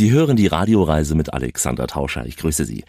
Sie 0.00 0.12
hören 0.12 0.34
die 0.34 0.46
Radioreise 0.46 1.14
mit 1.14 1.34
Alexander 1.34 1.86
Tauscher. 1.86 2.24
Ich 2.24 2.38
grüße 2.38 2.64
Sie. 2.64 2.84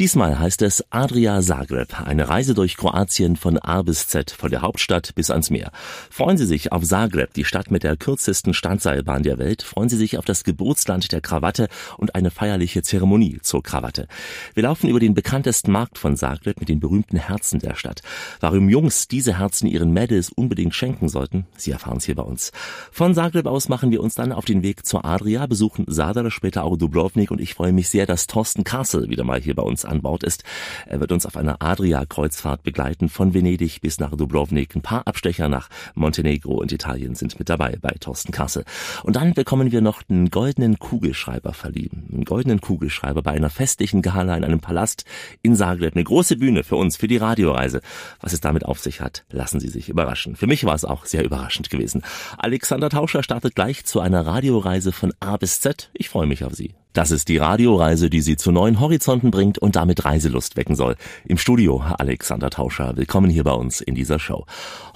Diesmal 0.00 0.40
heißt 0.40 0.62
es 0.62 0.84
Adria 0.90 1.40
Zagreb, 1.40 2.00
eine 2.00 2.28
Reise 2.28 2.54
durch 2.54 2.76
Kroatien 2.76 3.36
von 3.36 3.56
A 3.56 3.82
bis 3.82 4.08
Z, 4.08 4.32
von 4.32 4.50
der 4.50 4.62
Hauptstadt 4.62 5.14
bis 5.14 5.30
ans 5.30 5.48
Meer. 5.48 5.70
Freuen 6.10 6.36
Sie 6.36 6.44
sich 6.44 6.72
auf 6.72 6.82
Zagreb, 6.82 7.34
die 7.34 7.44
Stadt 7.44 7.70
mit 7.70 7.84
der 7.84 7.96
kürzesten 7.96 8.52
Standseilbahn 8.52 9.22
der 9.22 9.38
Welt. 9.38 9.62
Freuen 9.62 9.88
Sie 9.88 9.96
sich 9.96 10.18
auf 10.18 10.24
das 10.24 10.42
Geburtsland 10.42 11.12
der 11.12 11.20
Krawatte 11.20 11.68
und 11.98 12.16
eine 12.16 12.32
feierliche 12.32 12.82
Zeremonie 12.82 13.38
zur 13.42 13.62
Krawatte. 13.62 14.08
Wir 14.54 14.64
laufen 14.64 14.90
über 14.90 14.98
den 14.98 15.14
bekanntesten 15.14 15.70
Markt 15.70 15.98
von 15.98 16.16
Zagreb 16.16 16.58
mit 16.58 16.68
den 16.68 16.80
berühmten 16.80 17.16
Herzen 17.16 17.60
der 17.60 17.76
Stadt. 17.76 18.00
Warum 18.40 18.68
Jungs 18.68 19.06
diese 19.06 19.38
Herzen 19.38 19.68
ihren 19.68 19.92
Mädels 19.92 20.30
unbedingt 20.30 20.74
schenken 20.74 21.08
sollten, 21.08 21.46
Sie 21.56 21.70
erfahren 21.70 21.98
es 21.98 22.06
hier 22.06 22.16
bei 22.16 22.24
uns. 22.24 22.50
Von 22.90 23.14
Zagreb 23.14 23.46
aus 23.46 23.68
machen 23.68 23.92
wir 23.92 24.02
uns 24.02 24.16
dann 24.16 24.32
auf 24.32 24.46
den 24.46 24.64
Weg 24.64 24.84
zur 24.84 25.04
Adria, 25.04 25.46
besuchen 25.46 25.84
Sadar, 25.86 26.28
später 26.32 26.55
auch 26.62 26.76
Dubrovnik 26.76 27.30
und 27.30 27.40
ich 27.40 27.54
freue 27.54 27.72
mich 27.72 27.88
sehr, 27.88 28.06
dass 28.06 28.26
Thorsten 28.26 28.64
Kassel 28.64 29.08
wieder 29.08 29.24
mal 29.24 29.40
hier 29.40 29.54
bei 29.54 29.62
uns 29.62 29.84
an 29.84 30.02
Bord 30.02 30.22
ist. 30.22 30.44
Er 30.86 31.00
wird 31.00 31.12
uns 31.12 31.26
auf 31.26 31.36
einer 31.36 31.60
Adria-Kreuzfahrt 31.60 32.62
begleiten 32.62 33.08
von 33.08 33.34
Venedig 33.34 33.80
bis 33.80 33.98
nach 33.98 34.14
Dubrovnik. 34.16 34.74
Ein 34.74 34.82
paar 34.82 35.06
Abstecher 35.06 35.48
nach 35.48 35.68
Montenegro 35.94 36.54
und 36.54 36.72
Italien 36.72 37.14
sind 37.14 37.38
mit 37.38 37.48
dabei 37.48 37.76
bei 37.80 37.94
Thorsten 38.00 38.32
Kassel. 38.32 38.64
Und 39.02 39.16
dann 39.16 39.34
bekommen 39.34 39.72
wir 39.72 39.80
noch 39.80 40.02
einen 40.08 40.30
goldenen 40.30 40.78
Kugelschreiber 40.78 41.52
verliehen. 41.52 42.08
Einen 42.12 42.24
goldenen 42.24 42.60
Kugelschreiber 42.60 43.22
bei 43.22 43.32
einer 43.32 43.50
festlichen 43.50 44.02
Gala 44.02 44.36
in 44.36 44.44
einem 44.44 44.60
Palast 44.60 45.04
in 45.42 45.56
Zagreb. 45.56 45.94
Eine 45.94 46.04
große 46.04 46.36
Bühne 46.36 46.64
für 46.64 46.76
uns, 46.76 46.96
für 46.96 47.08
die 47.08 47.16
Radioreise. 47.16 47.80
Was 48.20 48.32
es 48.32 48.40
damit 48.40 48.64
auf 48.64 48.78
sich 48.78 49.00
hat, 49.00 49.24
lassen 49.30 49.60
Sie 49.60 49.68
sich 49.68 49.88
überraschen. 49.88 50.36
Für 50.36 50.46
mich 50.46 50.64
war 50.64 50.74
es 50.74 50.84
auch 50.84 51.04
sehr 51.04 51.24
überraschend 51.24 51.70
gewesen. 51.70 52.02
Alexander 52.38 52.88
Tauscher 52.88 53.22
startet 53.22 53.54
gleich 53.54 53.84
zu 53.84 54.00
einer 54.00 54.26
Radioreise 54.26 54.92
von 54.92 55.12
A 55.20 55.36
bis 55.36 55.60
Z. 55.60 55.90
Ich 55.92 56.08
freue 56.08 56.26
mich 56.26 56.44
auf 56.46 56.54
Sie. 56.54 56.74
Das 56.96 57.10
ist 57.10 57.28
die 57.28 57.36
Radioreise, 57.36 58.08
die 58.08 58.22
Sie 58.22 58.36
zu 58.36 58.52
neuen 58.52 58.80
Horizonten 58.80 59.30
bringt 59.30 59.58
und 59.58 59.76
damit 59.76 60.06
Reiselust 60.06 60.56
wecken 60.56 60.74
soll. 60.74 60.96
Im 61.26 61.36
Studio 61.36 61.84
Alexander 61.98 62.48
Tauscher. 62.48 62.96
Willkommen 62.96 63.28
hier 63.28 63.44
bei 63.44 63.52
uns 63.52 63.82
in 63.82 63.94
dieser 63.94 64.18
Show. 64.18 64.46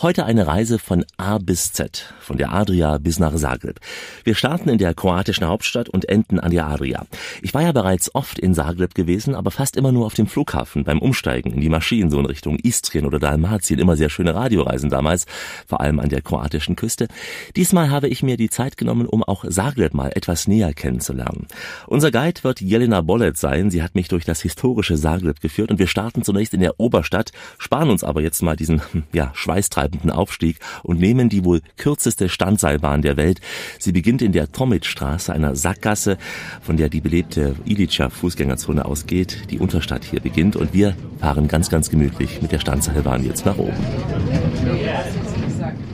Heute 0.01 0.25
eine 0.25 0.47
Reise 0.47 0.79
von 0.79 1.05
A 1.19 1.37
bis 1.37 1.75
Z, 1.75 2.15
von 2.19 2.39
der 2.39 2.55
Adria 2.55 2.97
bis 2.97 3.19
nach 3.19 3.35
Zagreb. 3.35 3.81
Wir 4.25 4.35
starten 4.35 4.71
in 4.71 4.79
der 4.79 4.95
kroatischen 4.95 5.47
Hauptstadt 5.47 5.91
und 5.91 6.09
enden 6.09 6.41
an 6.41 6.53
der 6.53 6.69
Adria. 6.69 7.05
Ich 7.43 7.53
war 7.53 7.61
ja 7.61 7.73
bereits 7.73 8.15
oft 8.15 8.39
in 8.39 8.55
Zagreb 8.55 8.95
gewesen, 8.95 9.35
aber 9.35 9.51
fast 9.51 9.77
immer 9.77 9.93
nur 9.93 10.07
auf 10.07 10.15
dem 10.15 10.27
Flughafen 10.27 10.85
beim 10.85 11.01
Umsteigen 11.01 11.53
in 11.53 11.61
die 11.61 11.69
Maschinen 11.69 12.11
so 12.11 12.19
in 12.19 12.25
Richtung 12.25 12.57
Istrien 12.61 13.05
oder 13.05 13.19
Dalmatien. 13.19 13.79
Immer 13.79 13.99
sehr 13.99 14.09
schöne 14.09 14.35
Radioreisen 14.35 14.89
damals, 14.89 15.27
vor 15.67 15.83
allem 15.83 16.01
an 16.01 16.09
der 16.09 16.23
kroatischen 16.23 16.77
Küste. 16.77 17.09
Diesmal 17.57 17.91
habe 17.91 18.09
ich 18.09 18.23
mir 18.23 18.39
die 18.39 18.49
Zeit 18.49 18.79
genommen, 18.79 19.07
um 19.07 19.23
auch 19.23 19.45
Zagreb 19.47 19.93
mal 19.93 20.13
etwas 20.15 20.49
näher 20.49 20.73
kennenzulernen. 20.73 21.47
Unser 21.91 22.13
Guide 22.13 22.45
wird 22.45 22.61
Jelena 22.61 23.01
Bollet 23.01 23.37
sein. 23.37 23.69
Sie 23.69 23.83
hat 23.83 23.97
mich 23.97 24.07
durch 24.07 24.25
das 24.25 24.41
historische 24.41 24.95
Zagreb 24.95 25.41
geführt 25.41 25.73
und 25.73 25.81
wir 25.81 25.89
starten 25.89 26.23
zunächst 26.23 26.55
in 26.55 26.61
der 26.61 26.79
Oberstadt, 26.79 27.33
sparen 27.59 27.91
uns 27.91 28.05
aber 28.05 28.21
jetzt 28.21 28.43
mal 28.43 28.55
diesen 28.55 28.81
ja, 29.13 29.33
schweißtreibenden 29.35 30.13
Aufstieg 30.13 30.61
und 30.85 31.01
nehmen 31.01 31.29
die 31.29 31.45
wohl 31.45 31.63
kürzeste 31.79 32.29
Standseilbahn 32.29 33.03
der 33.03 33.17
Welt. 33.17 33.41
Sie 33.81 33.91
beginnt 33.91 34.23
in 34.23 34.31
der 34.31 34.53
Tomic-Straße, 34.53 35.33
einer 35.33 35.57
Sackgasse, 35.57 36.17
von 36.63 36.77
der 36.77 36.91
die 36.91 37.01
belebte 37.01 37.57
Ilica 37.65 38.09
Fußgängerzone 38.09 38.85
ausgeht. 38.85 39.51
Die 39.51 39.59
Unterstadt 39.59 40.05
hier 40.05 40.21
beginnt 40.21 40.55
und 40.55 40.73
wir 40.73 40.95
fahren 41.19 41.49
ganz, 41.49 41.71
ganz 41.71 41.91
gemütlich 41.91 42.41
mit 42.41 42.53
der 42.53 42.61
Standseilbahn 42.61 43.27
jetzt 43.27 43.45
nach 43.45 43.59
oben. 43.59 43.75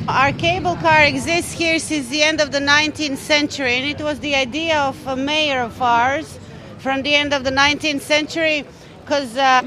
Our 0.09 0.33
cable 0.33 0.77
car 0.77 1.05
exists 1.05 1.53
here 1.53 1.81
since 1.81 2.09
the 2.09 2.23
end 2.23 2.41
of 2.41 2.53
the 2.53 2.61
19th 2.61 3.19
century, 3.19 3.75
and 3.75 3.87
it 3.87 4.01
was 4.01 4.21
the 4.21 4.37
idea 4.37 4.79
of 4.79 4.97
a 5.07 5.17
mayor 5.17 5.63
of 5.63 5.83
ours 5.83 6.39
from 6.79 7.03
the 7.03 7.15
end 7.15 7.35
of 7.35 7.43
the 7.43 7.51
19th 7.51 8.03
century. 8.03 8.65
Uh, 9.09 9.63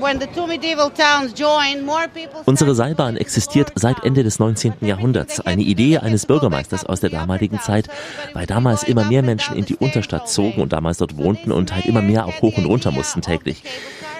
Unsere 2.45 2.75
Seilbahn 2.75 3.15
existiert 3.15 3.71
seit 3.75 4.03
Ende 4.03 4.23
des 4.23 4.37
19. 4.37 4.73
Jahrhunderts. 4.81 5.39
Eine 5.39 5.61
Idee 5.61 5.99
eines 5.99 6.25
Bürgermeisters 6.25 6.85
aus 6.85 6.99
der 6.99 7.09
damaligen 7.09 7.59
Zeit, 7.61 7.87
weil 8.33 8.45
damals 8.47 8.83
immer 8.83 9.05
mehr 9.05 9.23
Menschen 9.23 9.55
in 9.55 9.63
die 9.63 9.77
Unterstadt 9.77 10.27
zogen 10.27 10.61
und 10.61 10.73
damals 10.73 10.97
dort 10.97 11.15
wohnten 11.15 11.53
und 11.53 11.73
halt 11.73 11.85
immer 11.85 12.01
mehr 12.01 12.25
auch 12.25 12.41
hoch 12.41 12.57
und 12.57 12.65
runter 12.65 12.91
mussten 12.91 13.21
täglich. 13.21 13.63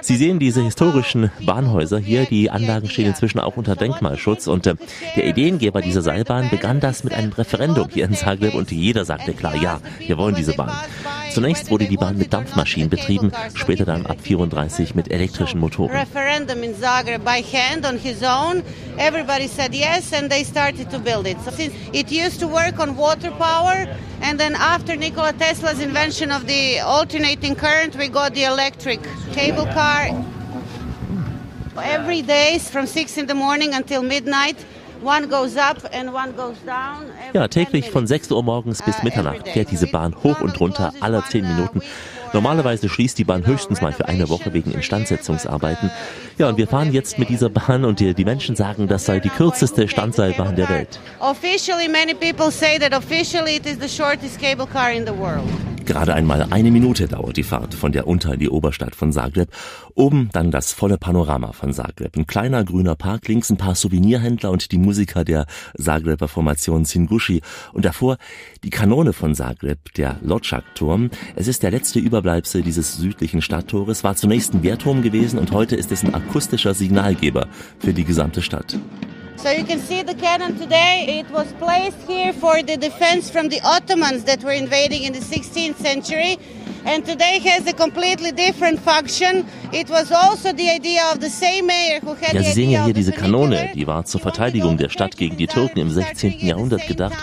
Sie 0.02 0.16
sehen 0.16 0.40
diese 0.40 0.62
historischen 0.62 1.32
Bahnhäuser 1.46 2.00
hier. 2.00 2.26
Die 2.26 2.50
Anlagen 2.50 2.90
stehen 2.90 3.08
inzwischen 3.08 3.40
auch 3.40 3.58
unter 3.58 3.76
Denkmalschutz. 3.76 4.48
Und 4.48 4.68
äh, 4.68 4.76
der 5.16 5.26
Ideengeber 5.26 5.82
dieser 5.82 6.02
Seilbahn 6.02 6.50
begann 6.50 6.80
das 6.80 7.04
mit 7.04 7.14
einem 7.14 7.32
Referendum 7.32 7.90
hier 7.90 8.06
in 8.06 8.14
Zagreb 8.14 8.54
und 8.54 8.72
jeder 8.72 9.06
sagte 9.06 9.34
klar, 9.34 9.56
ja, 9.56 9.80
wir 10.06 10.18
wollen 10.18 10.36
diese 10.36 10.54
Bahn. 10.54 10.72
Zunächst 11.34 11.70
wurde 11.70 11.86
die 11.86 11.98
Bahn 11.98 12.18
mit 12.18 12.34
Dampfmaschinen 12.34 12.90
betrieben, 12.90 13.32
später 13.54 13.86
dann 13.86 14.06
ab 14.06 14.18
34 14.22 14.96
mit 14.96 15.12
elektrischen 15.12 15.60
Motoren. 15.60 15.96
Everybody 19.00 19.48
said 19.48 19.74
yes 19.74 20.12
and 20.12 20.30
they 20.30 20.44
started 20.44 20.90
to 20.92 21.00
build 21.00 21.26
it. 21.26 21.38
So 21.46 21.52
it 21.94 22.12
used 22.12 22.42
to 22.42 22.48
work 22.48 22.80
on 22.80 22.98
water 22.98 23.32
power 23.32 23.88
and 24.22 24.38
then 24.38 24.56
after 24.56 24.98
Nikola 24.98 25.32
Tesla's 25.32 25.80
invention 25.80 26.32
of 26.32 26.46
the 26.48 26.80
alternating 26.82 27.56
current 27.56 27.96
we 27.96 28.10
got 28.10 28.34
the 28.34 28.44
electric 28.44 29.00
cable 29.32 29.68
car. 29.68 30.10
Every 31.82 32.22
day 32.22 32.60
from 32.60 32.88
6 32.88 33.18
in 33.18 33.28
the 33.28 33.34
morning 33.34 33.74
until 33.74 34.04
midnight 34.04 34.58
ja, 37.34 37.48
täglich 37.48 37.90
von 37.92 38.08
6 38.08 38.32
Uhr 38.32 38.44
morgens 38.44 38.82
bis 38.82 38.98
uh, 39.00 39.04
Mitternacht 39.04 39.48
fährt 39.48 39.72
diese 39.72 39.88
Bahn 39.88 40.16
hoch 40.24 40.42
und 40.42 40.60
runter 40.60 40.94
alle 41.00 41.24
10 41.24 41.48
Minuten. 41.48 41.82
Normalerweise 42.34 42.90
schließt 42.90 43.18
die 43.18 43.24
Bahn 43.24 43.46
höchstens 43.46 43.82
mal 43.82 43.92
für 43.92 44.08
eine 44.08 44.30
Woche 44.30 44.54
wegen 44.54 44.72
Instandsetzungsarbeiten. 44.72 45.90
Ja, 46.40 46.48
und 46.48 46.58
wir 46.58 46.70
fahren 46.70 46.94
jetzt 46.94 47.20
mit 47.20 47.28
dieser 47.28 47.50
Bahn 47.50 47.84
und 47.84 48.00
die, 48.00 48.14
die 48.14 48.24
Menschen 48.24 48.56
sagen, 48.56 48.88
das 48.88 49.04
sei 49.04 49.20
die 49.20 49.28
kürzeste 49.28 49.90
Standseilbahn 49.90 50.56
der 50.56 50.70
Welt. 50.70 50.98
Officially, 51.20 51.90
many 51.90 52.14
people 52.14 52.50
say 52.50 52.80
that 52.80 52.94
officially 52.98 53.58
it 53.58 53.66
is 53.66 53.78
the 53.82 53.90
shortest 53.90 54.40
cable 54.40 54.66
car 54.66 54.90
in 54.90 55.06
the 55.06 55.12
world. 55.12 55.44
Gerade 55.90 56.14
einmal 56.14 56.46
eine 56.52 56.70
Minute 56.70 57.08
dauert 57.08 57.36
die 57.36 57.44
Fahrt 57.44 57.74
von 57.74 57.92
der 57.92 58.06
Unter 58.06 58.36
in 58.36 58.40
die 58.40 58.50
Oberstadt 58.50 58.96
von 58.96 59.12
Zagreb. 59.12 59.50
Oben 59.96 60.30
dann 60.34 60.52
das 60.52 60.72
volle 60.72 61.00
Panorama 61.00 61.52
von 61.52 61.74
Zagreb. 61.74 62.16
Ein 62.16 62.28
kleiner 62.28 62.64
grüner 62.64 62.94
Park, 62.94 63.28
links 63.28 63.50
ein 63.50 63.58
paar 63.58 63.74
Souvenirhändler 63.74 64.52
und 64.52 64.72
die 64.72 64.78
Musiker 64.78 65.26
der 65.26 65.48
Zagreber 65.80 66.28
Formation 66.28 66.86
Singushi. 66.86 67.42
Und 67.74 67.86
davor 67.86 68.18
die 68.64 68.70
Kanone 68.70 69.14
von 69.14 69.34
Zagreb, 69.34 69.92
der 69.96 70.18
Lodžak-Turm. 70.22 71.10
Es 71.36 71.48
ist 71.48 71.64
der 71.64 71.72
letzte 71.72 71.98
Überbleibsel 71.98 72.62
dieses 72.62 72.96
südlichen 72.98 73.42
Stadttores, 73.42 74.04
war 74.04 74.16
zunächst 74.16 74.54
ein 74.54 74.62
Wehrturm 74.62 75.02
gewesen 75.02 75.40
und 75.40 75.52
heute 75.54 75.76
ist 75.76 75.92
es 75.92 76.04
ein 76.04 76.14
akustischer 76.30 76.74
Signalgeber 76.74 77.48
für 77.80 77.94
die 77.94 78.06
gesamte 78.06 78.42
Stadt. 78.42 78.78
So 79.38 79.50
you 79.50 79.64
can 79.64 79.80
see 79.80 80.04
the 80.06 80.14
cannon 80.14 80.60
today. 80.60 81.22
It 81.22 81.32
was 81.32 81.48
placed 81.60 81.98
here 82.06 82.34
for 82.34 82.58
the 82.58 82.78
defense 82.78 83.32
from 83.32 83.50
the 83.50 83.62
Ottomans 83.64 84.26
that 84.26 84.44
were 84.44 84.54
invading 84.54 85.04
in 85.04 85.14
the 85.14 85.22
16th 85.22 85.78
century. 85.78 86.38
And 86.86 87.06
today 87.06 87.40
has 87.40 87.66
a 87.66 87.74
completely 87.74 88.32
different 88.34 88.80
function. 88.82 89.46
It 89.72 89.90
was 89.90 90.12
also 90.12 90.52
the 90.54 90.70
idea 90.70 91.02
of 91.14 91.22
the 91.22 91.30
same 91.30 91.68
mayor 91.68 92.02
who 92.02 92.16
had 92.16 92.34
ja, 92.34 92.44
Sie 92.44 92.52
sehen 92.52 92.70
ja 92.70 92.84
hier 92.84 92.94
diese 92.94 93.14
Kanone, 93.14 93.70
die 93.74 93.88
war 93.88 94.04
zur 94.06 94.20
Verteidigung 94.20 94.78
der 94.78 94.90
Stadt 94.90 95.16
gegen 95.16 95.38
die 95.38 95.48
Türken 95.48 95.80
im 95.80 95.90
16. 95.90 96.46
Jahrhundert 96.46 96.86
gedacht. 96.88 97.18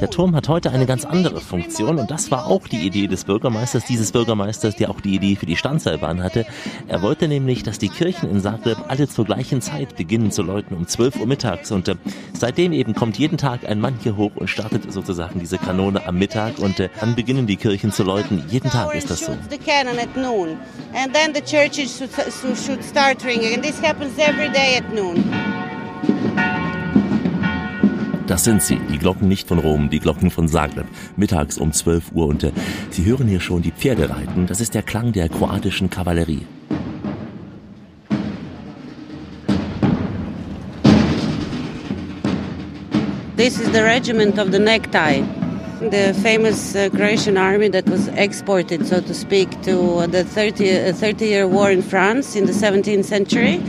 Der 0.00 0.08
Turm 0.08 0.34
hat 0.34 0.48
heute 0.48 0.70
eine 0.70 0.86
ganz 0.86 1.04
andere 1.04 1.42
Funktion 1.42 1.98
und 1.98 2.10
das 2.10 2.30
war 2.30 2.46
auch 2.46 2.66
die 2.66 2.86
Idee 2.86 3.06
des 3.06 3.24
Bürgermeisters, 3.24 3.84
dieses 3.84 4.12
Bürgermeisters, 4.12 4.74
der 4.76 4.88
auch 4.88 5.00
die 5.00 5.14
Idee 5.14 5.36
für 5.36 5.44
die 5.44 5.56
Standseilbahn 5.56 6.22
hatte. 6.22 6.46
Er 6.88 7.02
wollte 7.02 7.28
nämlich, 7.28 7.62
dass 7.62 7.78
die 7.78 7.90
Kirchen 7.90 8.30
in 8.30 8.40
Zagreb 8.40 8.78
alle 8.88 9.08
zur 9.08 9.26
gleichen 9.26 9.60
Zeit 9.60 9.96
beginnen 9.96 10.30
zu 10.30 10.42
läuten, 10.42 10.74
um 10.74 10.86
12 10.86 11.16
Uhr 11.16 11.26
mittags. 11.26 11.70
Und 11.70 11.88
äh, 11.88 11.96
seitdem 12.32 12.72
eben 12.72 12.94
kommt 12.94 13.18
jeden 13.18 13.36
Tag 13.36 13.68
ein 13.68 13.78
Mann 13.78 13.98
hier 14.02 14.16
hoch 14.16 14.32
und 14.36 14.48
startet 14.48 14.90
sozusagen 14.90 15.38
diese 15.38 15.58
Kanone 15.58 16.06
am 16.06 16.18
Mittag 16.18 16.58
und 16.58 16.80
äh, 16.80 16.88
dann 16.98 17.14
beginnen 17.14 17.46
die 17.46 17.56
Kirchen 17.56 17.92
zu 17.92 18.02
läuten. 18.02 18.42
Jeden 18.48 18.70
Tag 18.70 18.94
ist 18.94 19.10
das 19.10 19.26
so. 19.26 19.32
And 20.92 21.14
then 21.14 21.34
the 21.34 21.40
churches 21.42 21.98
should 21.98 22.82
start 22.82 23.24
ringing. 23.24 23.54
And 23.54 23.62
this 23.62 23.80
happens 23.80 24.18
every 24.18 24.48
day 24.48 24.76
at 24.76 24.92
noon. 24.94 25.22
Das 28.30 28.44
sind 28.44 28.62
sie, 28.62 28.78
die 28.88 28.98
Glocken 28.98 29.26
nicht 29.26 29.48
von 29.48 29.58
Rom, 29.58 29.90
die 29.90 29.98
Glocken 29.98 30.30
von 30.30 30.46
Zagreb, 30.46 30.86
mittags 31.16 31.58
um 31.58 31.72
12 31.72 32.12
Uhr 32.14 32.28
und 32.28 32.44
äh, 32.44 32.52
Sie 32.90 33.04
hören 33.04 33.26
hier 33.26 33.40
schon 33.40 33.60
die 33.60 33.72
Pferde 33.72 34.08
reiten, 34.08 34.46
das 34.46 34.60
ist 34.60 34.72
der 34.72 34.82
Klang 34.82 35.10
der 35.10 35.28
kroatischen 35.28 35.90
Kavallerie. 35.90 36.46
This 43.36 43.58
is 43.58 43.68
the 43.72 43.82
regiment 43.82 44.38
of 44.38 44.52
the 44.52 44.60
necktie. 44.60 45.24
The 45.80 46.14
famous 46.22 46.76
uh, 46.76 46.88
Croatian 46.90 47.36
army 47.36 47.68
that 47.70 47.90
was 47.90 48.06
exported, 48.14 48.86
so 48.86 49.00
to 49.00 49.12
speak, 49.12 49.50
to 49.62 50.06
the 50.06 50.22
30, 50.22 50.90
uh, 50.90 50.92
30 50.92 51.26
year 51.26 51.48
war 51.48 51.72
in 51.72 51.82
France 51.82 52.36
in 52.36 52.46
the 52.46 52.52
17th 52.52 53.06
century. 53.06 53.60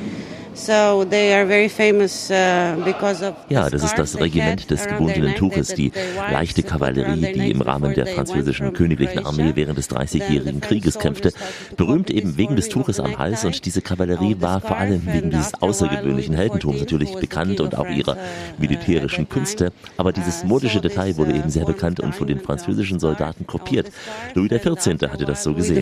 Uh, 2.30 3.54
ja, 3.54 3.70
das 3.70 3.84
ist 3.84 3.98
das 3.98 4.20
Regiment 4.20 4.70
des 4.70 4.86
gebundenen 4.86 5.36
Tuches, 5.36 5.70
die 5.70 5.92
leichte 6.30 6.64
Kavallerie, 6.64 7.34
die 7.34 7.52
im 7.52 7.62
Rahmen 7.62 7.94
der 7.94 8.06
französischen 8.08 8.74
königlichen 8.74 9.26
Armee 9.26 9.52
während 9.56 9.78
des 9.78 9.88
Dreißigjährigen 9.88 10.60
Krieges 10.62 11.00
kämpfte. 11.00 11.32
Berühmt 11.78 12.10
eben 12.10 12.38
wegen 12.38 12.56
des 12.56 12.70
Tuches 12.70 13.00
am 13.00 13.18
Hals 13.18 13.46
und 13.46 13.66
diese 13.66 13.82
Kavallerie 13.82 14.38
war 14.40 14.60
vor 14.62 14.78
allem 14.78 15.02
wegen 15.06 15.32
dieses 15.32 15.54
außergewöhnlichen 15.62 16.36
Heldentums 16.36 16.80
natürlich 16.80 17.16
bekannt 17.16 17.60
und 17.62 17.78
auch 17.78 17.90
ihrer 17.90 18.16
uh, 18.16 18.18
militärischen 18.58 19.30
Künste. 19.30 19.72
Aber 19.98 20.12
dieses 20.12 20.44
uh, 20.44 20.48
modische 20.48 20.82
Detail 20.82 21.16
wurde 21.18 21.34
eben 21.34 21.50
sehr 21.50 21.66
bekannt 21.66 22.00
und 22.00 22.14
von 22.14 22.28
den 22.28 22.40
französischen 22.40 23.00
Soldaten 23.00 23.48
kopiert. 23.48 23.92
Louis 24.34 24.50
XIV. 24.50 25.10
hatte 25.10 25.26
das 25.26 25.44
so 25.44 25.54
gesehen. 25.54 25.76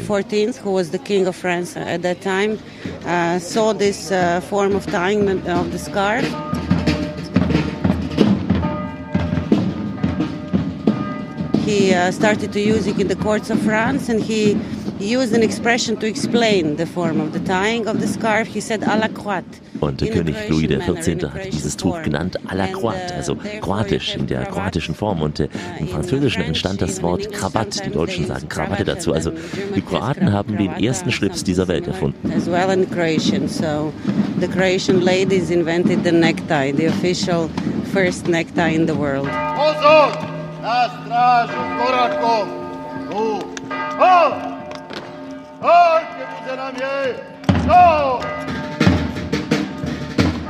Louis 4.60 4.86
XIV, 4.86 5.16
who 5.16 5.26
was 5.26 5.26
the 5.26 5.32
king 5.32 5.38
of 5.38 5.38
France 5.38 5.38
at 5.38 5.38
that 5.38 5.38
time, 5.38 5.38
uh, 5.38 5.38
saw 5.38 5.38
this 5.40 5.40
uh, 5.40 5.40
form 5.40 5.40
of 5.40 5.46
tying 5.46 5.48
of 5.48 5.72
the 5.72 5.80
scarf. 5.80 6.26
He 11.66 11.94
uh, 11.94 12.12
started 12.12 12.52
to 12.54 12.60
use 12.60 12.88
it 12.88 13.00
in 13.00 13.08
the 13.08 13.16
courts 13.16 13.50
of 13.50 13.62
France 13.62 14.10
and 14.10 14.22
he 14.22 14.56
used 15.00 15.34
an 15.34 15.44
expression 15.44 15.98
to 15.98 16.06
explain 16.06 16.76
the 16.76 16.86
form 16.86 17.20
of 17.20 17.34
the 17.34 17.40
tying 17.40 17.88
of 17.88 18.00
the 18.00 18.08
scarf. 18.08 18.48
He 18.48 18.62
said 18.62 18.82
à 18.82 19.00
la 19.00 19.08
croix. 19.08 19.44
Und 19.80 20.02
der 20.02 20.10
König 20.10 20.36
Louis 20.50 20.68
XIV. 20.68 21.30
hat 21.32 21.54
dieses 21.54 21.78
Tuch 21.78 22.02
genannt 22.04 22.38
à 22.48 22.56
la 22.56 22.68
croix, 22.68 22.96
also 23.16 23.38
kroatisch, 23.62 24.16
in 24.16 24.28
der 24.28 24.46
kroatischen 24.46 24.94
Form. 24.94 25.22
Und 25.22 25.40
äh, 25.40 25.48
im 25.80 25.88
Französischen 25.88 26.42
entstand 26.42 26.82
das 26.82 27.02
Wort 27.02 27.32
Krawatt. 27.32 27.86
Die 27.86 27.90
Deutschen 27.90 28.28
sagen 28.28 28.50
Krawatte 28.50 28.84
dazu. 28.84 29.14
Also 29.14 29.32
die 29.76 29.82
Kroaten 29.82 30.34
haben 30.34 30.58
den 30.58 30.72
ersten 30.84 31.12
Schlips 31.12 31.44
dieser 31.44 31.68
Welt 31.68 31.88
erfunden. 31.88 32.32
As 32.34 32.48
well 32.48 32.70
in 32.72 32.90
Croatian. 32.90 33.48
So 33.48 33.94
the 34.40 34.48
Croatian 34.48 35.02
ladies 35.02 35.50
invented 35.50 36.04
the 36.04 36.12
necktie, 36.12 36.72
the 36.72 36.88
official 36.88 37.50
first 37.94 38.28
necktie 38.28 38.76
in 38.76 38.86
the 38.86 38.96
world. 38.96 39.28
Pozor! 39.56 40.12
Na 40.62 40.90
stražu 40.90 41.58
korakom! 41.80 42.48
Oh! 44.02 44.59
Oh! 45.62 46.00
Gdzie 46.44 46.56
nam 46.56 46.76
je? 46.76 47.14
Oh! 47.70 48.22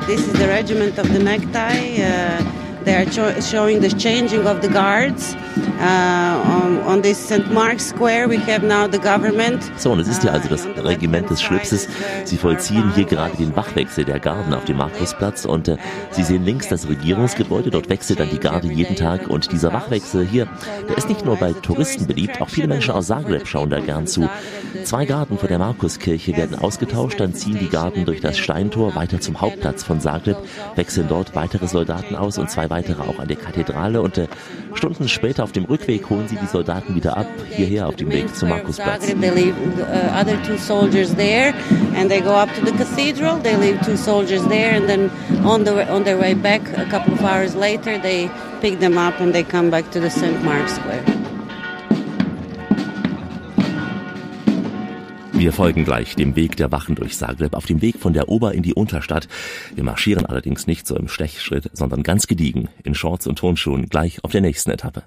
This 0.07 0.19
is 0.19 0.33
the 0.33 0.47
regiment 0.47 0.99
of 0.99 1.07
the 1.13 1.19
necktie. 1.19 2.01
Uh, 2.01 2.43
they 2.83 2.95
are 2.95 3.41
showing 3.41 3.81
the 3.81 3.89
changing 3.89 4.47
of 4.47 4.61
the 4.61 4.67
guards. 4.67 5.35
Uh, 5.79 6.85
on, 6.87 7.01
this 7.01 7.17
St. 7.17 7.51
Mark's 7.51 7.85
Square 7.85 8.27
we 8.27 8.37
have 8.37 8.63
now 8.63 8.87
the 8.87 8.99
government. 8.99 9.71
So, 9.77 9.91
und 9.91 9.99
es 9.99 10.07
ist 10.07 10.21
hier 10.21 10.33
also 10.33 10.47
das 10.49 10.65
uh, 10.65 10.81
Regiment 10.81 11.29
des 11.29 11.41
Schlipses. 11.41 11.87
Sie 12.25 12.37
vollziehen 12.37 12.91
hier 12.95 13.05
gerade 13.05 13.35
den 13.37 13.55
Wachwechsel 13.55 14.05
der 14.05 14.19
Garden 14.19 14.53
auf 14.53 14.65
dem 14.65 14.77
Markusplatz 14.77 15.45
und 15.45 15.67
äh, 15.67 15.77
Sie 16.11 16.23
sehen 16.23 16.45
links 16.45 16.67
das 16.67 16.87
Regierungsgebäude. 16.87 17.69
Dort 17.71 17.89
wechselt 17.89 18.19
dann 18.19 18.29
die 18.29 18.39
Garde 18.39 18.67
jeden 18.67 18.95
Tag 18.95 19.27
und 19.27 19.51
dieser 19.51 19.73
Wachwechsel 19.73 20.25
hier, 20.25 20.47
der 20.87 20.97
ist 20.97 21.09
nicht 21.09 21.25
nur 21.25 21.37
bei 21.37 21.53
Touristen 21.53 22.05
beliebt, 22.05 22.41
auch 22.41 22.49
viele 22.49 22.67
Menschen 22.67 22.91
aus 22.91 23.07
Zagreb 23.07 23.47
schauen 23.47 23.69
da 23.69 23.79
gern 23.79 24.05
zu. 24.05 24.29
Zwei 24.83 25.05
Garten 25.05 25.37
vor 25.37 25.49
der 25.49 25.59
Markuskirche 25.59 26.35
werden 26.35 26.57
ausgetauscht, 26.57 27.19
dann 27.19 27.33
ziehen 27.33 27.57
die 27.59 27.69
Garden 27.69 28.05
durch 28.05 28.21
das 28.21 28.37
Steintor 28.37 28.95
weiter 28.95 29.19
zum 29.19 29.41
Hauptplatz 29.41 29.83
von 29.83 29.99
Zagreb, 29.99 30.37
wechseln 30.75 31.07
dort 31.07 31.35
weitere 31.35 31.67
Soldaten 31.67 32.15
aus 32.15 32.37
und 32.37 32.49
zwei 32.49 32.69
weitere 32.69 33.01
auch 33.01 33.19
an 33.19 33.27
der 33.27 33.37
Kathedrale 33.37 34.01
und 34.01 34.17
äh, 34.17 34.27
Stunden 34.73 35.07
später 35.07 35.43
auf 35.43 35.51
dem 35.51 35.65
Rückweg 35.65 36.09
holen 36.09 36.27
sie 36.27 36.37
die 36.37 36.47
Soldaten 36.47 36.95
wieder 36.95 37.17
ab, 37.17 37.27
hierher 37.49 37.87
auf 37.87 37.95
dem 37.95 38.11
Weg 38.11 38.35
zum 38.35 38.49
Markusplatz. 38.49 39.03
Uh, 39.03 39.15
pick 48.61 48.79
them 48.79 48.97
up 48.97 49.19
and 49.21 49.33
they 49.33 49.43
come 49.43 49.69
back 49.69 49.89
to 49.91 49.99
the 49.99 50.09
St. 50.09 50.43
Mark's 50.43 50.75
Square. 50.75 51.18
Wir 55.39 55.53
folgen 55.53 55.85
gleich 55.85 56.17
dem 56.17 56.35
Weg 56.35 56.57
der 56.57 56.69
Wachen 56.73 56.95
durch 56.95 57.17
Zagreb 57.17 57.53
auf 57.53 57.65
dem 57.65 57.81
Weg 57.81 57.97
von 57.97 58.11
der 58.11 58.27
Ober 58.27 58.53
in 58.53 58.61
die 58.61 58.73
Unterstadt. 58.73 59.29
Wir 59.73 59.85
marschieren 59.85 60.25
allerdings 60.25 60.67
nicht 60.67 60.85
so 60.85 60.97
im 60.97 61.07
Stechschritt, 61.07 61.69
sondern 61.71 62.03
ganz 62.03 62.27
gediegen 62.27 62.67
in 62.83 62.93
Shorts 62.93 63.25
und 63.25 63.39
Turnschuhen 63.39 63.87
gleich 63.87 64.21
auf 64.25 64.31
der 64.31 64.41
nächsten 64.41 64.69
Etappe. 64.69 65.03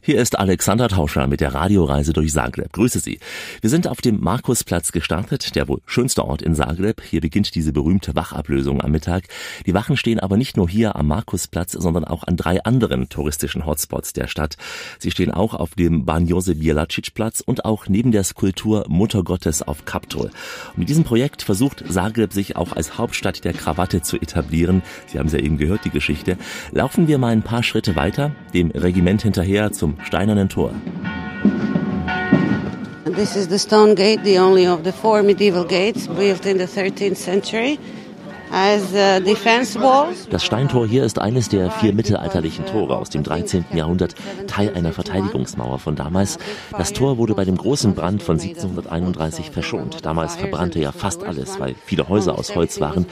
Hier 0.00 0.20
ist 0.20 0.38
Alexander 0.38 0.88
Tauscher 0.88 1.26
mit 1.26 1.40
der 1.40 1.54
Radioreise 1.54 2.12
durch 2.12 2.32
Zagreb. 2.32 2.72
Grüße 2.72 3.00
Sie. 3.00 3.18
Wir 3.60 3.68
sind 3.68 3.88
auf 3.88 4.00
dem 4.00 4.20
Markusplatz 4.20 4.92
gestartet, 4.92 5.56
der 5.56 5.66
wohl 5.66 5.80
schönste 5.86 6.24
Ort 6.24 6.40
in 6.40 6.54
Zagreb. 6.54 7.02
Hier 7.02 7.20
beginnt 7.20 7.54
diese 7.56 7.72
berühmte 7.72 8.14
Wachablösung 8.14 8.80
am 8.80 8.92
Mittag. 8.92 9.24
Die 9.66 9.74
Wachen 9.74 9.96
stehen 9.96 10.20
aber 10.20 10.36
nicht 10.36 10.56
nur 10.56 10.68
hier 10.68 10.94
am 10.94 11.08
Markusplatz, 11.08 11.72
sondern 11.72 12.04
auch 12.04 12.22
an 12.22 12.36
drei 12.36 12.62
anderen 12.62 13.08
touristischen 13.08 13.66
Hotspots 13.66 14.12
der 14.12 14.28
Stadt. 14.28 14.56
Sie 15.00 15.10
stehen 15.10 15.32
auch 15.32 15.52
auf 15.52 15.74
dem 15.74 16.04
Ban 16.04 16.26
Josef 16.26 16.58
Bielacic 16.60 17.12
Platz 17.12 17.42
und 17.44 17.64
auch 17.64 17.88
neben 17.88 18.12
der 18.12 18.22
Skulptur 18.22 18.86
Mutter 18.88 19.24
Gottes 19.24 19.62
auf 19.62 19.84
Kaptol. 19.84 20.30
Und 20.70 20.78
mit 20.78 20.88
diesem 20.88 21.04
Projekt 21.04 21.42
versucht 21.42 21.84
Zagreb 21.90 22.32
sich 22.32 22.56
auch 22.56 22.72
als 22.72 22.98
Hauptstadt 22.98 23.44
der 23.44 23.52
Krawatte 23.52 24.00
zu 24.00 24.16
etablieren. 24.16 24.82
Sie 25.08 25.18
haben 25.18 25.26
es 25.26 25.32
ja 25.32 25.40
eben 25.40 25.58
gehört, 25.58 25.84
die 25.84 25.90
Geschichte. 25.90 26.38
Laufen 26.70 27.08
wir 27.08 27.18
mal 27.18 27.32
ein 27.32 27.42
paar 27.42 27.64
Schritte 27.64 27.96
weiter, 27.96 28.30
dem 28.54 28.70
Regiment 28.70 29.22
hinterher 29.22 29.72
zum 29.72 29.87
steinernen 30.04 30.48
Tor. 30.48 30.72
This 33.04 33.36
is 33.36 33.48
the 33.48 33.58
stone 33.58 33.94
gate, 33.94 34.22
the 34.22 34.38
only 34.38 34.66
of 34.66 34.84
the 34.84 34.92
four 34.92 35.22
medieval 35.22 35.64
gates 35.64 36.06
built 36.06 36.46
in 36.46 36.58
the 36.58 36.66
13th 36.66 37.16
century. 37.16 37.78
Das 40.30 40.44
Steintor 40.44 40.86
hier 40.86 41.04
ist 41.04 41.18
eines 41.18 41.48
der 41.50 41.70
vier 41.70 41.92
mittelalterlichen 41.92 42.64
Tore 42.64 42.96
aus 42.96 43.10
dem 43.10 43.22
13. 43.22 43.66
Jahrhundert, 43.74 44.14
Teil 44.46 44.72
einer 44.74 44.92
Verteidigungsmauer 44.92 45.78
von 45.78 45.96
damals. 45.96 46.38
Das 46.76 46.92
Tor 46.92 47.18
wurde 47.18 47.34
bei 47.34 47.44
dem 47.44 47.56
großen 47.56 47.94
Brand 47.94 48.22
von 48.22 48.40
1731 48.40 49.50
verschont. 49.50 50.06
Damals 50.06 50.36
verbrannte 50.36 50.80
ja 50.80 50.92
fast 50.92 51.24
alles, 51.24 51.60
weil 51.60 51.74
viele 51.84 52.08
Häuser 52.08 52.38
aus 52.38 52.54
Holz 52.54 52.80
waren. 52.80 53.06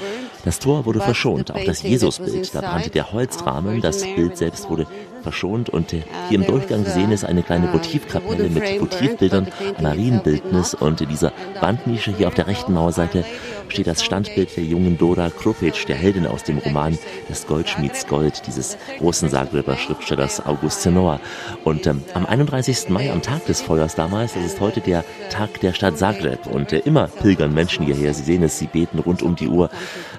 Das 0.44 0.58
Tor 0.58 0.87
wurde 0.87 1.00
verschont, 1.00 1.50
auch 1.50 1.64
das 1.64 1.82
Jesusbild, 1.82 2.55
da 2.55 2.61
brannte 2.61 2.90
der 2.90 3.12
Holzrahmen, 3.12 3.81
das 3.81 4.02
Bild 4.02 4.37
selbst 4.37 4.70
wurde 4.70 4.87
verschont 5.26 5.70
und 5.70 5.90
hier 5.90 6.05
im 6.31 6.46
Durchgang 6.46 6.84
gesehen 6.84 7.11
ist 7.11 7.25
eine 7.25 7.43
kleine 7.43 7.73
Votivkapelle 7.73 8.49
mit 8.49 8.81
Votivbildern, 8.81 9.49
Marienbildnis 9.82 10.75
und 10.75 11.00
in 11.00 11.08
dieser 11.08 11.32
Wandnische 11.61 12.17
hier 12.17 12.28
auf 12.28 12.34
der 12.34 12.46
rechten 12.46 12.73
Mauerseite 12.75 13.25
steht 13.69 13.88
das 13.88 14.05
Standbild 14.05 14.56
der 14.56 14.62
jungen 14.62 14.96
Dora 14.99 15.31
Krupic, 15.31 15.84
der 15.88 15.96
Heldin 15.96 16.28
aus 16.28 16.44
dem 16.44 16.58
Roman 16.58 16.96
des 17.28 17.49
Goldschmieds 17.49 18.06
Gold, 18.06 18.46
dieses 18.46 18.78
großen 18.99 19.28
Zagreber 19.28 19.76
Schriftstellers 19.76 20.46
August 20.46 20.82
Zenor. 20.82 21.19
Und 21.64 21.88
ähm, 21.88 22.05
am 22.14 22.25
31. 22.25 22.88
Mai, 22.90 23.11
am 23.11 23.20
Tag 23.20 23.44
des 23.46 23.61
Feuers 23.62 23.96
damals, 23.96 24.34
das 24.34 24.44
ist 24.44 24.61
heute 24.61 24.81
der 24.81 25.05
Tag 25.31 25.61
der 25.61 25.73
Stadt 25.73 25.99
Zagreb 25.99 26.46
und 26.46 26.73
äh, 26.73 26.78
immer 26.84 27.08
pilgern 27.08 27.52
Menschen 27.52 27.85
hierher. 27.85 28.14
Sie 28.14 28.23
sehen 28.23 28.45
es, 28.45 28.59
sie 28.59 28.68
beten 28.68 29.00
rund 29.00 29.25
um 29.25 29.35
die 29.35 29.49
Uhr. 29.49 29.71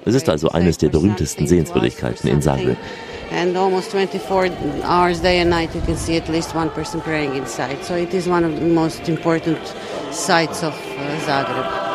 Es 0.04 0.16
ist 0.16 0.28
also 0.28 0.50
eines 0.50 0.78
der 0.78 0.90
berühmtesten 0.90 1.48
Sehenswürdigkeiten 1.48 2.30
in 2.30 2.42
Zagreb. 2.42 2.78
and 3.32 3.58
almost 3.58 3.92
24 3.92 4.22
hours 4.98 5.20
day 5.22 5.40
and 5.40 5.52
night 5.52 5.76
you 5.76 5.82
can 5.82 5.96
see 5.96 6.18
at 6.18 6.28
least 6.28 6.56
one 6.56 6.72
person 6.72 7.00
praying 7.00 7.36
inside. 7.36 7.84
So 7.84 7.96
it 7.96 8.16
is 8.16 8.28
one 8.28 8.44
of 8.44 8.56
the 8.60 8.66
most 8.66 9.08
important 9.08 9.62
sites 10.12 10.64
of 10.64 10.74
uh, 10.74 11.20
zagreb 11.28 11.87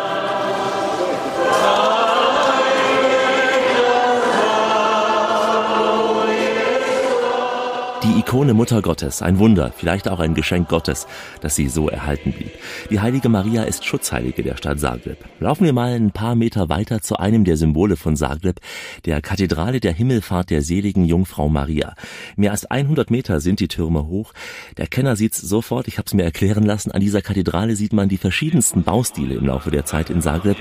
Ikone 8.22 8.54
Mutter 8.54 8.82
Gottes, 8.82 9.20
ein 9.20 9.40
Wunder, 9.40 9.72
vielleicht 9.76 10.08
auch 10.08 10.20
ein 10.20 10.34
Geschenk 10.34 10.68
Gottes, 10.68 11.08
dass 11.40 11.56
sie 11.56 11.68
so 11.68 11.88
erhalten 11.88 12.32
blieb. 12.32 12.52
Die 12.88 13.00
heilige 13.00 13.28
Maria 13.28 13.64
ist 13.64 13.84
Schutzheilige 13.84 14.44
der 14.44 14.56
Stadt 14.56 14.78
Zagreb. 14.78 15.18
Laufen 15.40 15.64
wir 15.64 15.72
mal 15.72 15.92
ein 15.92 16.12
paar 16.12 16.36
Meter 16.36 16.68
weiter 16.68 17.02
zu 17.02 17.16
einem 17.16 17.44
der 17.44 17.56
Symbole 17.56 17.96
von 17.96 18.16
Zagreb, 18.16 18.60
der 19.06 19.20
Kathedrale 19.20 19.80
der 19.80 19.92
Himmelfahrt 19.92 20.50
der 20.50 20.62
seligen 20.62 21.04
Jungfrau 21.04 21.48
Maria. 21.48 21.96
Mehr 22.36 22.52
als 22.52 22.64
100 22.64 23.10
Meter 23.10 23.40
sind 23.40 23.58
die 23.58 23.66
Türme 23.66 24.06
hoch. 24.06 24.32
Der 24.76 24.86
Kenner 24.86 25.16
sieht's 25.16 25.40
sofort, 25.40 25.88
ich 25.88 25.98
habe 25.98 26.06
es 26.06 26.14
mir 26.14 26.22
erklären 26.22 26.62
lassen, 26.64 26.92
an 26.92 27.00
dieser 27.00 27.22
Kathedrale 27.22 27.74
sieht 27.74 27.92
man 27.92 28.08
die 28.08 28.18
verschiedensten 28.18 28.84
Baustile 28.84 29.34
im 29.34 29.46
Laufe 29.46 29.72
der 29.72 29.84
Zeit 29.84 30.10
in 30.10 30.22
Zagreb. 30.22 30.58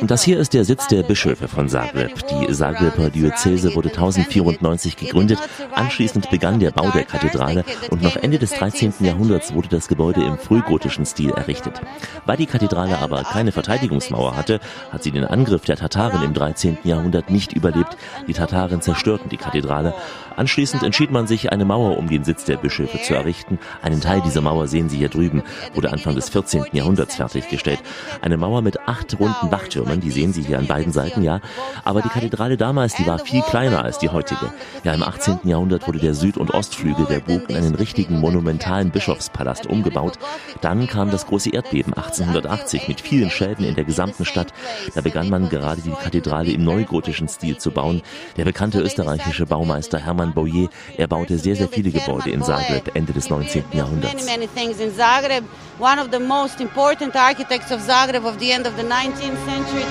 Und 0.00 0.10
das 0.10 0.24
hier 0.24 0.38
ist 0.40 0.52
der 0.52 0.64
Sitz 0.64 0.88
der 0.88 1.04
Bischöfe 1.04 1.46
von 1.46 1.68
Zagreb. 1.68 2.26
Die 2.28 2.52
Zagreber 2.52 3.08
Diözese 3.08 3.74
wurde 3.76 3.90
1094 3.90 4.96
gegründet. 4.96 5.38
Anschließend 5.74 6.28
begann 6.28 6.58
der 6.58 6.72
Bau 6.72 6.90
der 6.90 7.04
Kathedrale 7.04 7.64
und 7.90 8.02
noch 8.02 8.16
Ende 8.16 8.38
des 8.38 8.50
13. 8.50 8.94
Jahrhunderts 9.00 9.54
wurde 9.54 9.68
das 9.68 9.86
Gebäude 9.86 10.24
im 10.24 10.38
frühgotischen 10.38 11.06
Stil 11.06 11.30
errichtet. 11.30 11.80
Weil 12.24 12.36
die 12.36 12.46
Kathedrale 12.46 12.98
aber 12.98 13.22
keine 13.22 13.52
Verteidigungsmauer 13.52 14.36
hatte, 14.36 14.58
hat 14.90 15.04
sie 15.04 15.12
den 15.12 15.24
Angriff 15.24 15.62
der 15.62 15.76
Tataren 15.76 16.22
im 16.22 16.34
13. 16.34 16.78
Jahrhundert 16.82 17.30
nicht 17.30 17.52
überlebt. 17.52 17.96
Die 18.26 18.32
Tataren 18.32 18.80
zerstörten 18.80 19.28
die 19.28 19.36
Kathedrale. 19.36 19.94
Anschließend 20.36 20.82
entschied 20.82 21.10
man 21.10 21.26
sich, 21.26 21.52
eine 21.52 21.64
Mauer 21.64 21.96
um 21.96 22.08
den 22.08 22.24
Sitz 22.24 22.44
der 22.44 22.56
Bischöfe 22.56 23.00
zu 23.00 23.14
errichten. 23.14 23.58
Einen 23.82 24.00
Teil 24.00 24.20
dieser 24.20 24.40
Mauer 24.40 24.66
sehen 24.66 24.88
Sie 24.88 24.98
hier 24.98 25.08
drüben, 25.08 25.42
wurde 25.74 25.92
Anfang 25.92 26.14
des 26.14 26.28
14. 26.28 26.55
Jahrhunderts 26.72 27.16
fertiggestellt. 27.16 27.80
Eine 28.20 28.36
Mauer 28.36 28.62
mit 28.62 28.80
acht 28.88 29.18
runden 29.18 29.50
Wachtürmen, 29.50 30.00
die 30.00 30.10
sehen 30.10 30.32
Sie 30.32 30.42
hier 30.42 30.58
an 30.58 30.66
beiden 30.66 30.92
Seiten, 30.92 31.22
ja. 31.22 31.40
Aber 31.84 32.02
die 32.02 32.08
Kathedrale 32.08 32.56
damals, 32.56 32.94
die 32.94 33.06
war 33.06 33.18
viel 33.18 33.42
kleiner 33.42 33.84
als 33.84 33.98
die 33.98 34.08
heutige. 34.08 34.52
Ja, 34.84 34.92
im 34.92 35.02
18. 35.02 35.40
Jahrhundert 35.44 35.86
wurde 35.86 35.98
der 35.98 36.14
Süd- 36.14 36.36
und 36.36 36.52
Ostflügel 36.52 37.06
der 37.06 37.20
Burg 37.20 37.48
in 37.48 37.56
einen 37.56 37.74
richtigen 37.74 38.20
monumentalen 38.20 38.90
Bischofspalast 38.90 39.66
umgebaut. 39.66 40.18
Dann 40.60 40.86
kam 40.86 41.10
das 41.10 41.26
große 41.26 41.50
Erdbeben 41.50 41.94
1880 41.94 42.88
mit 42.88 43.00
vielen 43.00 43.30
Schäden 43.30 43.64
in 43.64 43.74
der 43.74 43.84
gesamten 43.84 44.24
Stadt. 44.24 44.52
Da 44.94 45.00
begann 45.00 45.30
man 45.30 45.48
gerade 45.48 45.80
die 45.80 45.90
Kathedrale 45.90 46.50
im 46.50 46.64
neugotischen 46.64 47.28
Stil 47.28 47.58
zu 47.58 47.70
bauen. 47.70 48.02
Der 48.36 48.44
bekannte 48.44 48.80
österreichische 48.80 49.46
Baumeister 49.46 49.98
Hermann 49.98 50.16
Hermann 50.16 50.32
Boyer. 50.32 50.68
Er 50.96 51.06
baute 51.06 51.38
sehr, 51.38 51.56
sehr 51.56 51.68
viele 51.68 51.90
Gebäude 51.90 52.30
in 52.30 52.42
Zagreb 52.42 52.94
Ende 52.94 53.12
des 53.12 53.30
19. 53.30 53.64
Jahrhunderts. 53.72 54.26
Most 56.42 56.60
important 56.60 57.16
architects 57.16 57.70
of 57.70 57.80
Zagreb 57.80 58.26
of 58.26 58.38
the 58.38 58.52
end 58.52 58.66
of 58.66 58.76
the 58.76 58.82
19th 58.82 59.40
century. 59.50 59.86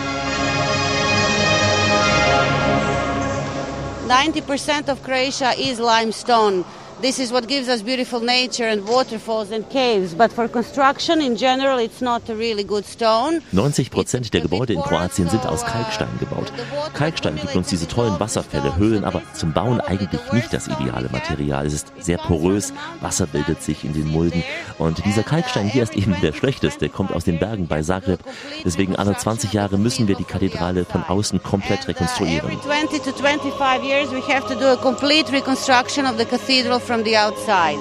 90% 4.07 4.87
of 4.89 5.01
Croatia 5.01 5.53
is 5.57 5.79
limestone. 5.79 6.63
This 7.05 7.19
is 7.19 7.31
what 7.31 7.47
gives 7.47 7.69
us 7.69 7.83
beautiful 7.83 8.19
nature 8.19 8.67
and 8.67 8.83
waterfalls 8.87 9.51
and 9.51 9.63
caves. 9.69 10.15
But 10.15 10.31
for 10.31 10.47
construction 10.47 11.21
in 11.21 11.37
general, 11.37 11.77
it's 11.77 12.01
not 12.01 12.27
a 12.29 12.35
really 12.35 12.63
good 12.63 12.83
stone. 12.83 13.43
90 13.51 13.91
Prozent 13.91 14.33
der 14.33 14.41
Gebäude 14.41 14.73
in 14.73 14.81
Kroatien 14.81 15.29
sind 15.29 15.45
aus 15.45 15.63
Kalkstein 15.63 16.07
gebaut. 16.19 16.51
Kalkstein 16.95 17.35
gibt 17.35 17.55
uns 17.55 17.67
diese 17.67 17.87
tollen 17.87 18.19
Wasserfälle, 18.19 18.75
Höhlen, 18.77 19.03
aber 19.03 19.21
zum 19.35 19.53
Bauen 19.53 19.81
eigentlich 19.81 20.19
nicht 20.31 20.51
das 20.51 20.67
ideale 20.67 21.07
Material. 21.09 21.67
Es 21.67 21.73
ist 21.73 21.93
sehr 21.99 22.17
porös, 22.17 22.73
Wasser 23.01 23.27
bildet 23.27 23.61
sich 23.61 23.83
in 23.83 23.93
den 23.93 24.07
Mulden 24.07 24.43
und 24.79 25.05
dieser 25.05 25.21
Kalkstein 25.21 25.67
hier 25.67 25.83
ist 25.83 25.95
eben 25.95 26.15
der 26.23 26.33
schlechteste, 26.33 26.89
kommt 26.89 27.13
aus 27.13 27.23
den 27.23 27.37
Bergen 27.37 27.67
bei 27.67 27.83
Zagreb. 27.83 28.21
Deswegen 28.63 28.95
alle 28.95 29.15
20 29.15 29.53
Jahre 29.53 29.77
müssen 29.77 30.07
wir 30.07 30.15
die 30.15 30.23
Kathedrale 30.23 30.85
von 30.85 31.03
außen 31.03 31.43
komplett 31.43 31.87
rekonstruieren. 31.87 32.49
Every 32.49 32.61
20 32.61 33.03
to 33.03 33.11
25 33.11 33.83
years 33.83 34.09
we 34.09 34.21
have 34.21 34.47
to 34.47 34.59
do 34.59 34.65
a 34.65 34.75
complete 34.75 35.31
reconstruction 35.31 36.07
of 36.07 36.17
the 36.17 36.25
cathedral 36.25 36.79
from 36.79 36.94
the 37.03 37.17
outside. 37.17 37.79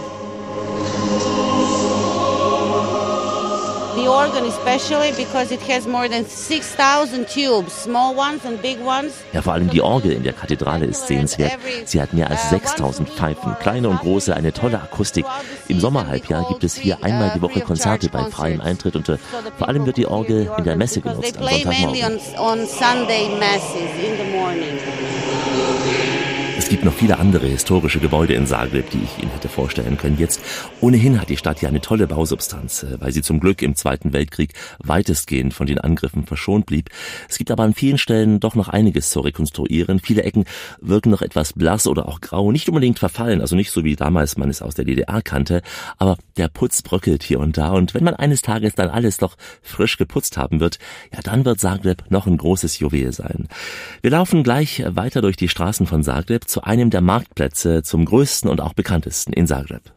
The 3.94 4.09
organ 4.09 4.44
especially 4.47 5.12
because 5.12 5.52
it 5.52 5.61
has 5.68 5.87
more 5.87 6.09
than 6.09 6.26
6000 6.26 7.28
tubes, 7.28 7.73
small 7.73 8.16
ones 8.16 8.44
and 8.44 8.61
big 8.61 8.80
ones. 8.85 9.12
Ja, 9.33 9.40
vor 9.40 9.52
allem 9.52 9.71
die 9.71 9.80
Orgel 9.80 10.12
in 10.12 10.25
der 10.25 10.33
Kathedrale 10.33 10.87
ist 10.87 11.06
sehenswert. 11.06 11.52
Sie 11.85 12.00
hat 12.02 12.12
mehr 12.12 12.28
als 12.28 12.50
6000 12.50 13.09
Pfeifen, 13.09 13.56
kleine 13.61 13.88
und 13.88 14.00
große, 14.00 14.35
eine 14.35 14.52
tolle 14.52 14.83
Akustik. 14.83 15.25
Im 15.68 15.78
Sommerhalbjahr 15.78 16.49
gibt 16.49 16.64
es 16.64 16.75
hier 16.75 17.04
einmal 17.04 17.33
die 17.37 17.42
Woche 17.42 17.61
Konzerte 17.61 18.09
bei 18.09 18.25
freiem 18.30 18.61
Eintritt 18.61 18.97
und 18.97 19.09
uh, 19.09 19.16
vor 19.59 19.68
allem 19.68 19.87
wird 19.87 19.97
die 19.97 20.06
Orgel 20.06 20.50
in 20.59 20.64
der 20.64 20.76
Messe 20.76 21.00
genutzt 21.00 21.38
am 21.38 21.44
Sonntagmorgen. 21.44 22.14
Gibt 26.75 26.85
noch 26.85 26.93
viele 26.93 27.21
andere 27.21 27.47
historische 27.47 28.00
Gebäude 28.00 28.35
in 28.35 28.49
Zagreb, 28.49 28.90
die 28.90 28.99
ich 28.99 29.23
Ihnen 29.23 29.31
hätte 29.31 29.49
vorstellen 29.49 29.97
können. 29.97 30.19
Jetzt 30.19 30.40
ohnehin 30.81 31.21
hat 31.21 31.28
die 31.28 31.37
Stadt 31.37 31.62
ja 31.62 31.69
eine 31.69 31.81
tolle 31.81 32.09
Bausubstanz, 32.09 32.83
äh, 32.83 33.00
weil 33.00 33.12
sie 33.12 33.23
zum 33.23 33.38
Glück 33.38 33.62
im 33.62 33.76
Zweiten 33.76 34.12
Weltkrieg 34.12 34.54
weitestgehend 34.81 35.54
von 35.54 35.69
den 35.69 35.78
Angriffen 35.78 36.26
verschont 36.26 36.66
blieb. 36.66 36.90
Es 37.28 37.38
gibt 37.38 37.52
aber 37.52 37.62
an 37.62 37.75
vielen 37.75 37.97
Stellen 37.97 38.40
doch 38.40 38.57
noch 38.57 38.69
einiges 38.69 39.11
zu 39.11 39.21
rekonstruieren. 39.21 40.00
Viele 40.00 40.25
Ecken 40.25 40.47
wirken 40.81 41.11
noch 41.11 41.23
etwas 41.23 41.52
blass 41.52 41.87
oder 41.87 42.09
auch 42.09 42.21
grau, 42.21 42.50
nicht 42.50 42.69
unbedingt 42.69 42.99
verfallen, 42.99 43.40
also 43.40 43.54
nicht 43.54 43.71
so 43.71 43.85
wie 43.85 43.95
damals 43.95 44.37
man 44.37 44.50
es 44.50 44.61
aus 44.61 44.75
der 44.75 44.85
DDR 44.85 45.23
kannte, 45.23 45.62
aber 45.99 46.16
der 46.37 46.49
Putz 46.49 46.83
bröckelt 46.83 47.23
hier 47.23 47.38
und 47.38 47.57
da 47.57 47.71
und 47.71 47.95
wenn 47.95 48.02
man 48.02 48.16
eines 48.16 48.43
Tages 48.43 48.75
dann 48.75 48.90
alles 48.90 49.19
doch 49.19 49.37
frisch 49.62 49.97
geputzt 49.97 50.37
haben 50.37 50.59
wird, 50.59 50.81
ja 51.14 51.21
dann 51.23 51.45
wird 51.45 51.61
Zagreb 51.61 52.02
noch 52.09 52.26
ein 52.26 52.37
großes 52.37 52.81
Juwel 52.81 53.12
sein. 53.12 53.47
Wir 54.02 54.11
laufen 54.11 54.43
gleich 54.43 54.83
weiter 54.88 55.23
durch 55.23 55.37
die 55.37 55.49
Straßen 55.49 55.87
von 55.87 56.02
Zagreb 56.02 56.49
zu 56.49 56.63
einem 56.64 56.90
der 56.90 57.00
Marktplätze, 57.00 57.83
zum 57.83 58.04
größten 58.04 58.50
und 58.50 58.61
auch 58.61 58.75
bekanntesten 58.75 59.33
in 59.33 59.47
Zagreb. 59.47 59.93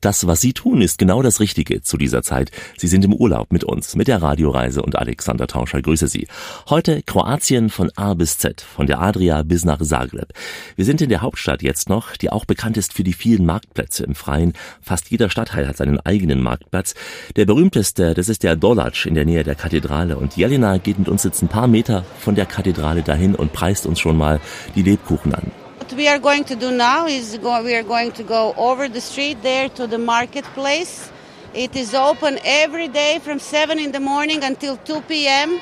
Das, 0.00 0.28
was 0.28 0.40
Sie 0.40 0.52
tun, 0.52 0.80
ist 0.80 0.98
genau 0.98 1.22
das 1.22 1.40
Richtige 1.40 1.82
zu 1.82 1.96
dieser 1.96 2.22
Zeit. 2.22 2.52
Sie 2.76 2.86
sind 2.86 3.04
im 3.04 3.12
Urlaub 3.12 3.52
mit 3.52 3.64
uns, 3.64 3.96
mit 3.96 4.06
der 4.06 4.22
Radioreise 4.22 4.80
und 4.80 4.96
Alexander 4.96 5.48
Tauscher 5.48 5.82
grüße 5.82 6.06
Sie. 6.06 6.28
Heute 6.68 7.02
Kroatien 7.02 7.68
von 7.68 7.90
A 7.96 8.14
bis 8.14 8.38
Z, 8.38 8.60
von 8.60 8.86
der 8.86 9.00
Adria 9.00 9.42
bis 9.42 9.64
nach 9.64 9.82
Zagreb. 9.82 10.32
Wir 10.76 10.84
sind 10.84 11.00
in 11.00 11.08
der 11.08 11.20
Hauptstadt 11.20 11.62
jetzt 11.62 11.88
noch, 11.88 12.16
die 12.16 12.30
auch 12.30 12.44
bekannt 12.44 12.76
ist 12.76 12.92
für 12.92 13.02
die 13.02 13.12
vielen 13.12 13.44
Marktplätze 13.44 14.04
im 14.04 14.14
Freien. 14.14 14.52
Fast 14.80 15.10
jeder 15.10 15.30
Stadtteil 15.30 15.66
hat 15.66 15.76
seinen 15.76 15.98
eigenen 15.98 16.42
Marktplatz. 16.42 16.94
Der 17.34 17.46
berühmteste, 17.46 18.14
das 18.14 18.28
ist 18.28 18.44
der 18.44 18.54
Dolac 18.54 19.04
in 19.04 19.14
der 19.14 19.24
Nähe 19.24 19.42
der 19.42 19.56
Kathedrale 19.56 20.16
und 20.16 20.36
Jelena 20.36 20.78
geht 20.78 21.00
mit 21.00 21.08
uns 21.08 21.24
jetzt 21.24 21.42
ein 21.42 21.48
paar 21.48 21.66
Meter 21.66 22.04
von 22.20 22.36
der 22.36 22.46
Kathedrale 22.46 23.02
dahin 23.02 23.34
und 23.34 23.52
preist 23.52 23.84
uns 23.84 23.98
schon 23.98 24.16
mal 24.16 24.40
die 24.76 24.82
Lebkuchen 24.82 25.34
an. 25.34 25.50
What 25.88 25.96
we 25.96 26.06
are 26.06 26.18
going 26.18 26.44
to 26.44 26.54
do 26.54 26.70
now 26.70 27.06
is 27.06 27.38
go, 27.38 27.62
we 27.62 27.74
are 27.74 27.82
going 27.82 28.12
to 28.12 28.22
go 28.22 28.52
over 28.58 28.90
the 28.90 29.00
street 29.00 29.38
there 29.42 29.70
to 29.70 29.86
the 29.86 29.96
marketplace. 29.96 31.10
It 31.54 31.74
is 31.76 31.94
open 31.94 32.38
every 32.44 32.88
day 32.88 33.20
from 33.20 33.38
7 33.38 33.78
in 33.78 33.92
the 33.92 33.98
morning 33.98 34.44
until 34.44 34.76
2 34.76 35.00
p.m. 35.08 35.58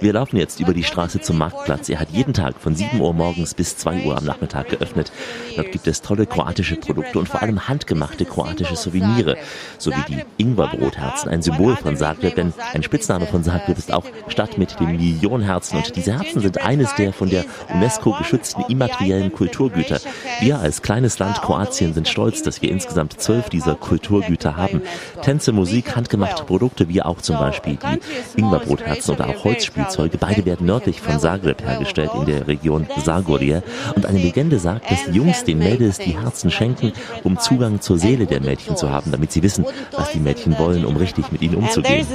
Wir 0.00 0.12
laufen 0.12 0.36
jetzt 0.36 0.60
über 0.60 0.74
die 0.74 0.84
Straße 0.84 1.20
zum 1.20 1.38
Marktplatz. 1.38 1.88
Er 1.88 1.98
hat 1.98 2.10
jeden 2.10 2.34
Tag 2.34 2.60
von 2.60 2.76
7 2.76 3.00
Uhr 3.00 3.12
morgens 3.14 3.54
bis 3.54 3.76
2 3.78 4.04
Uhr 4.04 4.16
am 4.16 4.24
Nachmittag 4.24 4.68
geöffnet. 4.68 5.10
Dort 5.56 5.72
gibt 5.72 5.88
es 5.88 6.02
tolle 6.02 6.26
kroatische 6.26 6.76
Produkte 6.76 7.18
und 7.18 7.28
vor 7.28 7.42
allem 7.42 7.66
handgemachte 7.66 8.26
kroatische 8.26 8.76
Souvenirs, 8.76 9.36
sowie 9.78 10.02
die 10.08 10.24
Ingwerbrotherzen, 10.38 11.30
ein 11.30 11.42
Symbol 11.42 11.76
von 11.76 11.96
Zagreb, 11.96 12.34
denn 12.34 12.52
ein 12.72 12.82
Spitzname 12.82 13.26
von 13.26 13.44
Zagreb 13.44 13.78
ist 13.78 13.92
auch 13.92 14.04
Stadt 14.28 14.58
mit 14.58 14.78
den 14.80 14.96
Millionenherzen 14.96 15.78
und 15.78 15.96
diese 15.96 16.14
Herzen 16.18 16.40
sind 16.40 16.62
eines 16.62 16.94
der 16.94 17.12
von 17.12 17.28
der 17.28 17.44
UNESCO 17.72 18.12
geschützten 18.12 18.64
immateriellen 18.68 19.32
Kulturgüter. 19.32 19.98
Wir 20.40 20.58
als 20.58 20.82
kleines 20.82 21.18
Land 21.18 21.42
Kroatien 21.42 21.94
sind 21.94 22.08
stolz, 22.08 22.42
dass 22.42 22.62
wir 22.62 22.70
insgesamt 22.70 23.20
zwölf 23.20 23.48
dieser 23.48 23.74
Kulturgüter 23.74 24.56
haben. 24.56 24.82
Tänze, 25.22 25.52
Musik, 25.52 25.96
handgemachte 25.96 26.44
Produkte 26.44 26.88
wie 26.88 27.02
auch 27.02 27.20
zum 27.20 27.38
Beispiel 27.38 27.76
die 27.76 28.40
Ingwerbrotherzen 28.40 29.14
oder 29.14 29.28
auch 29.28 29.44
Holzspielzeuge. 29.44 30.18
Beide 30.18 30.44
werden 30.44 30.66
nördlich 30.66 31.00
von 31.00 31.18
Zagreb 31.18 31.62
hergestellt 31.62 32.10
in 32.14 32.26
der 32.26 32.46
Region 32.46 32.86
Zagorje. 33.04 33.62
Und 33.94 34.06
eine 34.06 34.18
Legende 34.18 34.58
sagt, 34.58 34.90
dass 34.90 35.04
die 35.04 35.12
Jungs 35.12 35.44
den 35.44 35.58
Mädels 35.58 35.98
die 35.98 36.18
Herzen 36.18 36.50
schenken, 36.50 36.92
um 37.24 37.38
Zugang 37.38 37.80
zur 37.80 37.98
Seele 37.98 38.26
der 38.26 38.40
Mädchen 38.40 38.76
zu 38.76 38.90
haben, 38.90 39.10
damit 39.10 39.32
sie 39.32 39.42
wissen, 39.42 39.65
was 39.92 40.12
die 40.12 40.20
Mädchen 40.20 40.58
wollen, 40.58 40.84
um 40.84 40.96
richtig 40.96 41.30
mit 41.32 41.42
ihnen 41.42 41.56
umzugehen. 41.56 42.06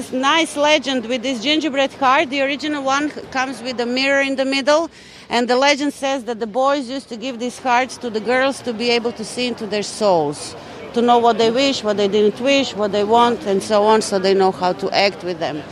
And 5.33 5.47
the 5.47 5.55
legend 5.55 5.93
says 5.93 6.25
that 6.25 6.41
the 6.41 6.45
boys 6.45 6.89
used 6.89 7.07
to 7.07 7.15
give 7.15 7.39
these 7.39 7.57
cards 7.57 7.97
to 7.99 8.09
the 8.09 8.19
girls 8.19 8.61
to 8.63 8.73
be 8.73 8.89
able 8.89 9.13
to 9.13 9.23
see 9.23 9.47
into 9.47 9.65
their 9.65 9.81
souls 9.81 10.57
to 10.93 11.01
know 11.01 11.19
what 11.19 11.37
they 11.37 11.51
wish, 11.51 11.83
what 11.83 11.97
they 11.97 12.07
didn't 12.07 12.39
wish, 12.41 12.75
what 12.75 12.91
they 12.91 13.03
want 13.03 13.45
and 13.47 13.61
so 13.63 13.83
on, 13.83 14.01
so 14.01 14.19
they 14.19 14.33
know 14.33 14.51
how 14.51 14.73
to 14.73 14.89
act 14.91 15.23
with 15.23 15.39
them. 15.39 15.63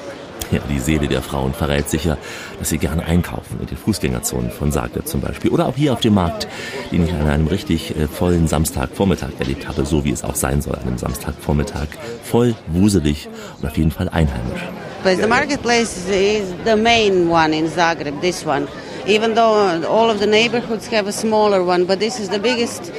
Ja, 0.51 0.59
die 0.67 0.79
Seele 0.79 1.07
der 1.07 1.21
Frauen 1.21 1.53
verrät 1.53 1.89
sicher, 1.89 2.17
dass 2.59 2.69
sie 2.69 2.77
gerne 2.77 3.05
einkaufen 3.05 3.59
in 3.61 3.65
den 3.65 3.77
Fußgängerzonen 3.77 4.51
von 4.51 4.71
Zagreb 4.71 5.07
zum 5.07 5.21
Beispiel 5.21 5.49
oder 5.51 5.67
auch 5.67 5.75
hier 5.75 5.93
auf 5.93 6.01
dem 6.01 6.13
Markt, 6.13 6.47
den 6.91 7.05
ich 7.05 7.13
an 7.13 7.27
einem 7.27 7.47
richtig 7.47 7.95
äh, 7.97 8.07
vollen 8.07 8.47
Samstagvormittag 8.47 9.31
erlebt 9.39 9.67
habe, 9.67 9.85
so 9.85 10.03
wie 10.05 10.11
es 10.11 10.23
auch 10.23 10.35
sein 10.35 10.61
soll, 10.61 10.75
an 10.75 10.87
einem 10.87 10.97
Samstagvormittag, 10.97 11.87
voll, 12.23 12.55
wuselig 12.67 13.29
und 13.61 13.67
auf 13.67 13.77
jeden 13.77 13.91
Fall 13.91 14.09
einheimisch. 14.09 14.61
But 15.03 15.17
the 15.17 15.27
marketplace 15.27 15.97
is 16.09 16.53
the 16.65 16.75
main 16.75 17.29
one 17.29 17.55
in 17.55 17.69
Zagreb, 17.69 18.19
this 18.21 18.45
one. 18.45 18.67
Even 19.07 19.33
though 19.33 19.81
all 19.87 20.11
of 20.11 20.19
the 20.19 20.27
neighborhoods 20.27 20.91
have 20.91 21.07
a 21.07 21.11
smaller 21.11 21.65
one, 21.65 21.85
but 21.85 21.99
this 21.99 22.19
is 22.19 22.29
the 22.29 22.37
biggest 22.37 22.91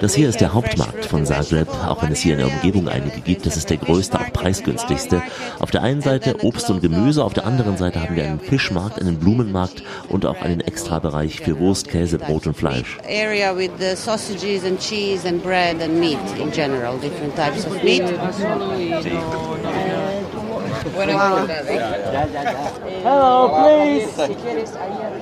Das 0.00 0.14
hier 0.14 0.28
ist 0.28 0.40
der 0.40 0.54
Hauptmarkt 0.54 1.06
von 1.06 1.24
Zagreb, 1.26 1.68
auch 1.86 2.02
wenn 2.02 2.12
es 2.12 2.20
hier 2.20 2.34
in 2.34 2.38
der 2.38 2.48
Umgebung 2.48 2.88
einige 2.88 3.20
gibt. 3.20 3.46
Das 3.46 3.56
ist 3.56 3.70
der 3.70 3.76
größte, 3.78 4.18
auch 4.18 4.32
preisgünstigste. 4.32 5.22
Auf 5.58 5.70
der 5.70 5.82
einen 5.82 6.00
Seite 6.00 6.44
Obst 6.44 6.70
und 6.70 6.80
Gemüse, 6.80 7.24
auf 7.24 7.34
der 7.34 7.46
anderen 7.46 7.76
Seite 7.76 8.02
haben 8.02 8.16
wir 8.16 8.24
einen 8.24 8.40
Fischmarkt, 8.40 9.00
einen 9.00 9.18
Blumenmarkt 9.18 9.82
und 10.08 10.26
auch 10.26 10.40
einen 10.42 10.60
Extrabereich 10.60 11.40
für 11.40 11.58
Wurst, 11.58 11.88
Käse, 11.88 12.18
Brot 12.18 12.46
und 12.46 12.56
Fleisch. 12.56 12.98
Hello, 23.04 23.48
please. 23.54 24.10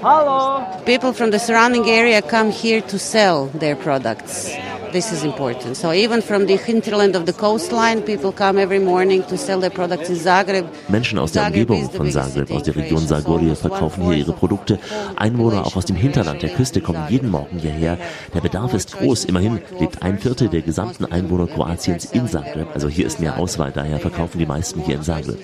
Hello. 0.01 0.65
People 0.87 1.13
from 1.13 1.31
the 1.31 1.39
surrounding 1.39 1.91
area 1.91 2.23
come 2.23 2.51
here 2.51 2.81
to 2.81 2.99
sell 2.99 3.47
their 3.49 3.77
products. 3.77 4.57
This 4.93 5.13
is 5.13 5.25
important. 5.25 5.77
So 5.77 5.93
even 5.93 6.23
from 6.23 6.47
the 6.47 6.57
hinterland 6.57 7.17
of 7.17 7.27
the 7.27 7.33
coastline, 7.33 8.03
people 8.03 8.33
come 8.33 8.59
every 8.59 8.79
morning 8.79 9.23
to 9.29 9.37
sell 9.37 9.61
their 9.61 9.71
products 9.71 10.09
in 10.09 10.17
Zagreb. 10.17 10.67
Menschen 10.89 11.19
aus 11.19 11.33
der 11.33 11.47
Umgebung 11.47 11.91
von 11.91 12.11
Zagreb, 12.11 12.51
aus 12.51 12.63
der 12.63 12.77
Region 12.77 13.07
Zagorje, 13.07 13.55
verkaufen 13.55 14.05
hier 14.05 14.17
ihre 14.17 14.33
Produkte. 14.33 14.79
Einwohner 15.17 15.67
auch 15.67 15.77
aus 15.77 15.85
dem 15.85 15.97
Hinterland 15.97 16.43
der 16.43 16.51
Küste 16.51 16.81
kommen 16.81 17.05
jeden 17.09 17.31
Morgen 17.31 17.59
hierher. 17.59 17.99
Der 18.35 18.41
Bedarf 18.41 18.75
ist 18.75 18.97
groß. 18.99 19.25
Immerhin 19.27 19.61
lebt 19.79 20.03
ein 20.03 20.19
Viertel 20.19 20.49
der 20.49 20.63
gesamten 20.63 21.05
Einwohner 21.05 21.47
Kroatiens 21.47 22.07
in 22.07 22.29
Zagreb. 22.29 22.69
Also 22.75 22.89
hier 22.89 23.07
ist 23.07 23.21
mehr 23.21 23.39
Auswahl. 23.39 23.73
Daher 23.73 23.99
verkaufen 23.99 24.39
die 24.39 24.47
meisten 24.47 24.81
hier 24.81 24.97
in 24.97 25.03
Zagreb. 25.03 25.39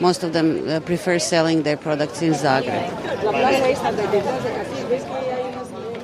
Most 0.00 0.24
of 0.24 0.32
them 0.32 0.66
uh, 0.66 0.80
prefer 0.80 1.18
selling 1.18 1.62
their 1.62 1.76
products 1.76 2.22
in 2.22 2.34
Zagreb. 2.34 2.72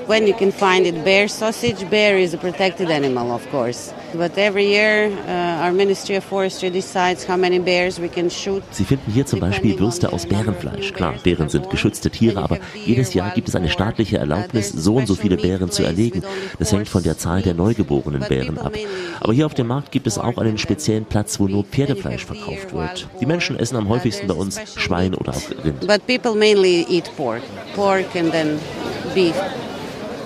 When 0.09 0.27
you 0.27 0.35
can 0.35 0.51
find 0.51 0.87
it. 0.87 1.05
Bear 1.05 1.29
sausage, 1.29 1.89
bear 1.91 2.19
is 2.19 2.35
a 2.35 2.39
protected 2.39 2.91
animal, 2.91 3.31
of 3.31 3.49
course. 3.51 3.93
But 4.15 4.39
every 4.39 4.67
year 4.67 5.13
uh, 5.27 5.65
our 5.65 5.73
Ministry 5.73 6.17
of 6.17 6.25
Forestry 6.25 6.71
decides 6.71 7.29
how 7.29 7.37
many 7.37 7.59
bears 7.59 8.01
we 8.01 8.09
can 8.09 8.31
shoot. 8.31 8.63
Sie 8.71 8.85
finden 8.85 9.13
hier 9.13 9.27
zum 9.27 9.41
Beispiel 9.41 9.79
Würste 9.79 10.13
aus 10.13 10.27
Bärenfleisch. 10.27 10.93
Klar, 10.95 11.15
Bären 11.23 11.49
sind 11.51 11.69
geschützte 11.69 12.11
Tiere, 12.11 12.43
aber 12.43 12.59
jedes 12.75 13.13
Jahr 13.13 13.33
gibt 13.35 13.49
es 13.49 13.55
eine 13.55 13.69
staatliche 13.69 14.19
Erlaubnis, 14.19 14.71
so 14.71 14.97
und 14.97 15.07
so 15.07 15.15
viele 15.15 15.37
Bären 15.37 15.71
zu 15.71 15.83
erlegen. 15.83 16.23
Das 16.59 16.73
hängt 16.73 16.89
von 16.89 17.03
der 17.03 17.19
Zahl 17.19 17.43
der 17.43 17.55
neugeborenen 17.55 18.23
Bären 18.29 18.59
ab. 18.59 18.73
Aber 19.21 19.33
hier 19.35 19.45
auf 19.45 19.55
dem 19.55 19.67
Markt 19.67 19.93
gibt 19.93 20.07
es 20.07 20.19
auch 20.19 20.39
einen 20.39 20.57
speziellen 20.57 21.05
Platz, 21.05 21.39
wo 21.39 21.47
nur 21.47 21.65
Pferdefleisch 21.65 22.25
verkauft 22.25 22.73
wird. 22.73 23.09
Die 23.21 23.27
Menschen 23.27 23.59
essen 23.59 23.77
am 23.77 23.89
häufigsten 23.89 24.27
bei 24.27 24.35
uns 24.35 24.59
Schwein 24.77 25.15
oder 25.15 25.33
auch 25.33 25.65
Rind. 25.65 25.87
But 25.87 26.07
people 26.07 26.35
mainly 26.35 26.87
eat 26.89 27.11
pork. 27.17 27.43
Pork 27.75 28.17
and 28.17 28.33
then 28.33 28.59
beef. 29.15 29.35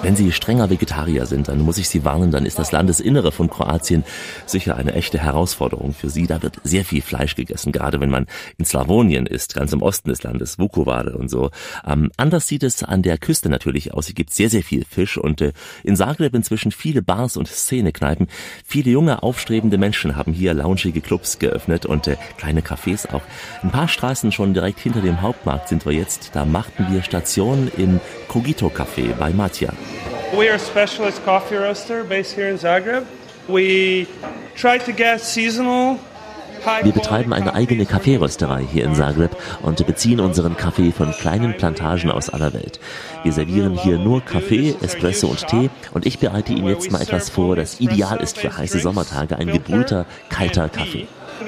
Wenn 0.02 0.16
Sie 0.16 0.32
strenger 0.32 0.68
Vegetarier 0.68 1.26
sind, 1.26 1.46
dann 1.46 1.60
muss 1.60 1.78
ich 1.78 1.88
Sie 1.88 2.04
warnen, 2.04 2.32
dann 2.32 2.44
ist 2.44 2.58
das 2.58 2.72
Landesinnere 2.72 3.30
von 3.30 3.48
Kroatien 3.48 4.02
sicher 4.46 4.76
eine 4.76 4.94
echte 4.94 5.20
Herausforderung 5.20 5.94
für 5.94 6.10
Sie. 6.10 6.26
Da 6.26 6.42
wird 6.42 6.56
sehr 6.64 6.84
viel 6.84 7.02
Fleisch 7.02 7.36
gegessen, 7.36 7.70
gerade 7.70 8.00
wenn 8.00 8.10
man 8.10 8.26
in 8.58 8.64
Slawonien 8.64 9.26
ist, 9.26 9.54
ganz 9.54 9.72
im 9.72 9.80
Osten 9.80 10.08
des 10.08 10.24
Landes, 10.24 10.58
Vukovar 10.58 11.14
und 11.14 11.30
so. 11.30 11.50
Ähm, 11.86 12.10
anders 12.16 12.48
sieht 12.48 12.64
es 12.64 12.82
an 12.82 13.02
der 13.02 13.16
Küste 13.16 13.48
natürlich 13.48 13.94
aus. 13.94 14.06
Hier 14.06 14.16
gibt 14.16 14.32
sehr, 14.32 14.50
sehr 14.50 14.64
viel 14.64 14.84
Fisch 14.84 15.18
und 15.18 15.40
äh, 15.40 15.52
in 15.84 15.94
Zagreb 15.94 16.34
inzwischen 16.34 16.72
viele 16.72 17.00
Bars 17.00 17.36
und 17.36 17.46
Szenekneipen. 17.46 18.26
Viele 18.64 18.90
junge, 18.90 19.22
aufstrebende 19.22 19.78
Menschen 19.78 20.16
haben 20.16 20.32
hier 20.32 20.52
loungige 20.52 21.00
Clubs 21.00 21.38
geöffnet 21.38 21.86
und 21.86 22.08
äh, 22.08 22.16
kleine 22.38 22.62
Cafés 22.62 23.08
auch. 23.14 23.22
Ein 23.62 23.70
paar 23.70 23.86
Straßen 23.86 24.32
schon 24.32 24.52
direkt 24.52 24.80
hinter 24.80 25.00
dem 25.00 25.22
Hauptmarkt 25.22 25.68
sind 25.68 25.86
wir 25.86 25.92
jetzt. 25.92 26.30
Da 26.34 26.44
machten 26.44 26.88
wir 26.90 27.04
Station 27.04 27.70
im 27.76 28.00
Cogito 28.26 28.66
Café 28.66 29.14
bei 29.14 29.30
Matja. 29.30 29.72
We 30.36 30.48
are 30.48 30.54
a 30.54 30.58
specialist 30.58 31.24
coffee 31.24 31.56
roaster 31.56 32.04
based 32.04 32.34
here 32.34 32.48
in 32.48 32.58
Zagreb. 32.58 33.04
We 33.48 34.06
try 34.54 34.78
to 34.78 34.92
get 34.92 35.20
seasonal 35.20 35.98
wir 36.82 36.92
betreiben 36.92 37.32
eine 37.32 37.54
eigene 37.54 37.86
Kaffeerösterei 37.86 38.64
hier 38.70 38.84
in 38.84 38.94
Zagreb 38.94 39.36
und 39.62 39.84
beziehen 39.84 40.20
unseren 40.20 40.56
Kaffee 40.56 40.92
von 40.92 41.10
kleinen 41.10 41.56
Plantagen 41.56 42.10
aus 42.10 42.28
aller 42.30 42.52
Welt. 42.52 42.78
Wir 43.24 43.32
servieren 43.32 43.76
hier 43.76 43.98
nur 43.98 44.24
Kaffee, 44.24 44.76
Espresso 44.80 45.26
und 45.28 45.44
Tee 45.48 45.70
und 45.92 46.06
ich 46.06 46.20
bereite 46.20 46.52
Ihnen 46.52 46.68
jetzt 46.68 46.92
mal 46.92 47.02
etwas 47.02 47.30
vor, 47.30 47.56
das 47.56 47.80
ideal 47.80 48.20
ist 48.20 48.38
für 48.38 48.56
heiße 48.56 48.78
Sommertage, 48.78 49.36
ein 49.38 49.48
gebrühter, 49.48 50.06
kalter 50.28 50.68
Kaffee. 50.68 51.08
We're 51.40 51.46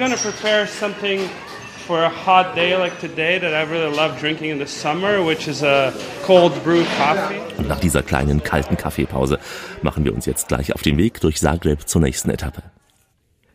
for 1.85 2.03
a 2.03 2.09
hot 2.09 2.55
day 2.55 2.75
like 2.75 2.99
today 2.99 3.37
that 3.39 3.53
I 3.53 3.63
really 3.71 3.95
love 3.95 4.19
drinking 4.19 4.49
in 4.49 4.57
the 4.57 4.65
summer, 4.65 5.23
which 5.23 5.47
is 5.47 5.63
a 5.63 5.93
cold 6.25 6.51
brew 6.63 6.83
coffee. 6.97 7.39
Und 7.57 7.67
nach 7.67 7.79
dieser 7.79 8.01
kleinen 8.01 8.41
kalten 8.43 8.75
Kaffeepause 8.75 9.39
machen 9.81 10.03
wir 10.03 10.13
uns 10.13 10.25
jetzt 10.25 10.47
gleich 10.47 10.73
auf 10.73 10.81
den 10.81 10.97
Weg 10.97 11.21
durch 11.21 11.37
Zagreb 11.37 11.87
zur 11.87 12.01
nächsten 12.01 12.31
Etappe. 12.31 12.63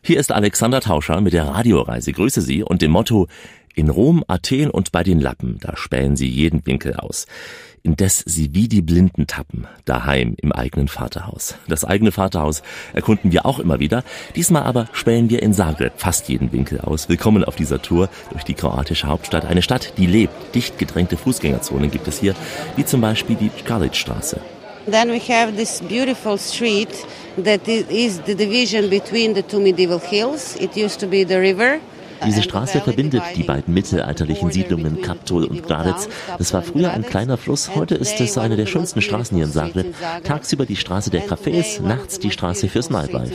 Hier 0.01 0.19
ist 0.19 0.31
Alexander 0.31 0.81
Tauscher 0.81 1.21
mit 1.21 1.33
der 1.33 1.45
Radioreise 1.45 2.11
Grüße 2.13 2.41
Sie 2.41 2.63
und 2.63 2.81
dem 2.81 2.91
Motto 2.91 3.27
in 3.75 3.89
Rom, 3.89 4.23
Athen 4.27 4.69
und 4.69 4.91
bei 4.91 5.03
den 5.03 5.19
Lappen, 5.19 5.57
da 5.61 5.75
spähen 5.77 6.15
sie 6.15 6.27
jeden 6.27 6.65
Winkel 6.65 6.95
aus 6.95 7.25
indes 7.83 8.23
sie 8.25 8.53
wie 8.53 8.67
die 8.67 8.81
Blinden 8.81 9.27
tappen, 9.27 9.67
daheim 9.85 10.35
im 10.41 10.51
eigenen 10.51 10.87
Vaterhaus. 10.87 11.55
Das 11.67 11.83
eigene 11.83 12.11
Vaterhaus 12.11 12.61
erkunden 12.93 13.31
wir 13.31 13.45
auch 13.45 13.59
immer 13.59 13.79
wieder. 13.79 14.03
Diesmal 14.35 14.63
aber 14.63 14.87
spähen 14.93 15.29
wir 15.29 15.41
in 15.41 15.53
Zagreb 15.53 15.93
fast 15.97 16.29
jeden 16.29 16.51
Winkel 16.51 16.81
aus. 16.81 17.09
Willkommen 17.09 17.43
auf 17.43 17.55
dieser 17.55 17.81
Tour 17.81 18.09
durch 18.31 18.43
die 18.43 18.53
kroatische 18.53 19.07
Hauptstadt. 19.07 19.45
Eine 19.45 19.61
Stadt, 19.61 19.93
die 19.97 20.05
lebt. 20.05 20.33
Dicht 20.53 20.77
gedrängte 20.77 21.17
Fußgängerzonen 21.17 21.89
gibt 21.89 22.07
es 22.07 22.19
hier, 22.19 22.35
wie 22.75 22.85
zum 22.85 23.01
Beispiel 23.01 23.35
die 23.35 23.51
Skalic-Straße. 23.63 24.39
Then 24.89 25.09
we 25.09 25.19
have 25.19 25.55
this 25.55 25.79
beautiful 25.81 26.39
street 26.39 26.89
that 27.43 27.67
is 27.67 28.19
the 28.25 28.35
division 28.35 28.89
between 28.89 29.35
the 29.35 29.43
two 29.43 29.59
medieval 29.59 29.99
hills. 29.99 30.55
It 30.55 30.75
used 30.75 30.99
to 31.01 31.07
be 31.07 31.23
the 31.23 31.35
river. 31.35 31.79
Diese 32.25 32.43
Straße 32.43 32.81
verbindet 32.81 33.23
die 33.35 33.43
beiden 33.43 33.73
mittelalterlichen 33.73 34.51
Siedlungen 34.51 35.01
Kaptol 35.01 35.45
und 35.45 35.63
Graditz. 35.63 36.07
Das 36.37 36.53
war 36.53 36.61
früher 36.61 36.91
ein 36.91 37.03
kleiner 37.03 37.37
Fluss, 37.37 37.75
heute 37.75 37.95
ist 37.95 38.19
es 38.19 38.37
eine 38.37 38.55
der 38.55 38.65
schönsten 38.65 39.01
Straßen 39.01 39.35
hier 39.35 39.45
in 39.45 39.51
Zagreb. 39.51 39.95
Tagsüber 40.23 40.65
die 40.65 40.75
Straße 40.75 41.09
der 41.09 41.27
Cafés, 41.27 41.81
nachts 41.81 42.19
die 42.19 42.31
Straße 42.31 42.67
fürs 42.69 42.89
Nightlife. 42.89 43.33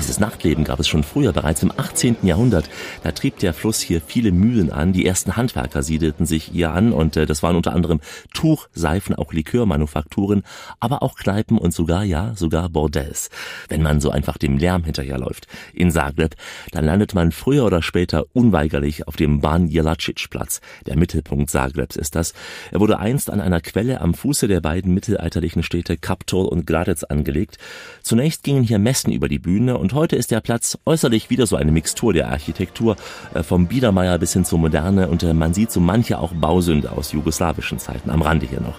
Dieses 0.00 0.18
Nachtleben 0.18 0.64
gab 0.64 0.80
es 0.80 0.88
schon 0.88 1.04
früher, 1.04 1.34
bereits 1.34 1.62
im 1.62 1.70
18. 1.76 2.16
Jahrhundert. 2.22 2.70
Da 3.02 3.12
trieb 3.12 3.38
der 3.38 3.52
Fluss 3.52 3.80
hier 3.80 4.00
viele 4.00 4.32
Mühlen 4.32 4.72
an. 4.72 4.94
Die 4.94 5.04
ersten 5.04 5.36
Handwerker 5.36 5.82
siedelten 5.82 6.24
sich 6.24 6.44
hier 6.44 6.72
an 6.72 6.94
und 6.94 7.18
äh, 7.18 7.26
das 7.26 7.42
waren 7.42 7.54
unter 7.54 7.74
anderem 7.74 8.00
Tuch, 8.32 8.68
Seifen, 8.72 9.14
auch 9.14 9.34
Likörmanufakturen, 9.34 10.42
aber 10.80 11.02
auch 11.02 11.16
Kneipen 11.16 11.58
und 11.58 11.74
sogar, 11.74 12.02
ja, 12.02 12.34
sogar 12.34 12.70
Bordells. 12.70 13.28
Wenn 13.68 13.82
man 13.82 14.00
so 14.00 14.10
einfach 14.10 14.38
dem 14.38 14.56
Lärm 14.56 14.84
hinterherläuft 14.84 15.46
in 15.74 15.90
Zagreb, 15.90 16.34
dann 16.72 16.86
landet 16.86 17.14
man 17.14 17.30
früher 17.30 17.66
oder 17.66 17.82
später 17.82 18.24
unweigerlich 18.32 19.06
auf 19.06 19.16
dem 19.16 19.40
Ban 19.40 19.68
Jelacic-Platz. 19.68 20.62
Der 20.86 20.96
Mittelpunkt 20.96 21.50
Zagrebs 21.50 21.96
ist 21.96 22.14
das. 22.14 22.32
Er 22.72 22.80
wurde 22.80 23.00
einst 23.00 23.28
an 23.28 23.42
einer 23.42 23.60
Quelle 23.60 24.00
am 24.00 24.14
Fuße 24.14 24.48
der 24.48 24.62
beiden 24.62 24.94
mittelalterlichen 24.94 25.62
Städte 25.62 25.98
Kaptol 25.98 26.46
und 26.46 26.66
Gradec 26.66 27.02
angelegt. 27.10 27.58
Zunächst 28.02 28.44
gingen 28.44 28.62
hier 28.62 28.78
Messen 28.78 29.12
über 29.12 29.28
die 29.28 29.38
Bühne 29.38 29.76
und 29.76 29.89
und 29.90 29.96
heute 29.96 30.14
ist 30.14 30.30
der 30.30 30.40
Platz 30.40 30.78
äußerlich 30.86 31.30
wieder 31.30 31.48
so 31.48 31.56
eine 31.56 31.72
Mixtur 31.72 32.12
der 32.12 32.28
Architektur, 32.28 32.94
äh, 33.34 33.42
vom 33.42 33.66
Biedermeier 33.66 34.18
bis 34.18 34.34
hin 34.34 34.44
zur 34.44 34.60
Moderne 34.60 35.08
und 35.08 35.24
äh, 35.24 35.34
man 35.34 35.52
sieht 35.52 35.72
so 35.72 35.80
manche 35.80 36.20
auch 36.20 36.32
Bausünde 36.32 36.92
aus 36.92 37.10
jugoslawischen 37.10 37.80
Zeiten, 37.80 38.08
am 38.08 38.22
Rande 38.22 38.46
hier 38.46 38.60
noch. 38.60 38.78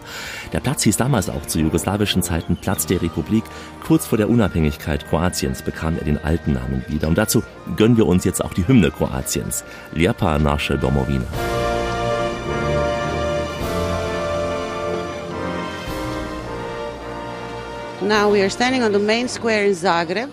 Der 0.53 0.61
Platz 0.61 0.83
hieß 0.83 0.95
damals 0.95 1.29
auch 1.29 1.45
zu 1.47 1.59
jugoslawischen 1.59 2.23
Zeiten 2.23 2.55
Platz 2.55 2.85
der 2.85 3.01
Republik. 3.01 3.43
Kurz 3.85 4.05
vor 4.05 4.17
der 4.17 4.29
Unabhängigkeit 4.29 5.05
Kroatiens 5.09 5.63
bekam 5.63 5.97
er 5.97 6.05
den 6.05 6.17
alten 6.17 6.53
Namen 6.53 6.85
wieder. 6.87 7.09
Und 7.09 7.17
dazu 7.17 7.43
gönnen 7.75 7.97
wir 7.97 8.07
uns 8.07 8.23
jetzt 8.23 8.41
auch 8.43 8.53
die 8.53 8.65
Hymne 8.65 8.89
Kroatiens, 8.89 9.65
Liapa 9.93 10.39
naše 10.39 10.77
domovina. 10.77 11.25
Now 18.01 18.31
we 18.31 18.41
are 18.41 18.49
standing 18.49 18.81
on 18.81 18.93
the 18.93 18.99
main 18.99 19.27
square 19.27 19.65
in 19.65 19.75
Zagreb. 19.75 20.29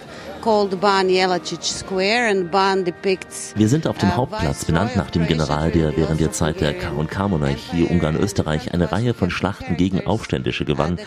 Wir 3.57 3.69
sind 3.69 3.87
auf 3.87 3.99
dem 3.99 4.11
uh, 4.11 4.17
Hauptplatz, 4.17 4.65
benannt 4.65 4.97
nach 4.97 5.11
dem 5.11 5.27
General, 5.27 5.71
der 5.71 5.97
während 5.97 6.21
der 6.21 6.33
Zeit 6.33 6.61
der 6.61 6.75
K&K-Monarchie 6.75 7.85
Ungarn-Österreich 7.85 8.73
eine 8.73 8.91
Reihe 8.91 9.15
von 9.15 9.31
Schlachten 9.31 9.77
gegen 9.77 10.07
Aufständische 10.07 10.65
gewann. 10.65 10.99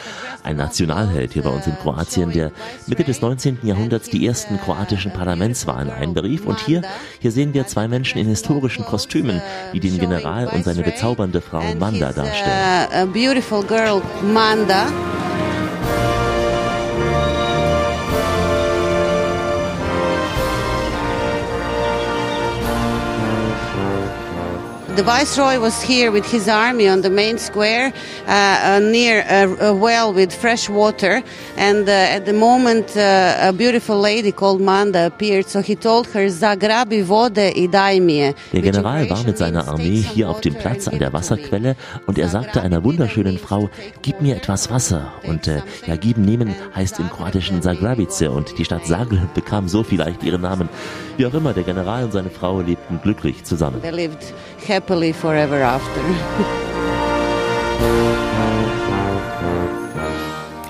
Ein 0.44 0.58
Nationalheld 0.58 1.34
hier 1.34 1.44
bei 1.44 1.50
uns 1.50 1.68
in 1.68 1.78
Kroatien, 1.78 2.32
der 2.32 2.52
Mitte 2.88 3.04
des 3.04 3.22
19. 3.22 3.60
Jahrhunderts 3.64 4.10
die 4.10 4.26
ersten 4.26 4.60
kroatischen 4.60 5.14
Parlamentswahlen 5.14 5.90
einberief. 5.90 6.46
Und 6.46 6.60
hier, 6.60 6.82
hier 7.20 7.32
sehen 7.32 7.54
wir 7.54 7.68
zwei 7.68 7.88
Menschen 7.88 8.20
in 8.20 8.28
historischen 8.28 8.86
Kostümen, 8.86 9.42
die 9.74 9.80
den 9.80 9.98
General 9.98 10.48
und 10.48 10.64
seine 10.64 10.84
bezaubernde 10.84 11.42
Frau 11.42 11.64
Manda 11.80 12.12
darstellen. 12.12 13.12
The 24.96 25.04
viceroy 25.04 25.58
was 25.58 25.82
here 25.82 26.12
with 26.12 26.30
his 26.30 26.50
army 26.50 26.90
on 26.90 27.00
the 27.00 27.10
main 27.10 27.38
square 27.38 27.94
uh, 28.28 28.32
uh, 28.32 28.80
near 28.80 29.24
a, 29.30 29.70
a, 29.70 29.74
well 29.74 30.12
with 30.14 30.34
fresh 30.34 30.68
water. 30.68 31.24
And 31.56 31.88
uh, 31.88 31.92
at 31.92 32.26
the 32.26 32.34
moment, 32.34 32.98
uh, 32.98 33.38
a 33.40 33.54
beautiful 33.54 33.98
lady 33.98 34.34
called 34.34 34.60
Manda 34.60 35.06
appeared. 35.06 35.48
So 35.48 35.62
he 35.62 35.78
told 35.78 36.08
her, 36.08 36.28
Zagrabi 36.28 37.06
vode 37.06 37.54
i 37.56 37.68
daj 37.68 38.02
mir. 38.02 38.34
Der 38.52 38.62
General 38.62 39.10
war 39.10 39.24
mit 39.24 39.38
seiner 39.38 39.66
Armee 39.70 40.04
hier 40.14 40.30
auf 40.30 40.42
dem 40.42 40.56
Platz 40.56 40.90
an 40.90 41.00
der 41.00 41.14
Wasserquelle 41.14 41.78
und 42.06 42.20
er 42.20 42.28
sagte 42.28 42.62
einer 42.62 42.84
wunderschönen 42.84 43.38
Frau, 43.38 43.70
gib 44.02 44.22
mir 44.22 44.36
etwas 44.36 44.70
Wasser. 44.70 45.14
Und 45.24 45.48
äh, 45.48 45.62
ja, 45.88 45.96
geben, 45.96 46.26
nehmen 46.26 46.54
heißt 46.76 47.00
im 47.00 47.10
kroatischen 47.10 47.62
Zagrabice 47.62 48.24
und 48.24 48.58
die 48.58 48.66
Stadt 48.66 48.86
Zagreb 48.86 49.34
bekam 49.34 49.70
so 49.70 49.84
vielleicht 49.84 50.22
ihren 50.24 50.42
Namen. 50.42 50.68
Wie 51.16 51.26
auch 51.26 51.34
immer, 51.34 51.54
der 51.54 51.64
General 51.64 52.04
und 52.04 52.12
seine 52.12 52.30
Frau 52.30 52.60
lebten 52.60 53.00
glücklich 53.02 53.46
zusammen. 53.46 53.82
Happily 54.68 55.14
forever 55.14 55.64
after. 55.64 56.02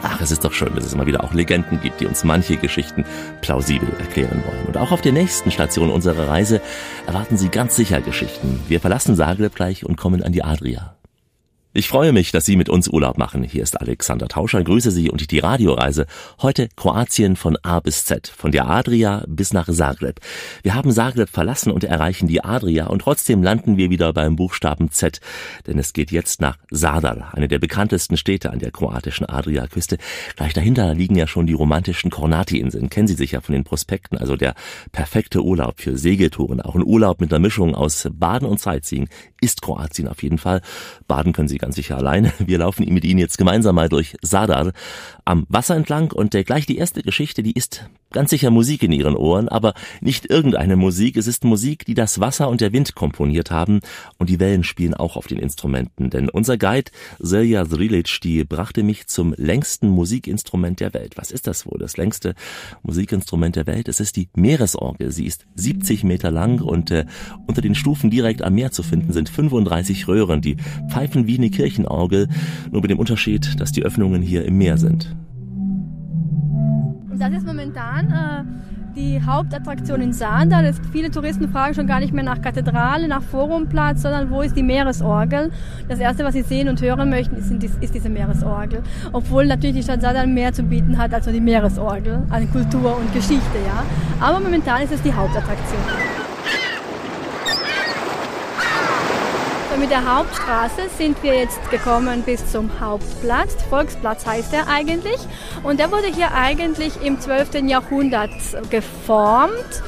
Ach, 0.04 0.22
es 0.22 0.32
ist 0.32 0.44
doch 0.44 0.54
schön, 0.54 0.74
dass 0.76 0.86
es 0.86 0.94
immer 0.94 1.06
wieder 1.06 1.24
auch 1.24 1.34
Legenden 1.34 1.80
gibt, 1.82 2.00
die 2.00 2.06
uns 2.06 2.24
manche 2.24 2.58
Geschichten 2.58 3.06
plausibel 3.42 3.90
erklären 4.00 4.44
wollen. 4.46 4.66
Und 4.68 4.78
auch 4.78 4.92
auf 4.92 5.02
der 5.02 5.12
nächsten 5.12 5.52
Station 5.52 5.90
unserer 5.90 6.28
Reise 6.28 6.62
erwarten 7.08 7.38
Sie 7.38 7.50
ganz 7.50 7.76
sicher 7.76 8.02
Geschichten. 8.02 8.62
Wir 8.68 8.80
verlassen 8.80 9.16
Zagreb 9.16 9.56
gleich 9.56 9.86
und 9.86 9.98
kommen 9.98 10.24
an 10.24 10.32
die 10.32 10.44
Adria. 10.44 10.96
Ich 11.74 11.88
freue 11.88 12.12
mich, 12.12 12.34
dass 12.34 12.46
Sie 12.46 12.58
mit 12.58 12.68
uns 12.68 12.90
Urlaub 12.90 13.18
machen. 13.18 13.44
Hier 13.44 13.64
ist 13.64 13.80
Alexander 13.80 14.28
Tauscher, 14.28 14.62
grüße 14.62 14.92
Sie 14.92 15.10
und 15.10 15.32
die 15.32 15.40
Radioreise. 15.40 16.06
Heute 16.42 16.68
Kroatien 16.76 17.38
von 17.38 17.58
A 17.64 17.80
bis 17.80 18.04
Z, 18.04 18.28
von 18.28 18.52
der 18.52 18.68
Adria 18.68 19.24
bis 19.26 19.54
nach 19.54 19.70
Zagreb. 19.72 20.20
Wir 20.64 20.74
haben 20.74 20.92
Zagreb 20.92 21.30
verlassen 21.30 21.72
und 21.72 21.86
erreichen 21.86 22.28
die 22.28 22.44
Adria 22.44 22.88
und 22.88 23.00
trotzdem 23.00 23.42
landen 23.42 23.78
wir 23.78 23.90
wieder 23.90 24.12
beim 24.12 24.36
Buchstaben 24.36 24.92
Z, 24.92 25.22
denn 25.66 25.80
es 25.80 25.94
geht 25.94 26.12
jetzt 26.12 26.42
nach 26.42 26.58
Zadar, 26.74 27.34
eine 27.36 27.48
der 27.48 27.60
bekanntesten 27.60 28.18
Städte 28.18 28.50
an 28.50 28.60
der 28.60 28.72
kroatischen 28.72 29.26
Adriaküste. 29.26 29.98
Gleich 30.36 30.52
dahinter 30.52 30.94
liegen 30.94 31.16
ja 31.16 31.26
schon 31.26 31.48
die 31.48 31.54
romantischen 31.54 32.12
Kornati-Inseln, 32.12 32.90
kennen 32.90 33.08
Sie 33.08 33.14
sicher 33.14 33.42
von 33.42 33.54
den 33.54 33.64
Prospekten, 33.64 34.18
also 34.18 34.36
der 34.36 34.56
perfekte 34.92 35.42
Urlaub 35.42 35.80
für 35.80 35.98
Segeltouren, 35.98 36.60
auch 36.60 36.76
ein 36.76 36.84
Urlaub 36.84 37.22
mit 37.22 37.32
einer 37.32 37.40
Mischung 37.40 37.76
aus 37.76 38.10
Baden 38.12 38.46
und 38.46 38.60
Sightseeing 38.60 39.08
ist 39.40 39.62
Kroatien 39.62 40.10
auf 40.10 40.22
jeden 40.22 40.38
Fall. 40.38 40.62
Baden 41.08 41.32
können 41.32 41.48
Sie 41.48 41.61
ganz 41.62 41.76
sicher 41.76 41.98
alleine. 41.98 42.34
Wir 42.40 42.58
laufen 42.58 42.92
mit 42.94 43.06
Ihnen 43.06 43.20
jetzt 43.20 43.38
gemeinsam 43.38 43.76
mal 43.76 43.88
durch 43.88 44.18
Sadar 44.22 44.74
am 45.24 45.46
Wasser 45.48 45.76
entlang 45.76 46.12
und 46.12 46.36
äh, 46.36 46.44
gleich 46.44 46.66
die 46.66 46.78
erste 46.78 47.02
Geschichte, 47.02 47.44
die 47.44 47.54
ist 47.54 47.90
ganz 48.12 48.30
sicher 48.30 48.52
Musik 48.52 48.84
in 48.84 48.92
Ihren 48.92 49.16
Ohren, 49.16 49.50
aber 49.50 49.74
nicht 50.02 50.26
irgendeine 50.26 50.76
Musik. 50.76 51.18
Es 51.18 51.28
ist 51.28 51.44
Musik, 51.44 51.86
die 51.86 51.94
das 51.94 52.20
Wasser 52.20 52.50
und 52.50 52.62
der 52.62 52.74
Wind 52.74 52.96
komponiert 52.96 53.52
haben 53.52 53.80
und 54.18 54.30
die 54.30 54.40
Wellen 54.40 54.64
spielen 54.64 54.94
auch 54.94 55.16
auf 55.16 55.28
den 55.28 55.40
Instrumenten. 55.40 56.10
Denn 56.10 56.30
unser 56.30 56.58
Guide 56.58 56.92
Selja 57.20 57.68
Zrilic, 57.68 58.20
die 58.22 58.44
brachte 58.44 58.84
mich 58.84 59.08
zum 59.08 59.34
längsten 59.38 59.90
Musikinstrument 59.90 60.80
der 60.80 60.94
Welt. 60.94 61.18
Was 61.18 61.32
ist 61.32 61.48
das 61.48 61.66
wohl? 61.66 61.80
Das 61.80 61.98
längste 61.98 62.36
Musikinstrument 62.84 63.56
der 63.56 63.68
Welt? 63.68 63.88
Es 63.88 64.00
ist 64.00 64.16
die 64.16 64.30
Meeresorgel. 64.36 65.12
Sie 65.12 65.26
ist 65.26 65.46
70 65.56 66.04
Meter 66.04 66.32
lang 66.32 66.62
und 66.62 66.92
äh, 66.92 67.06
unter 67.48 67.62
den 67.62 67.76
Stufen 67.76 68.10
direkt 68.10 68.42
am 68.42 68.56
Meer 68.56 68.72
zu 68.72 68.84
finden 68.84 69.14
sind 69.14 69.30
35 69.30 70.08
Röhren, 70.08 70.42
die 70.42 70.58
pfeifen 70.90 71.28
wie 71.28 71.38
eine 71.38 71.50
Kirchenorgel, 71.50 72.28
nur 72.72 72.82
mit 72.82 72.92
dem 72.92 73.00
Unterschied, 73.00 73.60
dass 73.60 73.72
die 73.72 73.84
Öffnungen 73.84 74.22
hier 74.22 74.46
im 74.46 74.58
Meer 74.58 74.78
sind. 74.78 75.16
Das 77.14 77.32
ist 77.32 77.46
momentan 77.46 78.12
äh, 78.12 78.96
die 78.96 79.22
Hauptattraktion 79.24 80.02
in 80.02 80.14
Sada. 80.14 80.62
Das, 80.62 80.78
viele 80.92 81.12
Touristen 81.12 81.50
fragen 81.50 81.74
schon 81.74 81.88
gar 81.88 82.00
nicht 82.00 82.14
mehr 82.14 82.24
nach 82.24 82.42
Kathedrale, 82.42 83.08
nach 83.08 83.22
Forumplatz, 83.22 84.02
sondern 84.02 84.30
wo 84.30 84.42
ist 84.42 84.56
die 84.56 84.64
Meeresorgel. 84.64 85.52
Das 85.88 86.00
Erste, 86.00 86.24
was 86.24 86.34
sie 86.34 86.42
sehen 86.42 86.70
und 86.70 86.82
hören 86.82 87.10
möchten, 87.10 87.36
ist, 87.36 87.52
ist 87.82 87.94
diese 87.94 88.10
Meeresorgel. 88.10 88.82
Obwohl 89.12 89.46
natürlich 89.46 89.76
die 89.78 89.84
Stadt 89.84 90.02
Sada 90.02 90.26
mehr 90.26 90.54
zu 90.54 90.64
bieten 90.64 90.98
hat 90.98 91.14
als 91.14 91.26
nur 91.26 91.34
die 91.34 91.42
Meeresorgel 91.42 92.24
an 92.30 92.52
Kultur 92.52 92.98
und 92.98 93.14
Geschichte. 93.14 93.58
Ja. 93.66 93.84
Aber 94.26 94.40
momentan 94.40 94.82
ist 94.82 94.94
es 94.94 95.02
die 95.02 95.14
Hauptattraktion. 95.14 96.31
Mit 99.82 99.90
der 99.90 100.16
Hauptstraße 100.16 100.90
sind 100.96 101.24
wir 101.24 101.34
jetzt 101.34 101.72
gekommen 101.72 102.22
bis 102.22 102.52
zum 102.52 102.70
Hauptplatz. 102.80 103.56
Volksplatz 103.68 104.28
heißt 104.28 104.54
er 104.54 104.68
eigentlich. 104.68 105.18
Und 105.64 105.80
der 105.80 105.92
wurde 105.92 106.06
hier 106.06 106.36
eigentlich 106.36 107.02
im 107.04 107.20
12. 107.20 107.64
Jahrhundert 107.64 108.30
geformt. 108.70 109.82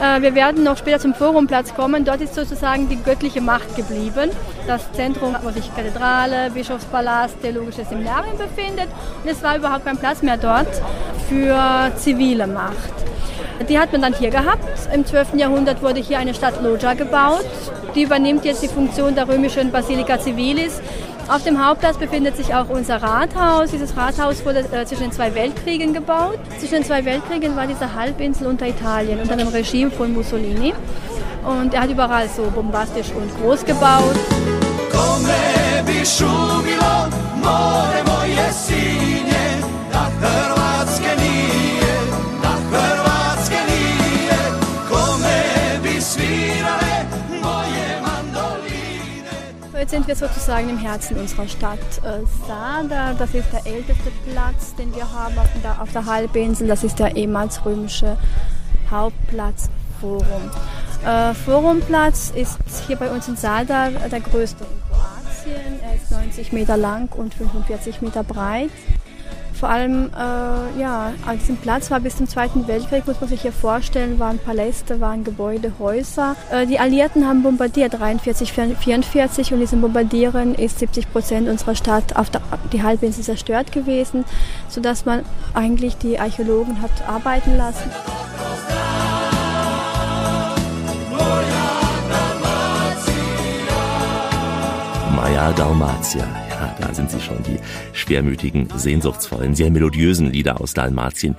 Äh, 0.00 0.22
wir 0.22 0.34
werden 0.34 0.64
noch 0.64 0.76
später 0.76 0.98
zum 0.98 1.14
Forumplatz 1.14 1.74
kommen. 1.74 2.04
Dort 2.04 2.20
ist 2.20 2.34
sozusagen 2.34 2.88
die 2.88 3.00
göttliche 3.02 3.40
Macht 3.40 3.76
geblieben. 3.76 4.30
Das 4.66 4.90
Zentrum, 4.92 5.36
wo 5.42 5.50
sich 5.50 5.74
Kathedrale, 5.74 6.50
Bischofspalast, 6.50 7.40
Theologisches 7.40 7.88
Seminarium 7.88 8.36
befindet. 8.36 8.88
Und 9.22 9.30
es 9.30 9.42
war 9.42 9.56
überhaupt 9.56 9.84
kein 9.84 9.98
Platz 9.98 10.22
mehr 10.22 10.36
dort 10.36 10.68
für 11.28 11.92
zivile 11.96 12.46
Macht. 12.46 12.94
Die 13.68 13.78
hat 13.78 13.92
man 13.92 14.02
dann 14.02 14.14
hier 14.14 14.30
gehabt. 14.30 14.64
Im 14.92 15.06
12. 15.06 15.34
Jahrhundert 15.34 15.80
wurde 15.80 16.00
hier 16.00 16.18
eine 16.18 16.34
Stadt 16.34 16.60
Loja 16.62 16.94
gebaut. 16.94 17.44
Die 17.94 18.02
übernimmt 18.02 18.44
jetzt 18.44 18.62
die 18.62 18.68
Funktion 18.68 19.14
der 19.14 19.28
römischen 19.28 19.70
Basilica 19.70 20.18
Civilis. 20.18 20.80
Auf 21.28 21.42
dem 21.42 21.64
Hauptplatz 21.64 21.96
befindet 21.96 22.36
sich 22.36 22.54
auch 22.54 22.68
unser 22.68 23.02
Rathaus. 23.02 23.70
Dieses 23.70 23.96
Rathaus 23.96 24.44
wurde 24.44 24.60
äh, 24.60 24.84
zwischen 24.84 25.04
den 25.04 25.12
zwei 25.12 25.34
Weltkriegen 25.34 25.92
gebaut. 25.94 26.38
Zwischen 26.58 26.74
den 26.74 26.84
zwei 26.84 27.04
Weltkriegen 27.04 27.56
war 27.56 27.66
diese 27.66 27.94
Halbinsel 27.94 28.46
unter 28.46 28.66
Italien, 28.66 29.20
unter 29.20 29.36
dem 29.36 29.48
Regime 29.48 29.90
von 29.90 30.12
Mussolini. 30.12 30.74
Und 31.44 31.74
er 31.74 31.82
hat 31.82 31.90
überall 31.90 32.28
so 32.28 32.42
bombastisch 32.50 33.10
und 33.12 33.30
groß 33.40 33.64
gebaut. 33.64 34.16
Come 34.92 35.28
sinje, 38.54 39.43
Jetzt 49.84 49.90
sind 49.90 50.08
wir 50.08 50.16
sozusagen 50.16 50.70
im 50.70 50.78
Herzen 50.78 51.18
unserer 51.18 51.46
Stadt. 51.46 51.78
Äh, 52.02 52.24
Sada, 52.48 53.12
das 53.12 53.34
ist 53.34 53.52
der 53.52 53.66
älteste 53.70 54.10
Platz, 54.32 54.74
den 54.76 54.94
wir 54.94 55.12
haben 55.12 55.34
auf 55.78 55.92
der, 55.92 56.06
Halbinsel. 56.06 56.66
Das 56.68 56.84
ist 56.84 56.98
der 56.98 57.14
ehemals 57.14 57.62
römische 57.66 58.16
Hauptplatz 58.90 59.68
Forum. 60.00 60.50
Äh, 61.04 61.34
Forumplatz 61.34 62.32
ist 62.34 62.58
hier 62.86 62.96
bei 62.96 63.10
uns 63.10 63.28
in 63.28 63.36
Sada 63.36 63.90
der 63.90 64.20
größte 64.20 64.64
in 64.64 64.80
Kroatien. 64.88 65.80
Er 65.82 65.96
ist 65.96 66.10
90 66.10 66.52
Meter 66.54 66.78
lang 66.78 67.12
und 67.12 67.34
45 67.34 68.00
Meter 68.00 68.24
breit. 68.24 68.70
Vor 69.64 69.72
allem, 69.72 70.10
äh, 70.14 70.78
ja, 70.78 71.14
an 71.26 71.38
diesem 71.38 71.56
Platz 71.56 71.90
war 71.90 71.98
bis 71.98 72.18
zum 72.18 72.28
Zweiten 72.28 72.68
Weltkrieg, 72.68 73.06
muss 73.06 73.18
man 73.18 73.30
sich 73.30 73.40
hier 73.40 73.50
vorstellen, 73.50 74.18
waren 74.18 74.38
Paläste, 74.38 75.00
waren 75.00 75.24
Gebäude, 75.24 75.72
Häuser. 75.78 76.36
Äh, 76.50 76.66
die 76.66 76.78
Alliierten 76.78 77.26
haben 77.26 77.42
bombardiert, 77.42 77.98
43, 77.98 78.52
44 78.52 79.54
und 79.54 79.60
diesem 79.60 79.80
Bombardieren 79.80 80.54
ist 80.54 80.80
70 80.80 81.10
Prozent 81.10 81.48
unserer 81.48 81.74
Stadt 81.74 82.14
auf 82.14 82.28
der, 82.28 82.42
die 82.74 82.82
Halbinsel 82.82 83.24
zerstört 83.24 83.72
gewesen, 83.72 84.26
sodass 84.68 85.06
man 85.06 85.22
eigentlich 85.54 85.96
die 85.96 86.20
Archäologen 86.20 86.82
hat 86.82 86.90
arbeiten 87.08 87.56
lassen. 87.56 87.90
Maya 95.16 95.52
Dalmatia. 95.52 96.43
Da 96.80 96.92
sind 96.92 97.10
sie 97.10 97.20
schon, 97.20 97.42
die 97.42 97.58
schwermütigen, 97.92 98.68
sehnsuchtsvollen, 98.76 99.54
sehr 99.54 99.70
melodiösen 99.70 100.30
Lieder 100.30 100.60
aus 100.60 100.74
Dalmatien. 100.74 101.36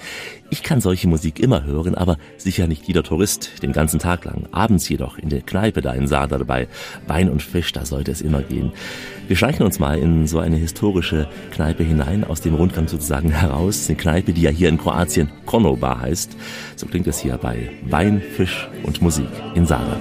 Ich 0.49 0.61
kann 0.63 0.79
solche 0.79 1.07
Musik 1.07 1.39
immer 1.39 1.63
hören, 1.63 1.95
aber 1.95 2.17
sicher 2.37 2.67
nicht 2.67 2.87
jeder 2.87 3.03
Tourist 3.03 3.63
den 3.63 3.73
ganzen 3.73 3.99
Tag 3.99 4.25
lang. 4.25 4.47
Abends 4.51 4.87
jedoch 4.87 5.17
in 5.17 5.29
der 5.29 5.41
Kneipe 5.41 5.81
da 5.81 5.93
in 5.93 6.07
Sadar 6.07 6.43
bei 6.45 6.67
Wein 7.07 7.29
und 7.29 7.41
Fisch, 7.41 7.71
da 7.73 7.85
sollte 7.85 8.11
es 8.11 8.21
immer 8.21 8.41
gehen. 8.41 8.71
Wir 9.27 9.35
schleichen 9.35 9.65
uns 9.65 9.79
mal 9.79 9.97
in 9.97 10.27
so 10.27 10.39
eine 10.39 10.57
historische 10.57 11.27
Kneipe 11.51 11.83
hinein, 11.83 12.23
aus 12.23 12.41
dem 12.41 12.53
Rundgang 12.53 12.87
sozusagen 12.87 13.31
heraus. 13.31 13.87
Eine 13.89 13.97
Kneipe, 13.97 14.33
die 14.33 14.43
ja 14.43 14.51
hier 14.51 14.69
in 14.69 14.77
Kroatien 14.77 15.31
Konoba 15.45 15.99
heißt. 15.99 16.37
So 16.75 16.85
klingt 16.85 17.07
es 17.07 17.19
hier 17.19 17.37
bei 17.37 17.71
Wein, 17.89 18.21
Fisch 18.21 18.69
und 18.83 19.01
Musik 19.01 19.27
in 19.55 19.65
Sadar. 19.65 19.97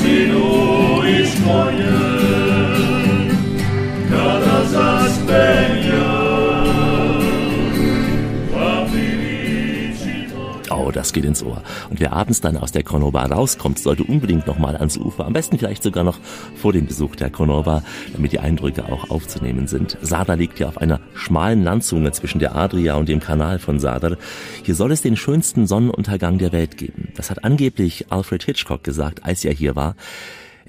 sino 0.00 1.04
escolher, 1.04 1.86
caras 4.10 4.74
as 4.74 5.18
penhas. 5.18 6.09
Das 11.00 11.14
geht 11.14 11.24
ins 11.24 11.42
Ohr. 11.42 11.62
Und 11.88 11.98
wer 11.98 12.12
abends 12.12 12.42
dann 12.42 12.58
aus 12.58 12.72
der 12.72 12.82
Konoba 12.82 13.24
rauskommt, 13.24 13.78
sollte 13.78 14.04
unbedingt 14.04 14.46
nochmal 14.46 14.76
ans 14.76 14.98
Ufer. 14.98 15.24
Am 15.24 15.32
besten 15.32 15.58
vielleicht 15.58 15.82
sogar 15.82 16.04
noch 16.04 16.18
vor 16.54 16.74
dem 16.74 16.84
Besuch 16.86 17.16
der 17.16 17.30
Konoba, 17.30 17.82
damit 18.12 18.32
die 18.32 18.38
Eindrücke 18.38 18.84
auch 18.84 19.08
aufzunehmen 19.08 19.66
sind. 19.66 19.96
Sadr 20.02 20.36
liegt 20.36 20.58
ja 20.58 20.68
auf 20.68 20.76
einer 20.76 21.00
schmalen 21.14 21.64
Landzunge 21.64 22.12
zwischen 22.12 22.38
der 22.38 22.54
Adria 22.54 22.96
und 22.96 23.08
dem 23.08 23.18
Kanal 23.18 23.58
von 23.58 23.80
Sadr. 23.80 24.18
Hier 24.62 24.74
soll 24.74 24.92
es 24.92 25.00
den 25.00 25.16
schönsten 25.16 25.66
Sonnenuntergang 25.66 26.36
der 26.36 26.52
Welt 26.52 26.76
geben. 26.76 27.08
Das 27.16 27.30
hat 27.30 27.44
angeblich 27.44 28.12
Alfred 28.12 28.42
Hitchcock 28.42 28.84
gesagt, 28.84 29.24
als 29.24 29.42
er 29.42 29.54
hier 29.54 29.76
war. 29.76 29.96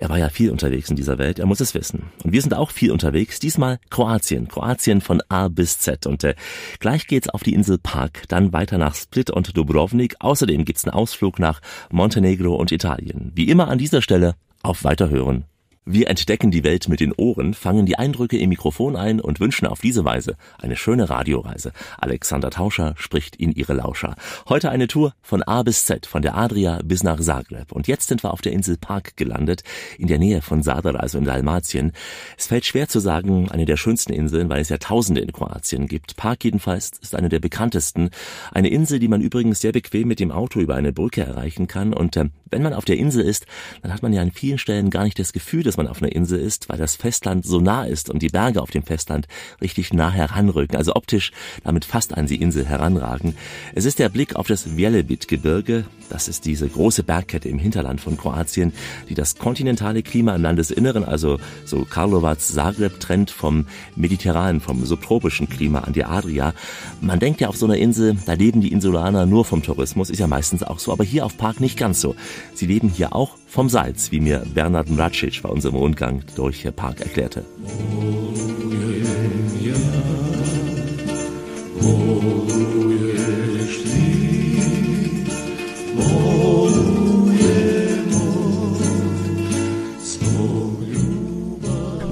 Er 0.02 0.10
war 0.10 0.18
ja 0.18 0.30
viel 0.30 0.50
unterwegs 0.50 0.90
in 0.90 0.96
dieser 0.96 1.20
Welt, 1.20 1.38
er 1.38 1.46
muss 1.46 1.60
es 1.60 1.76
wissen. 1.76 2.10
Und 2.24 2.32
wir 2.32 2.42
sind 2.42 2.56
auch 2.56 2.72
viel 2.72 2.92
unterwegs, 2.92 3.40
diesmal 3.40 3.80
Kroatien. 3.92 4.48
Kroatien 4.48 5.00
von 5.00 5.22
A 5.30 5.48
bis 5.48 5.78
Z. 5.78 6.08
Und 6.08 6.24
äh, 6.24 6.34
gleich 6.80 7.06
geht's 7.06 7.30
auf 7.30 7.44
die 7.44 7.54
Insel 7.54 7.78
Park, 7.78 8.24
dann 8.28 8.52
weiter 8.52 8.80
nach 8.80 8.96
Split 8.96 9.30
und 9.30 9.56
Dubrovnik. 9.56 10.16
Außerdem 10.20 10.66
gibt's 10.66 10.86
einen 10.86 10.96
Ausflug 10.96 11.38
nach 11.38 11.62
Montenegro 11.92 12.56
und 12.56 12.72
Italien. 12.72 13.32
Wie 13.36 13.48
immer 13.48 13.68
an 13.68 13.78
dieser 13.78 14.02
Stelle 14.02 14.34
auf 14.64 14.84
Weiterhören. 14.84 15.46
Wir 15.84 16.10
entdecken 16.10 16.52
die 16.52 16.63
Welt 16.63 16.89
mit 16.89 17.00
den 17.00 17.12
Ohren, 17.12 17.56
fangen 17.56 17.88
die 17.88 17.98
Eindrücke 17.98 18.38
im 18.38 18.50
Mikrofon 18.50 18.96
ein 18.96 19.20
und 19.20 19.39
wünschen 19.39 19.65
auf 19.65 19.82
diese 19.82 20.06
Weise 20.06 20.38
eine 20.60 20.76
schöne 20.76 21.10
Radioreise. 21.10 21.72
Alexander 21.98 22.52
Tauscher 22.52 22.94
spricht 22.98 23.36
in 23.36 23.52
ihre 23.52 23.74
Lauscher. 23.74 24.15
Heute 24.48 24.70
eine 24.70 24.86
Tour 24.86 25.15
von 25.24 25.41
A 25.41 25.63
bis 25.63 25.86
Z, 25.86 26.06
von 26.06 26.22
der 26.22 26.38
Adria 26.38 26.82
bis 26.84 27.02
nach 27.02 27.20
Zagreb. 27.20 27.72
Und 27.72 27.88
jetzt 27.88 28.10
sind 28.10 28.24
wir 28.24 28.32
auf 28.32 28.41
der 28.41 28.52
Insel 28.52 28.78
Park 28.78 29.17
gelandet, 29.17 29.63
in 29.98 30.06
der 30.06 30.20
Nähe 30.20 30.44
von 30.44 30.62
Zadar, 30.62 31.00
also 31.00 31.17
in 31.17 31.26
Dalmatien. 31.26 31.94
Es 32.38 32.46
fällt 32.46 32.65
schwer 32.65 32.88
zu 32.88 33.00
sagen, 33.00 33.50
eine 33.50 33.65
der 33.65 33.78
schönsten 33.78 34.13
Inseln, 34.13 34.50
weil 34.50 34.62
es 34.62 34.70
ja 34.70 34.78
Tausende 34.78 35.22
in 35.22 35.32
Kroatien 35.32 35.88
gibt. 35.88 36.15
Park 36.15 36.44
jedenfalls 36.44 36.91
ist 37.02 37.15
eine 37.15 37.30
der 37.30 37.39
bekanntesten. 37.39 38.12
Eine 38.52 38.70
Insel, 38.70 39.00
die 39.00 39.08
man 39.08 39.22
übrigens 39.22 39.62
sehr 39.62 39.72
bequem 39.72 40.08
mit 40.08 40.20
dem 40.20 40.32
Auto 40.32 40.60
über 40.60 40.76
eine 40.76 40.94
Brücke 40.94 41.24
erreichen 41.24 41.65
kann. 41.65 41.91
Und 41.91 42.17
äh, 42.17 42.26
wenn 42.52 42.62
man 42.62 42.74
auf 42.74 42.86
der 42.86 42.98
Insel 42.98 43.24
ist, 43.24 43.46
dann 43.82 43.94
hat 43.94 44.04
man 44.04 44.14
ja 44.14 44.22
an 44.22 44.32
vielen 44.32 44.58
Stellen 44.58 44.90
gar 44.90 45.04
nicht 45.04 45.18
das 45.18 45.34
Gefühl, 45.34 45.64
dass 45.64 45.78
man 45.78 45.88
auf 45.88 46.02
einer 46.02 46.12
Insel 46.12 46.40
ist, 46.40 46.70
weil 46.70 46.78
das 46.78 46.96
Festland 46.96 47.46
so 47.46 47.60
nah 47.60 47.86
ist 47.86 48.10
und 48.10 48.22
die 48.22 48.28
Berge 48.28 48.62
auf 48.62 48.72
dem 48.72 48.84
Festland 48.84 49.28
richtig 49.62 49.94
nah 49.94 50.12
heranrücken, 50.12 50.78
also 50.78 50.96
optisch 50.96 51.32
damit 51.64 51.86
fast 51.86 52.14
an 52.14 52.28
die 52.28 52.42
Insel 52.42 52.66
heranragen. 52.66 53.36
Es 53.74 53.86
ist 53.86 54.00
der 54.00 54.10
Blick 54.10 54.36
auf 54.36 54.48
das 54.48 54.78
Velebit-Gebirge, 54.78 55.86
das 56.10 56.28
ist 56.28 56.46
diese 56.46 56.68
große 56.68 57.04
Bergkette 57.04 57.48
im 57.48 57.58
Hinterland 57.58 58.02
von 58.02 58.18
Kroatien, 58.18 58.74
die 59.08 59.16
das 59.16 59.38
kontinentale 59.38 60.04
Klima 60.04 60.36
im 60.36 60.42
Landesinneren, 60.42 61.06
also 61.06 61.40
so 61.66 61.86
Karlovac, 61.86 62.42
Zagreb 62.42 63.00
trennt 63.00 63.32
vom 63.32 63.66
mediterranen, 63.96 64.60
vom 64.60 64.86
subtropischen 64.86 65.48
Klima 65.48 65.80
an 65.80 65.94
die 65.94 66.04
Adria. 66.04 66.54
Man 67.00 67.20
denkt 67.20 67.40
ja 67.40 67.48
auf 67.48 67.56
so 67.56 67.66
einer 67.66 67.78
Insel, 67.78 68.18
da 68.26 68.34
leben 68.34 68.60
die 68.60 68.74
Insulaner 68.74 69.26
nur 69.26 69.46
vom 69.46 69.64
Tourismus, 69.64 70.10
ist 70.10 70.20
ja 70.20 70.28
meistens 70.28 70.64
auch 70.64 70.80
so, 70.80 70.92
aber 70.92 71.06
hier 71.06 71.26
auf 71.26 71.38
Park 71.38 71.62
nicht 71.62 71.78
ganz 71.78 72.02
so. 72.02 72.16
Sie 72.54 72.65
leben 72.67 72.89
hier 72.89 73.15
auch 73.15 73.38
vom 73.47 73.69
Salz, 73.69 74.12
wie 74.12 74.19
mir 74.19 74.43
Bernhard 74.54 74.89
Mracic 74.89 75.41
bei 75.41 75.49
unserem 75.49 75.75
Rundgang 75.75 76.21
durch 76.36 76.67
Park 76.75 77.01
erklärte. 77.01 77.45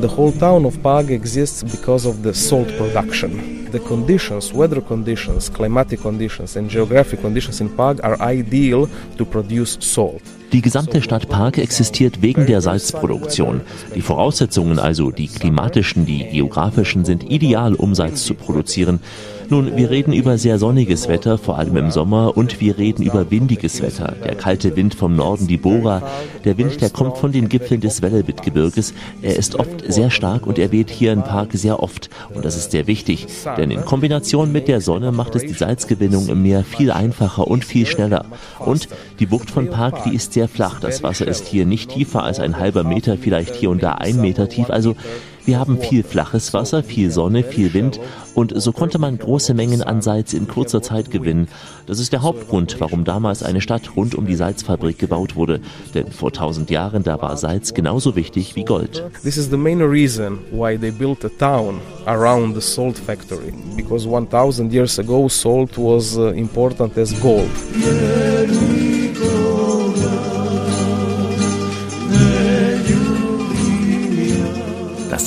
The 0.02 0.08
whole 0.08 0.32
town 0.32 0.66
of 0.66 0.82
Pag 0.82 1.12
exists 1.12 1.62
because 1.62 2.08
of 2.08 2.24
the 2.24 2.34
salt 2.34 2.70
production. 2.78 3.59
The 3.72 3.80
conditions, 3.80 4.52
weather 4.52 4.82
conditions, 4.82 5.54
climatic 5.54 6.02
conditions, 6.02 6.58
and 6.58 6.70
geographic 6.70 7.22
conditions 7.22 7.62
in 7.62 7.70
Pag 7.70 8.04
are 8.04 8.20
ideal 8.20 8.90
to 9.18 9.26
produce 9.26 9.78
salt. 9.80 10.22
Die 10.52 10.62
gesamte 10.62 11.04
Stadt 11.04 11.30
Park 11.30 11.60
existiert 11.60 12.24
wegen 12.24 12.48
der 12.48 12.62
Salzproduktion. 12.62 13.62
Die 13.94 14.02
Voraussetzungen, 14.02 14.80
also 14.80 15.12
die 15.12 15.28
klimatischen, 15.28 16.08
die 16.08 16.26
geografischen, 16.26 17.06
sind 17.06 17.30
ideal, 17.30 17.76
um 17.76 17.94
Salz 17.94 18.24
zu 18.24 18.34
produzieren. 18.34 19.00
Nun, 19.52 19.76
wir 19.76 19.90
reden 19.90 20.14
über 20.14 20.38
sehr 20.38 20.60
sonniges 20.60 21.08
Wetter, 21.08 21.40
vor 21.40 21.58
allem 21.58 21.76
im 21.76 21.90
Sommer, 21.90 22.38
und 22.38 22.62
wir 22.62 22.78
reden 22.78 23.02
über 23.02 23.32
windiges 23.32 23.82
Wetter. 23.82 24.14
Der 24.24 24.36
kalte 24.36 24.76
Wind 24.76 24.94
vom 24.94 25.16
Norden, 25.16 25.48
die 25.48 25.58
Bora, 25.58 26.04
der 26.46 26.60
Wind, 26.60 26.82
der 26.82 26.92
kommt 26.92 27.18
von 27.18 27.32
den 27.32 27.50
Gipfeln 27.50 27.82
des 27.82 28.04
Velebit-Gebirges. 28.04 28.94
Er 29.24 29.38
ist 29.38 29.56
oft 29.56 29.92
sehr 29.92 30.12
stark 30.12 30.46
und 30.46 30.60
er 30.60 30.72
weht 30.72 30.92
hier 30.92 31.14
im 31.14 31.24
Park 31.24 31.54
sehr 31.54 31.82
oft. 31.82 32.12
Und 32.32 32.46
das 32.46 32.58
ist 32.58 32.70
sehr 32.70 32.86
wichtig, 32.86 33.26
denn 33.58 33.72
in 33.72 33.86
Kombination 33.86 34.52
mit 34.52 34.68
der 34.68 34.82
Sonne 34.82 35.12
macht 35.12 35.36
es 35.36 35.42
die 35.42 35.54
Salzgewinnung 35.54 36.30
im 36.30 36.44
Meer 36.44 36.64
viel 36.64 36.92
einfacher 36.92 37.48
und 37.48 37.66
viel 37.66 37.88
schneller. 37.88 38.26
Und 38.60 38.88
die 39.20 39.26
Bucht 39.26 39.50
von 39.50 39.72
Park, 39.72 40.04
die 40.04 40.14
ist 40.14 40.34
sehr 40.34 40.48
flach. 40.48 40.80
Das 40.80 41.02
Wasser 41.02 41.28
ist 41.28 41.48
hier 41.48 41.66
nicht 41.66 41.90
tiefer 41.90 42.24
als 42.24 42.40
ein 42.40 42.60
halber 42.60 42.84
Meter, 42.84 43.18
vielleicht 43.18 43.56
hier 43.56 43.72
und 43.72 43.82
da 43.82 43.94
ein 43.94 44.22
Meter 44.22 44.48
tief. 44.48 44.70
Also 44.70 44.96
wir 45.50 45.58
haben 45.58 45.80
viel 45.80 46.04
flaches 46.04 46.54
Wasser, 46.54 46.84
viel 46.84 47.10
Sonne, 47.10 47.44
viel 47.44 47.74
Wind 47.74 48.00
und 48.36 48.54
so 48.62 48.72
konnte 48.72 49.00
man 49.00 49.18
große 49.18 49.56
Mengen 49.56 49.82
an 49.82 50.00
Salz 50.00 50.34
in 50.34 50.48
kurzer 50.48 50.84
Zeit 50.84 51.10
gewinnen. 51.10 51.48
Das 51.88 51.98
ist 52.00 52.14
der 52.14 52.22
Hauptgrund, 52.22 52.76
warum 52.78 53.04
damals 53.04 53.42
eine 53.42 53.60
Stadt 53.60 53.96
rund 53.96 54.14
um 54.14 54.28
die 54.28 54.36
Salzfabrik 54.36 55.00
gebaut 55.00 55.36
wurde. 55.36 55.60
Denn 55.96 56.12
vor 56.12 56.32
tausend 56.32 56.70
Jahren, 56.70 57.02
da 57.02 57.20
war 57.20 57.36
Salz 57.36 57.74
genauso 57.74 58.16
wichtig 58.16 58.56
wie 58.56 58.64
Gold. 58.64 59.04
This 59.24 59.38
is 59.38 59.50
the 59.50 59.58
main 59.58 59.82
reason 59.82 60.38
why 60.52 60.78
they 60.78 60.92
built 60.92 61.26
a 61.26 61.30
town 61.30 61.82
around 62.06 62.54
the 62.54 62.62
salt 62.62 63.00
factory. 63.00 63.52
Because 63.76 64.08
1000 64.08 64.72
years 64.72 65.00
ago 65.00 65.28
salt 65.28 65.80
was 65.80 66.16
uh, 66.16 66.32
important 66.36 66.96
as 66.96 67.12
gold. 67.24 67.50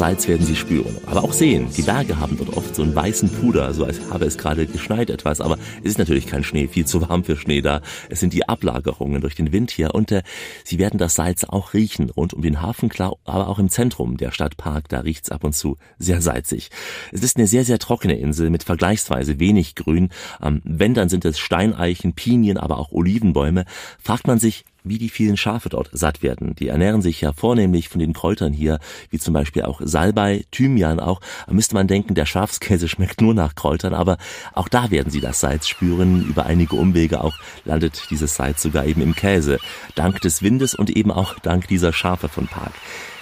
Salz 0.02 0.26
werden 0.26 0.44
Sie 0.44 0.56
spüren, 0.56 0.96
aber 1.06 1.22
auch 1.22 1.32
sehen. 1.32 1.68
Die 1.76 1.82
Berge 1.82 2.18
haben 2.18 2.36
dort 2.36 2.56
oft 2.56 2.74
so 2.74 2.82
einen 2.82 2.92
weißen 2.92 3.28
Puder, 3.28 3.72
so 3.72 3.84
als 3.84 4.00
habe 4.10 4.24
es 4.24 4.36
gerade 4.36 4.66
geschneit 4.66 5.10
etwas, 5.10 5.40
aber 5.40 5.58
es 5.84 5.90
ist 5.92 5.98
natürlich 5.98 6.26
kein 6.26 6.42
Schnee, 6.42 6.66
viel 6.66 6.84
zu 6.84 7.08
warm 7.08 7.22
für 7.22 7.36
Schnee 7.36 7.62
da. 7.62 7.82
Es 8.08 8.18
sind 8.18 8.32
die 8.32 8.48
Ablagerungen 8.48 9.20
durch 9.20 9.36
den 9.36 9.52
Wind 9.52 9.70
hier 9.70 9.94
und 9.94 10.10
äh, 10.10 10.24
Sie 10.64 10.80
werden 10.80 10.98
das 10.98 11.14
Salz 11.14 11.44
auch 11.44 11.72
riechen 11.72 12.10
rund 12.10 12.34
um 12.34 12.42
den 12.42 12.60
Hafen, 12.60 12.88
klar, 12.88 13.14
aber 13.24 13.46
auch 13.46 13.60
im 13.60 13.68
Zentrum 13.68 14.16
der 14.16 14.32
Stadt 14.32 14.56
Park, 14.56 14.88
da 14.88 14.98
riecht's 14.98 15.30
ab 15.30 15.44
und 15.44 15.52
zu 15.52 15.76
sehr 16.00 16.20
salzig. 16.20 16.70
Es 17.12 17.22
ist 17.22 17.36
eine 17.36 17.46
sehr, 17.46 17.64
sehr 17.64 17.78
trockene 17.78 18.18
Insel 18.18 18.50
mit 18.50 18.64
vergleichsweise 18.64 19.38
wenig 19.38 19.76
Grün. 19.76 20.08
Ähm, 20.42 20.62
wenn, 20.64 20.94
dann 20.94 21.10
sind 21.10 21.24
es 21.24 21.38
Steineichen, 21.38 22.14
Pinien, 22.14 22.58
aber 22.58 22.78
auch 22.78 22.90
Olivenbäume. 22.90 23.66
Fragt 24.02 24.26
man 24.26 24.40
sich, 24.40 24.64
wie 24.84 24.98
die 24.98 25.08
vielen 25.08 25.36
Schafe 25.36 25.68
dort 25.68 25.90
satt 25.92 26.22
werden. 26.22 26.54
Die 26.54 26.68
ernähren 26.68 27.02
sich 27.02 27.20
ja 27.20 27.32
vornehmlich 27.32 27.88
von 27.88 28.00
den 28.00 28.12
Kräutern 28.12 28.52
hier, 28.52 28.78
wie 29.10 29.18
zum 29.18 29.34
Beispiel 29.34 29.62
auch 29.62 29.80
Salbei, 29.84 30.44
Thymian 30.50 31.00
auch. 31.00 31.20
Da 31.46 31.52
müsste 31.52 31.74
man 31.74 31.86
denken, 31.86 32.14
der 32.14 32.26
Schafskäse 32.26 32.88
schmeckt 32.92 33.20
nur 33.20 33.34
nach 33.34 33.54
Kräutern, 33.54 33.94
aber 33.94 34.18
auch 34.52 34.68
da 34.68 34.90
werden 34.90 35.10
sie 35.10 35.20
das 35.20 35.40
Salz 35.40 35.68
spüren. 35.68 36.22
Über 36.22 36.46
einige 36.46 36.76
Umwege 36.76 37.22
auch 37.22 37.34
landet 37.64 38.06
dieses 38.10 38.34
Salz 38.34 38.62
sogar 38.62 38.86
eben 38.86 39.02
im 39.02 39.14
Käse. 39.14 39.58
Dank 39.94 40.20
des 40.20 40.42
Windes 40.42 40.74
und 40.74 40.90
eben 40.90 41.10
auch 41.10 41.38
dank 41.38 41.68
dieser 41.68 41.92
Schafe 41.92 42.28
von 42.28 42.46
Park. 42.46 42.72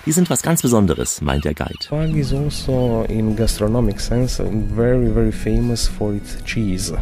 Die 0.07 0.13
sind 0.13 0.31
was 0.31 0.43
ganz 0.43 0.63
Besonderes, 0.63 1.21
meint 1.21 1.45
der 1.45 1.53
Guide. 1.53 1.89
Pag 1.91 2.17
is 2.17 2.33
also 2.33 3.05
in 3.09 3.37
gastronomic 3.37 4.01
sense 4.01 4.43
very 4.75 5.13
very 5.13 5.33
famous 5.33 5.87
for 5.87 6.15
its 6.15 6.43
cheese. 6.45 6.97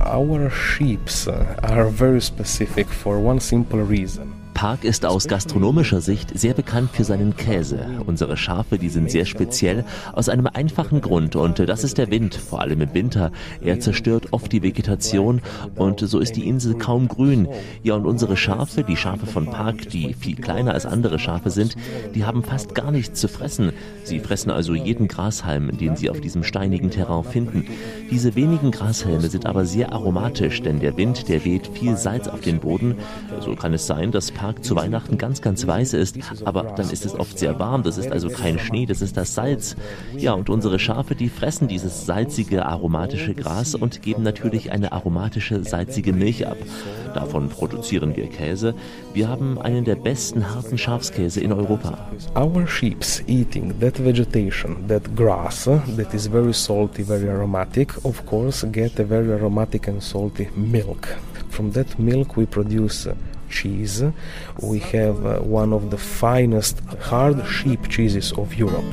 Our 0.00 0.48
sheeps 0.48 1.28
are 1.28 1.88
very 1.90 2.22
specific 2.22 2.88
for 2.88 3.20
one 3.20 3.38
simple 3.38 3.80
reason. 3.80 4.39
Park 4.60 4.84
ist 4.84 5.06
aus 5.06 5.26
gastronomischer 5.26 6.02
Sicht 6.02 6.38
sehr 6.38 6.52
bekannt 6.52 6.90
für 6.92 7.02
seinen 7.02 7.34
Käse. 7.34 8.02
Unsere 8.04 8.36
Schafe, 8.36 8.76
die 8.76 8.90
sind 8.90 9.10
sehr 9.10 9.24
speziell 9.24 9.86
aus 10.12 10.28
einem 10.28 10.46
einfachen 10.46 11.00
Grund 11.00 11.34
und 11.34 11.60
das 11.60 11.82
ist 11.82 11.96
der 11.96 12.10
Wind, 12.10 12.34
vor 12.34 12.60
allem 12.60 12.82
im 12.82 12.92
Winter. 12.92 13.32
Er 13.62 13.80
zerstört 13.80 14.34
oft 14.34 14.52
die 14.52 14.62
Vegetation 14.62 15.40
und 15.76 16.00
so 16.00 16.18
ist 16.18 16.36
die 16.36 16.46
Insel 16.46 16.74
kaum 16.74 17.08
grün. 17.08 17.48
Ja, 17.82 17.94
und 17.94 18.04
unsere 18.04 18.36
Schafe, 18.36 18.82
die 18.82 18.98
Schafe 18.98 19.24
von 19.24 19.46
Park, 19.46 19.88
die 19.88 20.12
viel 20.12 20.36
kleiner 20.36 20.74
als 20.74 20.84
andere 20.84 21.18
Schafe 21.18 21.48
sind, 21.48 21.74
die 22.14 22.26
haben 22.26 22.42
fast 22.42 22.74
gar 22.74 22.90
nichts 22.90 23.18
zu 23.18 23.28
fressen. 23.28 23.72
Sie 24.04 24.20
fressen 24.20 24.50
also 24.50 24.74
jeden 24.74 25.08
Grashalm, 25.08 25.74
den 25.78 25.96
sie 25.96 26.10
auf 26.10 26.20
diesem 26.20 26.44
steinigen 26.44 26.90
Terrain 26.90 27.24
finden. 27.24 27.64
Diese 28.10 28.34
wenigen 28.34 28.72
Grashalme 28.72 29.30
sind 29.30 29.46
aber 29.46 29.64
sehr 29.64 29.94
aromatisch, 29.94 30.60
denn 30.60 30.80
der 30.80 30.98
Wind, 30.98 31.30
der 31.30 31.46
weht 31.46 31.66
viel 31.68 31.96
Salz 31.96 32.28
auf 32.28 32.42
den 32.42 32.60
Boden. 32.60 32.96
So 33.40 33.54
kann 33.56 33.72
es 33.72 33.86
sein, 33.86 34.12
dass 34.12 34.30
Park 34.30 34.49
Tag 34.50 34.64
zu 34.64 34.74
Weihnachten 34.74 35.16
ganz, 35.16 35.42
ganz 35.42 35.64
weiß 35.64 35.92
ist, 35.94 36.18
aber 36.44 36.74
dann 36.76 36.90
ist 36.90 37.06
es 37.06 37.14
oft 37.14 37.38
sehr 37.38 37.60
warm. 37.60 37.84
Das 37.84 37.98
ist 37.98 38.10
also 38.10 38.28
kein 38.28 38.58
Schnee, 38.58 38.84
das 38.84 39.00
ist 39.00 39.16
das 39.16 39.34
Salz. 39.34 39.76
Ja, 40.16 40.32
und 40.32 40.50
unsere 40.50 40.80
Schafe, 40.80 41.14
die 41.14 41.28
fressen 41.28 41.68
dieses 41.68 42.04
salzige, 42.04 42.66
aromatische 42.66 43.34
Gras 43.34 43.76
und 43.76 44.02
geben 44.02 44.24
natürlich 44.24 44.72
eine 44.72 44.90
aromatische, 44.90 45.62
salzige 45.62 46.12
Milch 46.12 46.48
ab. 46.48 46.56
Davon 47.14 47.48
produzieren 47.48 48.16
wir 48.16 48.26
Käse. 48.26 48.74
Wir 49.14 49.28
haben 49.28 49.60
einen 49.60 49.84
der 49.84 49.94
besten 49.94 50.52
harten 50.52 50.78
Schafskäse 50.78 51.40
in 51.40 51.52
Europa. 51.52 51.96
Our 52.34 52.66
sheep's 52.66 53.22
eating 53.28 53.78
that 53.78 54.04
vegetation, 54.04 54.88
that 54.88 55.14
grass, 55.14 55.64
that 55.96 56.12
is 56.12 56.26
very 56.26 56.52
salty, 56.52 57.04
very 57.04 57.28
aromatic, 57.28 58.04
of 58.04 58.26
course, 58.26 58.66
get 58.72 58.98
a 58.98 59.04
very 59.04 59.30
aromatic 59.30 59.86
and 59.86 60.02
salty 60.02 60.48
milk. 60.56 61.06
From 61.50 61.72
that 61.72 61.98
milk 62.00 62.36
we 62.36 62.46
produce 62.46 63.08
cheese. 63.50 64.12
We 64.60 64.80
have 64.92 65.24
uh, 65.24 65.40
one 65.42 65.74
of 65.74 65.90
the 65.90 65.98
finest 65.98 66.78
hard 67.10 67.46
sheep 67.46 67.88
cheeses 67.88 68.32
of 68.32 68.58
Europe. 68.58 68.84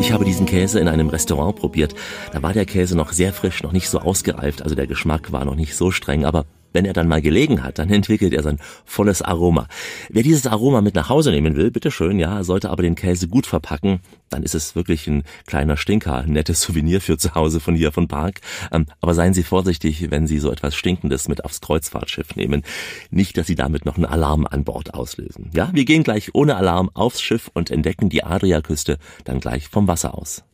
Ich 0.00 0.12
habe 0.12 0.24
diesen 0.24 0.46
Käse 0.46 0.80
in 0.80 0.88
einem 0.88 1.08
Restaurant 1.08 1.56
probiert. 1.56 1.94
Da 2.32 2.42
war 2.42 2.54
der 2.54 2.64
Käse 2.64 2.96
noch 2.96 3.12
sehr 3.12 3.34
frisch, 3.34 3.62
noch 3.62 3.72
nicht 3.72 3.90
so 3.90 4.00
ausgereift, 4.00 4.62
also 4.62 4.74
der 4.74 4.86
Geschmack 4.86 5.30
war 5.30 5.44
noch 5.44 5.54
nicht 5.54 5.76
so 5.76 5.90
streng, 5.90 6.24
aber 6.24 6.46
wenn 6.74 6.84
er 6.84 6.92
dann 6.92 7.08
mal 7.08 7.22
gelegen 7.22 7.62
hat, 7.62 7.78
dann 7.78 7.88
entwickelt 7.90 8.34
er 8.34 8.42
sein 8.42 8.58
volles 8.84 9.22
Aroma. 9.22 9.66
Wer 10.10 10.22
dieses 10.22 10.46
Aroma 10.46 10.82
mit 10.82 10.94
nach 10.94 11.08
Hause 11.08 11.30
nehmen 11.30 11.56
will, 11.56 11.70
bitteschön, 11.70 12.18
ja, 12.18 12.44
sollte 12.44 12.68
aber 12.68 12.82
den 12.82 12.96
Käse 12.96 13.28
gut 13.28 13.46
verpacken. 13.46 14.00
Dann 14.28 14.42
ist 14.42 14.54
es 14.54 14.74
wirklich 14.76 15.06
ein 15.06 15.22
kleiner 15.46 15.76
Stinker, 15.76 16.18
ein 16.18 16.32
nettes 16.32 16.60
Souvenir 16.60 17.00
für 17.00 17.16
zu 17.16 17.34
Hause 17.34 17.60
von 17.60 17.74
hier 17.74 17.92
von 17.92 18.08
Park. 18.08 18.40
Ähm, 18.72 18.86
aber 19.00 19.14
seien 19.14 19.32
Sie 19.32 19.44
vorsichtig, 19.44 20.10
wenn 20.10 20.26
Sie 20.26 20.38
so 20.38 20.50
etwas 20.50 20.74
Stinkendes 20.74 21.28
mit 21.28 21.44
aufs 21.44 21.60
Kreuzfahrtschiff 21.60 22.36
nehmen. 22.36 22.62
Nicht, 23.10 23.38
dass 23.38 23.46
Sie 23.46 23.54
damit 23.54 23.86
noch 23.86 23.96
einen 23.96 24.06
Alarm 24.06 24.46
an 24.46 24.64
Bord 24.64 24.92
auslösen. 24.92 25.50
Ja, 25.54 25.70
wir 25.72 25.84
gehen 25.84 26.02
gleich 26.02 26.34
ohne 26.34 26.56
Alarm 26.56 26.90
aufs 26.94 27.22
Schiff 27.22 27.50
und 27.54 27.70
entdecken 27.70 28.08
die 28.08 28.24
Adriaküste 28.24 28.98
dann 29.24 29.40
gleich 29.40 29.68
vom 29.68 29.86
Wasser 29.86 30.18
aus. 30.18 30.44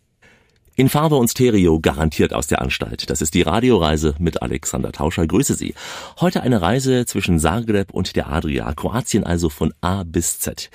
In 0.81 0.89
Farbe 0.89 1.17
und 1.17 1.29
Stereo 1.29 1.79
garantiert 1.79 2.33
aus 2.33 2.47
der 2.47 2.63
Anstalt. 2.63 3.11
Das 3.11 3.21
ist 3.21 3.35
die 3.35 3.43
Radioreise 3.43 4.15
mit 4.19 4.41
Alexander 4.41 4.93
Tauscher. 4.93 5.27
Grüße 5.27 5.53
Sie. 5.53 5.75
Heute 6.19 6.43
eine 6.43 6.63
Reise 6.63 7.05
zwischen 7.05 7.39
Zagreb 7.39 7.91
und 7.91 8.17
der 8.17 8.33
Adria. 8.33 8.73
Kroatien 8.73 9.23
also 9.23 9.51
von 9.51 9.75
A 9.83 10.05
bis 10.05 10.39
Z. 10.39 10.71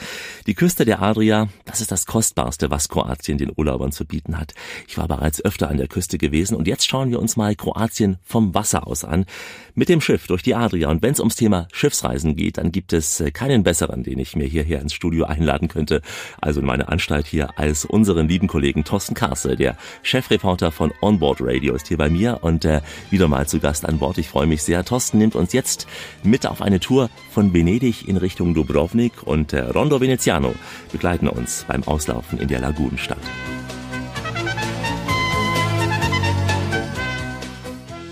Die 0.46 0.54
Küste 0.54 0.86
der 0.86 1.02
Adria, 1.02 1.48
das 1.66 1.82
ist 1.82 1.92
das 1.92 2.06
Kostbarste, 2.06 2.70
was 2.70 2.88
Kroatien 2.88 3.40
den 3.40 3.52
Urlaubern 3.56 3.92
zu 3.92 4.06
bieten 4.06 4.38
hat. 4.38 4.54
Ich 4.88 4.96
war 5.00 5.08
bereits 5.08 5.44
öfter 5.44 5.70
an 5.70 5.78
der 5.78 5.88
Küste 5.88 6.20
gewesen 6.20 6.54
und 6.54 6.68
jetzt 6.68 6.86
schauen 6.86 7.10
wir 7.10 7.20
uns 7.20 7.36
mal 7.36 7.56
Kroatien 7.56 8.18
vom 8.24 8.54
Wasser 8.54 8.86
aus 8.86 9.06
an. 9.06 9.26
Mit 9.74 9.90
dem 9.90 10.02
Schiff 10.02 10.28
durch 10.28 10.44
die 10.44 10.54
Adria. 10.54 10.90
Und 10.90 11.02
wenn 11.02 11.14
es 11.14 11.20
ums 11.20 11.36
Thema 11.36 11.68
Schiffsreisen 11.74 12.36
geht, 12.36 12.60
dann 12.60 12.72
gibt 12.72 12.94
es 12.94 13.24
keinen 13.34 13.64
besseren, 13.64 14.04
den 14.04 14.20
ich 14.20 14.36
mir 14.36 14.46
hierher 14.46 14.82
ins 14.82 14.94
Studio 14.94 15.26
einladen 15.26 15.68
könnte. 15.68 16.04
Also 16.40 16.60
in 16.60 16.68
meine 16.68 16.90
Anstalt 16.90 17.26
hier 17.26 17.58
als 17.58 17.86
unseren 17.86 18.28
lieben 18.28 18.48
Kollegen 18.48 18.84
Thorsten 18.84 19.16
Karse, 19.16 19.56
der 19.56 19.78
Chefreporter 20.04 20.72
von 20.72 20.92
Onboard 21.02 21.40
Radio 21.42 21.74
ist 21.76 21.88
hier 21.88 21.98
bei 21.98 22.10
mir 22.10 22.40
und 22.42 22.66
äh, 22.66 22.82
wieder 23.10 23.28
mal 23.28 23.48
zu 23.48 23.60
Gast 23.60 23.86
an 23.86 24.00
Bord. 24.00 24.18
Ich 24.18 24.30
freue 24.30 24.48
mich 24.48 24.64
sehr. 24.64 24.84
Thorsten 24.86 25.18
nimmt 25.18 25.36
uns 25.36 25.54
jetzt 25.54 25.88
mit 26.24 26.48
auf 26.48 26.62
eine 26.62 26.80
Tour 26.80 27.10
von 27.32 27.54
Venedig 27.54 28.08
in 28.08 28.18
Richtung 28.18 28.54
Dubrovnik 28.54 29.24
und 29.24 29.54
äh, 29.54 29.60
Rondo 29.60 30.02
Veneziano 30.02 30.54
begleiten 30.92 31.28
uns 31.28 31.66
beim 31.68 31.84
Auslaufen 31.84 32.40
in 32.40 32.48
der 32.48 32.60
Lagunenstadt. 32.60 33.18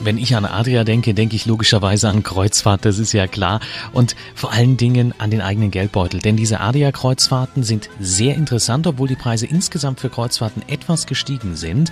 Wenn 0.03 0.17
ich 0.17 0.35
an 0.35 0.43
Adria 0.43 0.83
denke, 0.83 1.13
denke 1.13 1.37
ich 1.37 1.45
logischerweise 1.45 2.09
an 2.09 2.23
Kreuzfahrt, 2.23 2.83
das 2.83 2.99
ist 2.99 3.13
ja 3.13 3.25
klar. 3.25 3.61
Und 3.93 4.17
vor 4.35 4.51
allen 4.51 4.75
Dingen 4.75 5.13
an 5.17 5.31
den 5.31 5.39
eigenen 5.39 5.71
Geldbeutel. 5.71 6.19
Denn 6.19 6.35
diese 6.35 6.59
Adria-Kreuzfahrten 6.59 7.63
sind 7.63 7.89
sehr 8.01 8.35
interessant, 8.35 8.85
obwohl 8.85 9.07
die 9.07 9.15
Preise 9.15 9.45
insgesamt 9.45 10.01
für 10.01 10.09
Kreuzfahrten 10.09 10.61
etwas 10.67 11.07
gestiegen 11.07 11.55
sind 11.55 11.91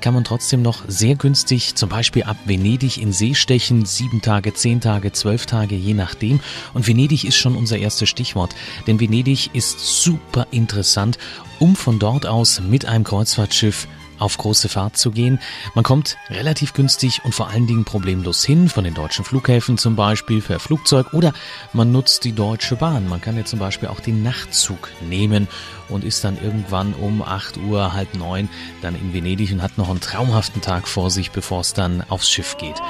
kann 0.00 0.14
man 0.14 0.24
trotzdem 0.24 0.62
noch 0.62 0.84
sehr 0.88 1.14
günstig 1.14 1.74
zum 1.74 1.90
Beispiel 1.90 2.22
ab 2.22 2.38
Venedig 2.46 2.96
in 3.02 3.12
See 3.12 3.34
stechen. 3.34 3.84
Sieben 3.84 4.22
Tage, 4.22 4.54
zehn 4.54 4.80
Tage, 4.80 5.12
zwölf 5.12 5.44
Tage, 5.44 5.74
je 5.74 5.92
nachdem. 5.92 6.40
Und 6.72 6.86
Venedig 6.88 7.26
ist 7.26 7.36
schon 7.36 7.54
unser 7.54 7.76
erstes 7.76 8.08
Stichwort. 8.08 8.54
Denn 8.86 8.98
Venedig 8.98 9.50
ist 9.52 10.02
super 10.02 10.46
interessant, 10.52 11.18
um 11.58 11.76
von 11.76 11.98
dort 11.98 12.24
aus 12.24 12.60
mit 12.60 12.86
einem 12.86 13.04
Kreuzfahrtschiff 13.04 13.86
auf 14.20 14.38
große 14.38 14.68
Fahrt 14.68 14.96
zu 14.96 15.10
gehen. 15.10 15.40
Man 15.74 15.84
kommt 15.84 16.16
relativ 16.28 16.72
günstig 16.72 17.24
und 17.24 17.34
vor 17.34 17.48
allen 17.48 17.66
Dingen 17.66 17.84
problemlos 17.84 18.44
hin, 18.44 18.68
von 18.68 18.84
den 18.84 18.94
deutschen 18.94 19.24
Flughäfen 19.24 19.78
zum 19.78 19.96
Beispiel 19.96 20.40
für 20.40 20.60
Flugzeug 20.60 21.12
oder 21.12 21.32
man 21.72 21.90
nutzt 21.90 22.24
die 22.24 22.32
Deutsche 22.32 22.76
Bahn. 22.76 23.08
Man 23.08 23.20
kann 23.20 23.36
ja 23.36 23.44
zum 23.44 23.58
Beispiel 23.58 23.88
auch 23.88 24.00
den 24.00 24.22
Nachtzug 24.22 24.90
nehmen 25.00 25.48
und 25.88 26.04
ist 26.04 26.22
dann 26.24 26.40
irgendwann 26.40 26.94
um 26.94 27.22
8 27.22 27.56
Uhr, 27.56 27.92
halb 27.92 28.14
neun 28.14 28.48
dann 28.82 28.94
in 28.94 29.12
Venedig 29.12 29.52
und 29.52 29.62
hat 29.62 29.78
noch 29.78 29.90
einen 29.90 30.00
traumhaften 30.00 30.62
Tag 30.62 30.86
vor 30.86 31.10
sich, 31.10 31.30
bevor 31.30 31.60
es 31.60 31.72
dann 31.72 32.02
aufs 32.08 32.30
Schiff 32.30 32.56
geht. 32.58 32.80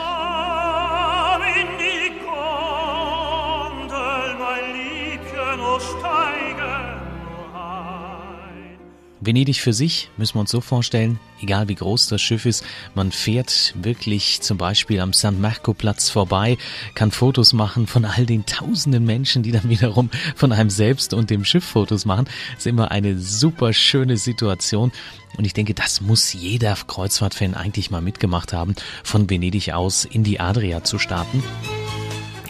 Venedig 9.22 9.60
für 9.60 9.74
sich 9.74 10.08
müssen 10.16 10.36
wir 10.36 10.40
uns 10.40 10.50
so 10.50 10.62
vorstellen, 10.62 11.20
egal 11.42 11.68
wie 11.68 11.74
groß 11.74 12.08
das 12.08 12.22
Schiff 12.22 12.46
ist, 12.46 12.64
man 12.94 13.12
fährt 13.12 13.74
wirklich 13.76 14.40
zum 14.40 14.56
Beispiel 14.56 15.00
am 15.00 15.12
San 15.12 15.40
Marco 15.40 15.74
Platz 15.74 16.08
vorbei, 16.08 16.56
kann 16.94 17.10
Fotos 17.10 17.52
machen 17.52 17.86
von 17.86 18.06
all 18.06 18.24
den 18.24 18.46
tausenden 18.46 19.04
Menschen, 19.04 19.42
die 19.42 19.52
dann 19.52 19.68
wiederum 19.68 20.08
von 20.34 20.52
einem 20.52 20.70
selbst 20.70 21.12
und 21.12 21.28
dem 21.28 21.44
Schiff 21.44 21.64
Fotos 21.64 22.06
machen. 22.06 22.24
Das 22.52 22.60
ist 22.60 22.66
immer 22.66 22.90
eine 22.90 23.18
super 23.18 23.74
schöne 23.74 24.16
Situation. 24.16 24.90
Und 25.36 25.44
ich 25.44 25.52
denke, 25.52 25.74
das 25.74 26.00
muss 26.00 26.32
jeder 26.32 26.74
Kreuzfahrtfan 26.74 27.54
eigentlich 27.54 27.90
mal 27.90 28.00
mitgemacht 28.00 28.54
haben, 28.54 28.74
von 29.04 29.28
Venedig 29.28 29.72
aus 29.72 30.06
in 30.06 30.24
die 30.24 30.40
Adria 30.40 30.82
zu 30.82 30.98
starten. 30.98 31.42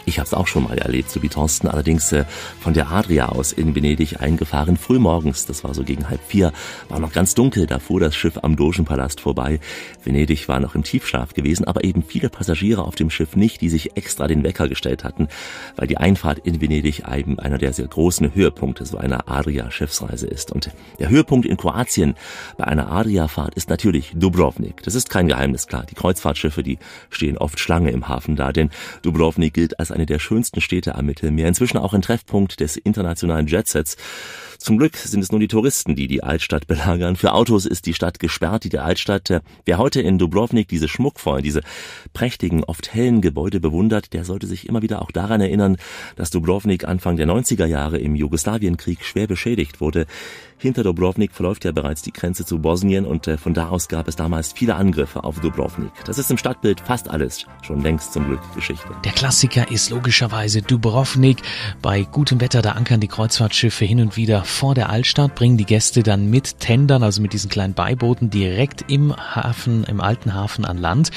Ich 0.05 0.17
habe 0.17 0.27
es 0.27 0.33
auch 0.33 0.47
schon 0.47 0.63
mal 0.63 0.77
erlebt, 0.77 1.09
so 1.11 1.21
wie 1.21 1.29
Thorsten, 1.29 1.67
allerdings 1.67 2.11
äh, 2.11 2.25
von 2.59 2.73
der 2.73 2.91
Adria 2.91 3.29
aus 3.29 3.51
in 3.51 3.75
Venedig 3.75 4.19
eingefahren, 4.19 4.77
frühmorgens, 4.77 5.45
das 5.45 5.63
war 5.63 5.73
so 5.73 5.83
gegen 5.83 6.09
halb 6.09 6.21
vier, 6.25 6.51
war 6.89 6.99
noch 6.99 7.13
ganz 7.13 7.35
dunkel, 7.35 7.67
da 7.67 7.79
fuhr 7.79 7.99
das 7.99 8.15
Schiff 8.15 8.39
am 8.41 8.55
Dogenpalast 8.55 9.21
vorbei. 9.21 9.59
Venedig 10.03 10.47
war 10.47 10.59
noch 10.59 10.73
im 10.73 10.83
Tiefschlaf 10.83 11.33
gewesen, 11.33 11.65
aber 11.65 11.83
eben 11.83 12.03
viele 12.03 12.29
Passagiere 12.29 12.83
auf 12.83 12.95
dem 12.95 13.09
Schiff 13.09 13.35
nicht, 13.35 13.61
die 13.61 13.69
sich 13.69 13.95
extra 13.95 14.27
den 14.27 14.43
Wecker 14.43 14.67
gestellt 14.67 15.03
hatten, 15.03 15.27
weil 15.75 15.87
die 15.87 15.97
Einfahrt 15.97 16.39
in 16.39 16.61
Venedig 16.61 17.03
eben 17.07 17.37
einer 17.39 17.59
der 17.59 17.73
sehr 17.73 17.87
großen 17.87 18.33
Höhepunkte 18.33 18.85
so 18.85 18.97
einer 18.97 19.29
Adria-Schiffsreise 19.29 20.27
ist. 20.27 20.51
Und 20.51 20.71
der 20.99 21.09
Höhepunkt 21.09 21.45
in 21.45 21.57
Kroatien 21.57 22.15
bei 22.57 22.65
einer 22.65 22.91
Adria-Fahrt 22.91 23.53
ist 23.55 23.69
natürlich 23.69 24.13
Dubrovnik. 24.15 24.81
Das 24.83 24.95
ist 24.95 25.09
kein 25.09 25.27
Geheimnis, 25.27 25.67
klar. 25.67 25.85
Die 25.89 25.95
Kreuzfahrtschiffe, 25.95 26.63
die 26.63 26.79
stehen 27.09 27.37
oft 27.37 27.59
Schlange 27.59 27.91
im 27.91 28.07
Hafen 28.07 28.35
da, 28.35 28.51
denn 28.51 28.71
Dubrovnik 29.03 29.53
gilt 29.53 29.79
als 29.79 29.90
eine 29.91 30.05
der 30.05 30.19
schönsten 30.19 30.61
Städte 30.61 30.95
am 30.95 31.05
Mittelmeer, 31.05 31.47
inzwischen 31.47 31.77
auch 31.77 31.93
ein 31.93 32.01
Treffpunkt 32.01 32.59
des 32.59 32.77
internationalen 32.77 33.47
Jetsets. 33.47 33.97
Zum 34.61 34.77
Glück 34.77 34.95
sind 34.95 35.21
es 35.21 35.31
nur 35.31 35.39
die 35.39 35.47
Touristen, 35.47 35.95
die 35.95 36.05
die 36.05 36.21
Altstadt 36.21 36.67
belagern. 36.67 37.15
Für 37.15 37.33
Autos 37.33 37.65
ist 37.65 37.87
die 37.87 37.95
Stadt 37.95 38.19
gesperrt, 38.19 38.71
die 38.71 38.77
Altstadt. 38.77 39.31
Äh, 39.31 39.41
wer 39.65 39.79
heute 39.79 40.01
in 40.01 40.19
Dubrovnik 40.19 40.67
diese 40.67 40.87
schmuckvollen, 40.87 41.43
diese 41.43 41.61
prächtigen, 42.13 42.63
oft 42.63 42.93
hellen 42.93 43.21
Gebäude 43.21 43.59
bewundert, 43.59 44.13
der 44.13 44.23
sollte 44.23 44.45
sich 44.45 44.69
immer 44.69 44.83
wieder 44.83 45.01
auch 45.01 45.09
daran 45.09 45.41
erinnern, 45.41 45.77
dass 46.15 46.29
Dubrovnik 46.29 46.83
Anfang 46.87 47.17
der 47.17 47.25
90er 47.25 47.65
Jahre 47.65 47.97
im 47.97 48.13
Jugoslawienkrieg 48.13 49.03
schwer 49.03 49.25
beschädigt 49.25 49.81
wurde. 49.81 50.05
Hinter 50.59 50.83
Dubrovnik 50.83 51.31
verläuft 51.31 51.65
ja 51.65 51.71
bereits 51.71 52.03
die 52.03 52.13
Grenze 52.13 52.45
zu 52.45 52.59
Bosnien 52.59 53.07
und 53.07 53.27
äh, 53.27 53.39
von 53.39 53.55
da 53.55 53.69
aus 53.69 53.87
gab 53.87 54.07
es 54.07 54.15
damals 54.15 54.53
viele 54.53 54.75
Angriffe 54.75 55.23
auf 55.23 55.39
Dubrovnik. 55.39 55.89
Das 56.05 56.19
ist 56.19 56.29
im 56.29 56.37
Stadtbild 56.37 56.81
fast 56.81 57.09
alles 57.09 57.47
schon 57.63 57.81
längst 57.81 58.13
zum 58.13 58.27
Glück 58.27 58.41
Geschichte. 58.53 58.89
Der 59.03 59.11
Klassiker 59.11 59.71
ist 59.71 59.89
logischerweise 59.89 60.61
Dubrovnik. 60.61 61.41
Bei 61.81 62.03
gutem 62.03 62.39
Wetter, 62.41 62.61
da 62.61 62.73
ankern 62.73 62.99
die 62.99 63.07
Kreuzfahrtschiffe 63.07 63.85
hin 63.85 64.01
und 64.01 64.17
wieder 64.17 64.43
vor 64.51 64.75
der 64.75 64.89
Altstadt, 64.89 65.35
bringen 65.35 65.57
die 65.57 65.65
Gäste 65.65 66.03
dann 66.03 66.29
mit 66.29 66.59
Tendern, 66.59 67.03
also 67.03 67.21
mit 67.21 67.33
diesen 67.33 67.49
kleinen 67.49 67.73
Beibooten, 67.73 68.29
direkt 68.29 68.85
im 68.91 69.15
Hafen, 69.15 69.83
im 69.85 70.01
alten 70.01 70.33
Hafen 70.33 70.65
an 70.65 70.77
Land. 70.77 71.09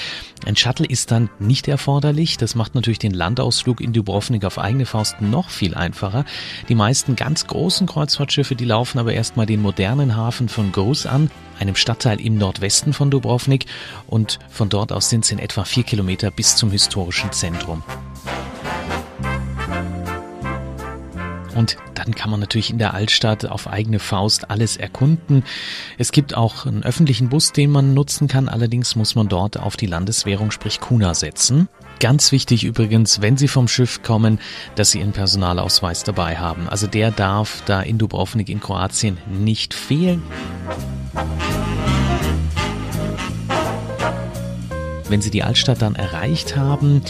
Ein 0.46 0.56
Shuttle 0.56 0.86
ist 0.86 1.10
dann 1.10 1.28
nicht 1.38 1.68
erforderlich. 1.68 2.36
Das 2.36 2.54
macht 2.54 2.74
natürlich 2.74 2.98
den 2.98 3.12
Landausflug 3.12 3.80
in 3.80 3.92
Dubrovnik 3.92 4.44
auf 4.44 4.58
eigene 4.58 4.86
Faust 4.86 5.20
noch 5.20 5.50
viel 5.50 5.74
einfacher. 5.74 6.24
Die 6.68 6.74
meisten 6.74 7.16
ganz 7.16 7.46
großen 7.46 7.86
Kreuzfahrtschiffe, 7.86 8.54
die 8.54 8.64
laufen 8.64 8.98
aber 8.98 9.12
erstmal 9.12 9.46
den 9.46 9.60
modernen 9.60 10.16
Hafen 10.16 10.48
von 10.48 10.72
Grus 10.72 11.04
an, 11.04 11.30
einem 11.58 11.76
Stadtteil 11.76 12.20
im 12.20 12.38
Nordwesten 12.38 12.92
von 12.92 13.10
Dubrovnik. 13.10 13.66
Und 14.06 14.38
von 14.48 14.68
dort 14.68 14.92
aus 14.92 15.10
sind 15.10 15.24
es 15.24 15.30
in 15.30 15.38
etwa 15.38 15.64
vier 15.64 15.82
Kilometer 15.82 16.30
bis 16.30 16.56
zum 16.56 16.70
historischen 16.70 17.32
Zentrum. 17.32 17.82
Und 21.54 21.76
dann 21.94 22.14
kann 22.14 22.30
man 22.30 22.40
natürlich 22.40 22.70
in 22.70 22.78
der 22.78 22.94
Altstadt 22.94 23.46
auf 23.46 23.68
eigene 23.68 23.98
Faust 23.98 24.50
alles 24.50 24.76
erkunden. 24.76 25.44
Es 25.98 26.12
gibt 26.12 26.36
auch 26.36 26.66
einen 26.66 26.82
öffentlichen 26.82 27.28
Bus, 27.28 27.52
den 27.52 27.70
man 27.70 27.94
nutzen 27.94 28.28
kann. 28.28 28.48
Allerdings 28.48 28.96
muss 28.96 29.14
man 29.14 29.28
dort 29.28 29.58
auf 29.58 29.76
die 29.76 29.86
Landeswährung, 29.86 30.50
sprich 30.50 30.80
Kuna, 30.80 31.14
setzen. 31.14 31.68
Ganz 32.00 32.32
wichtig 32.32 32.64
übrigens, 32.64 33.20
wenn 33.20 33.36
Sie 33.36 33.48
vom 33.48 33.68
Schiff 33.68 34.02
kommen, 34.02 34.40
dass 34.74 34.90
Sie 34.90 34.98
Ihren 34.98 35.12
Personalausweis 35.12 36.02
dabei 36.02 36.36
haben. 36.36 36.68
Also 36.68 36.86
der 36.86 37.10
darf 37.10 37.62
da 37.66 37.80
in 37.80 37.98
Dubrovnik 37.98 38.48
in 38.48 38.60
Kroatien 38.60 39.18
nicht 39.28 39.74
fehlen. 39.74 40.22
Wenn 45.14 45.22
Sie 45.22 45.30
die 45.30 45.44
Altstadt 45.44 45.80
dann 45.80 45.94
erreicht 45.94 46.56
haben, 46.56 47.00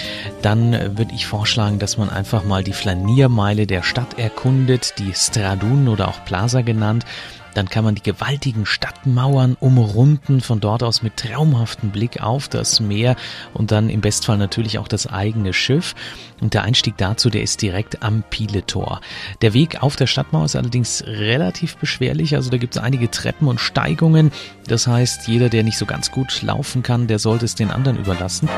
dann 0.43 0.99
würde 0.99 1.15
ich 1.15 1.27
vorschlagen, 1.27 1.79
dass 1.79 1.97
man 1.97 2.11
einfach 2.11 2.45
mal 2.45 2.63
die 2.63 2.75
Flaniermeile 2.75 3.67
der 3.67 3.83
Stadt 3.83 4.19
erkundet, 4.19 4.99
die 4.99 5.15
Stradun 5.15 5.89
oder 5.89 6.09
auch 6.09 6.23
Plaza 6.27 6.61
genannt. 6.61 7.07
Dann 7.55 7.69
kann 7.69 7.85
man 7.85 7.95
die 7.95 8.03
gewaltigen 8.03 8.67
Stadtmauern 8.67 9.57
umrunden, 9.61 10.41
von 10.41 10.61
dort 10.61 10.83
aus 10.83 11.03
mit 11.03 11.17
traumhaftem 11.17 11.91
Blick 11.91 12.23
auf 12.23 12.49
das 12.49 12.81
Meer 12.81 13.17
und 13.53 13.71
dann 13.71 13.89
im 13.89 14.01
Bestfall 14.01 14.39
natürlich 14.39 14.79
auch 14.79 14.89
das 14.89 15.07
eigene 15.07 15.53
Schiff. 15.53 15.95
Und 16.41 16.55
der 16.55 16.63
Einstieg 16.63 16.97
dazu, 16.97 17.31
der 17.31 17.43
ist 17.43 17.63
direkt 17.63 18.03
am 18.03 18.23
Piletor. 18.29 19.01
Der 19.41 19.55
Weg 19.55 19.83
auf 19.83 19.97
der 19.97 20.07
Stadtmauer 20.07 20.45
ist 20.45 20.57
allerdings 20.57 21.05
relativ 21.07 21.77
beschwerlich, 21.77 22.35
also 22.35 22.51
da 22.51 22.59
gibt 22.59 22.77
es 22.77 22.83
einige 22.83 23.11
Treppen 23.11 23.49
und 23.49 23.61
Steigungen. 23.61 24.33
Das 24.67 24.87
heißt, 24.87 25.29
jeder, 25.29 25.49
der 25.49 25.63
nicht 25.63 25.79
so 25.79 25.87
ganz 25.87 26.11
gut 26.11 26.43
laufen 26.43 26.83
kann, 26.83 27.07
der 27.07 27.19
sollte 27.19 27.45
es 27.45 27.55
den 27.55 27.71
anderen 27.71 27.99
überlassen. 27.99 28.49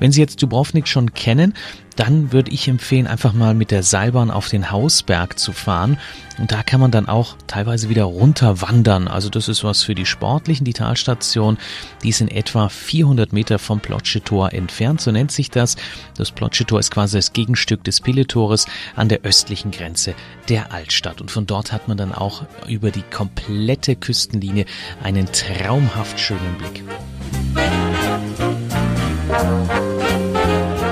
Wenn 0.00 0.12
Sie 0.12 0.20
jetzt 0.20 0.42
Dubrovnik 0.42 0.88
schon 0.88 1.14
kennen, 1.14 1.54
dann 1.96 2.32
würde 2.32 2.50
ich 2.50 2.68
empfehlen, 2.68 3.06
einfach 3.06 3.32
mal 3.32 3.54
mit 3.54 3.70
der 3.70 3.82
Seilbahn 3.82 4.30
auf 4.30 4.48
den 4.48 4.70
Hausberg 4.70 5.38
zu 5.38 5.52
fahren. 5.52 5.98
Und 6.38 6.50
da 6.50 6.62
kann 6.62 6.80
man 6.80 6.90
dann 6.90 7.08
auch 7.08 7.36
teilweise 7.46 7.88
wieder 7.88 8.04
runter 8.04 8.60
wandern. 8.60 9.06
Also 9.06 9.28
das 9.28 9.48
ist 9.48 9.62
was 9.62 9.84
für 9.84 9.94
die 9.94 10.06
Sportlichen. 10.06 10.64
Die 10.64 10.72
Talstation, 10.72 11.58
die 12.02 12.08
ist 12.08 12.20
in 12.20 12.28
etwa 12.28 12.68
400 12.68 13.32
Meter 13.32 13.60
vom 13.60 13.78
Plotschetor 13.78 14.52
entfernt. 14.52 15.00
So 15.00 15.12
nennt 15.12 15.30
sich 15.30 15.50
das. 15.50 15.76
Das 16.16 16.32
Plotschetor 16.32 16.80
ist 16.80 16.90
quasi 16.90 17.18
das 17.18 17.32
Gegenstück 17.32 17.84
des 17.84 18.00
Pilletores 18.00 18.66
an 18.96 19.08
der 19.08 19.20
östlichen 19.22 19.70
Grenze 19.70 20.14
der 20.48 20.72
Altstadt. 20.72 21.20
Und 21.20 21.30
von 21.30 21.46
dort 21.46 21.72
hat 21.72 21.86
man 21.86 21.96
dann 21.96 22.12
auch 22.12 22.44
über 22.66 22.90
die 22.90 23.02
komplette 23.02 23.94
Küstenlinie 23.94 24.64
einen 25.02 25.26
traumhaft 25.26 26.18
schönen 26.18 26.58
Blick. 26.58 26.82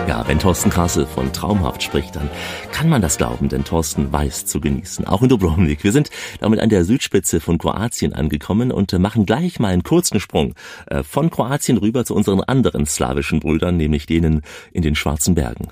Ja, 0.08 0.24
wenn 0.26 0.38
Thorsten 0.38 0.70
Kassel 0.70 1.06
von 1.06 1.32
traumhaft 1.32 1.82
spricht, 1.82 2.16
dann 2.16 2.28
kann 2.72 2.88
man 2.88 3.02
das 3.02 3.18
glauben, 3.18 3.48
denn 3.48 3.64
Thorsten 3.64 4.12
weiß 4.12 4.46
zu 4.46 4.60
genießen. 4.60 5.06
Auch 5.06 5.22
in 5.22 5.28
Dubrovnik. 5.28 5.84
Wir 5.84 5.92
sind 5.92 6.10
damit 6.40 6.60
an 6.60 6.68
der 6.68 6.84
Südspitze 6.84 7.40
von 7.40 7.58
Kroatien 7.58 8.12
angekommen 8.12 8.72
und 8.72 8.92
machen 8.98 9.26
gleich 9.26 9.58
mal 9.60 9.72
einen 9.72 9.82
kurzen 9.82 10.20
Sprung 10.20 10.54
äh, 10.86 11.02
von 11.02 11.30
Kroatien 11.30 11.78
rüber 11.78 12.04
zu 12.04 12.14
unseren 12.14 12.40
anderen 12.40 12.86
slawischen 12.86 13.40
Brüdern, 13.40 13.76
nämlich 13.76 14.06
denen 14.06 14.42
in 14.72 14.82
den 14.82 14.94
Schwarzen 14.94 15.34
Bergen. 15.34 15.68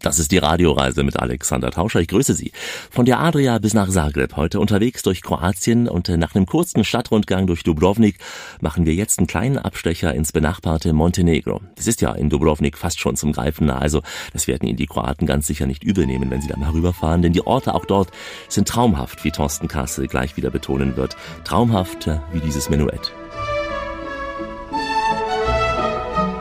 Das 0.00 0.20
ist 0.20 0.30
die 0.30 0.38
Radioreise 0.38 1.02
mit 1.02 1.18
Alexander 1.18 1.72
Tauscher. 1.72 2.00
Ich 2.00 2.06
grüße 2.06 2.34
Sie. 2.34 2.52
Von 2.88 3.04
der 3.04 3.18
Adria 3.18 3.58
bis 3.58 3.74
nach 3.74 3.88
Zagreb, 3.88 4.36
heute 4.36 4.60
unterwegs 4.60 5.02
durch 5.02 5.22
Kroatien 5.22 5.88
und 5.88 6.08
nach 6.08 6.36
einem 6.36 6.46
kurzen 6.46 6.84
Stadtrundgang 6.84 7.48
durch 7.48 7.64
Dubrovnik 7.64 8.16
machen 8.60 8.86
wir 8.86 8.94
jetzt 8.94 9.18
einen 9.18 9.26
kleinen 9.26 9.58
Abstecher 9.58 10.14
ins 10.14 10.30
benachbarte 10.30 10.92
Montenegro. 10.92 11.62
Das 11.74 11.88
ist 11.88 12.00
ja 12.00 12.12
in 12.12 12.30
Dubrovnik 12.30 12.78
fast 12.78 13.00
schon 13.00 13.16
zum 13.16 13.32
Greifen 13.32 13.66
nah, 13.66 13.78
also 13.78 14.02
das 14.32 14.46
werden 14.46 14.68
Ihnen 14.68 14.76
die 14.76 14.86
Kroaten 14.86 15.26
ganz 15.26 15.48
sicher 15.48 15.66
nicht 15.66 15.82
übel 15.82 16.06
nehmen, 16.06 16.30
wenn 16.30 16.40
Sie 16.40 16.48
da 16.48 16.56
mal 16.56 16.70
rüberfahren, 16.70 17.22
denn 17.22 17.32
die 17.32 17.44
Orte 17.44 17.74
auch 17.74 17.84
dort 17.84 18.12
sind 18.48 18.68
traumhaft, 18.68 19.24
wie 19.24 19.32
Thorsten 19.32 19.66
Kassel 19.66 20.06
gleich 20.06 20.36
wieder 20.36 20.50
betonen 20.50 20.96
wird. 20.96 21.16
Traumhaft 21.42 22.08
wie 22.32 22.40
dieses 22.40 22.70
Menuett. 22.70 23.12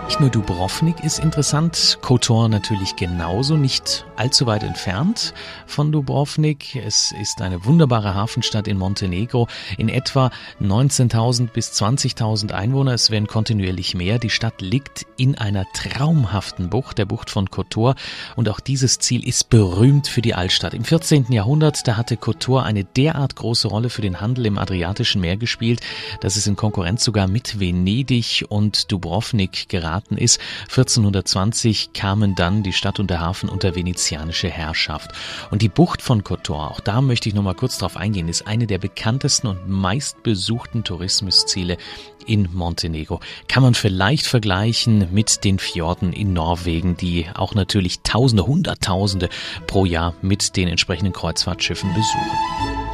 Nicht 0.07 0.21
nur 0.21 0.29
Dubrovnik 0.29 1.03
ist 1.03 1.19
interessant, 1.19 1.99
Kotor 2.01 2.47
natürlich 2.47 2.95
genauso, 2.95 3.57
nicht 3.57 4.05
allzu 4.15 4.45
weit 4.45 4.63
entfernt 4.63 5.33
von 5.65 5.91
Dubrovnik. 5.91 6.77
Es 6.77 7.13
ist 7.21 7.41
eine 7.41 7.65
wunderbare 7.65 8.15
Hafenstadt 8.15 8.69
in 8.69 8.77
Montenegro, 8.77 9.49
in 9.77 9.89
etwa 9.89 10.31
19.000 10.61 11.47
bis 11.47 11.73
20.000 11.73 12.53
Einwohner, 12.53 12.93
es 12.93 13.11
werden 13.11 13.27
kontinuierlich 13.27 13.95
mehr. 13.95 14.17
Die 14.17 14.29
Stadt 14.29 14.61
liegt 14.61 15.05
in 15.17 15.37
einer 15.37 15.65
traumhaften 15.73 16.69
Bucht, 16.69 16.99
der 16.99 17.05
Bucht 17.05 17.29
von 17.29 17.51
Kotor 17.51 17.95
und 18.37 18.47
auch 18.47 18.61
dieses 18.61 18.99
Ziel 18.99 19.27
ist 19.27 19.49
berühmt 19.49 20.07
für 20.07 20.21
die 20.21 20.35
Altstadt. 20.35 20.73
Im 20.73 20.85
14. 20.85 21.33
Jahrhundert, 21.33 21.85
da 21.85 21.97
hatte 21.97 22.15
Kotor 22.15 22.63
eine 22.63 22.85
derart 22.85 23.35
große 23.35 23.67
Rolle 23.67 23.89
für 23.89 24.01
den 24.01 24.21
Handel 24.21 24.45
im 24.45 24.57
Adriatischen 24.57 25.19
Meer 25.19 25.35
gespielt, 25.35 25.81
dass 26.21 26.37
es 26.37 26.47
in 26.47 26.55
Konkurrenz 26.55 27.03
sogar 27.03 27.27
mit 27.27 27.59
Venedig 27.59 28.45
und 28.47 28.89
Dubrovnik 28.89 29.67
geraten 29.67 29.96
geraten 29.97 30.17
ist. 30.17 30.39
1420 30.69 31.93
kamen 31.93 32.35
dann 32.35 32.63
die 32.63 32.73
Stadt 32.73 32.99
und 32.99 33.09
der 33.09 33.19
Hafen 33.19 33.49
unter 33.49 33.75
venezianische 33.75 34.49
Herrschaft. 34.49 35.11
Und 35.51 35.61
die 35.61 35.69
Bucht 35.69 36.01
von 36.01 36.23
Kotor, 36.23 36.71
auch 36.71 36.79
da 36.79 37.01
möchte 37.01 37.29
ich 37.29 37.35
noch 37.35 37.43
mal 37.43 37.55
kurz 37.55 37.77
drauf 37.77 37.97
eingehen, 37.97 38.29
ist 38.29 38.47
eine 38.47 38.67
der 38.67 38.77
bekanntesten 38.77 39.47
und 39.47 39.67
meistbesuchten 39.67 40.83
Tourismusziele 40.83 41.77
in 42.25 42.49
Montenegro. 42.53 43.19
Kann 43.47 43.63
man 43.63 43.73
vielleicht 43.73 44.27
vergleichen 44.27 45.07
mit 45.11 45.43
den 45.43 45.59
Fjorden 45.59 46.13
in 46.13 46.33
Norwegen, 46.33 46.97
die 46.97 47.25
auch 47.33 47.55
natürlich 47.55 48.01
Tausende, 48.01 48.45
Hunderttausende 48.45 49.29
pro 49.65 49.85
Jahr 49.85 50.13
mit 50.21 50.55
den 50.55 50.67
entsprechenden 50.67 51.13
Kreuzfahrtschiffen 51.13 51.89
besuchen. 51.93 52.86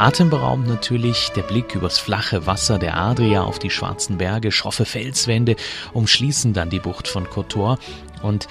Atemberaubend 0.00 0.66
natürlich 0.66 1.28
der 1.36 1.42
Blick 1.42 1.74
übers 1.74 1.98
flache 1.98 2.46
Wasser 2.46 2.78
der 2.78 2.96
Adria 2.96 3.42
auf 3.42 3.58
die 3.58 3.68
schwarzen 3.68 4.16
Berge, 4.16 4.50
schroffe 4.50 4.86
Felswände 4.86 5.56
umschließen 5.92 6.54
dann 6.54 6.70
die 6.70 6.78
Bucht 6.78 7.06
von 7.06 7.28
Kotor 7.28 7.78
und 8.22 8.48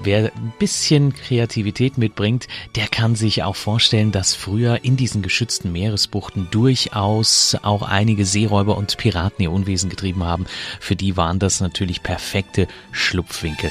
Wer 0.00 0.26
ein 0.26 0.52
bisschen 0.60 1.12
Kreativität 1.12 1.98
mitbringt, 1.98 2.46
der 2.76 2.86
kann 2.86 3.16
sich 3.16 3.42
auch 3.42 3.56
vorstellen, 3.56 4.12
dass 4.12 4.32
früher 4.32 4.84
in 4.84 4.96
diesen 4.96 5.22
geschützten 5.22 5.72
Meeresbuchten 5.72 6.46
durchaus 6.52 7.56
auch 7.62 7.82
einige 7.82 8.24
Seeräuber 8.24 8.76
und 8.76 8.96
Piraten 8.96 9.42
ihr 9.42 9.50
Unwesen 9.50 9.90
getrieben 9.90 10.22
haben. 10.22 10.46
Für 10.78 10.94
die 10.94 11.16
waren 11.16 11.40
das 11.40 11.60
natürlich 11.60 12.04
perfekte 12.04 12.68
Schlupfwinkel. 12.92 13.70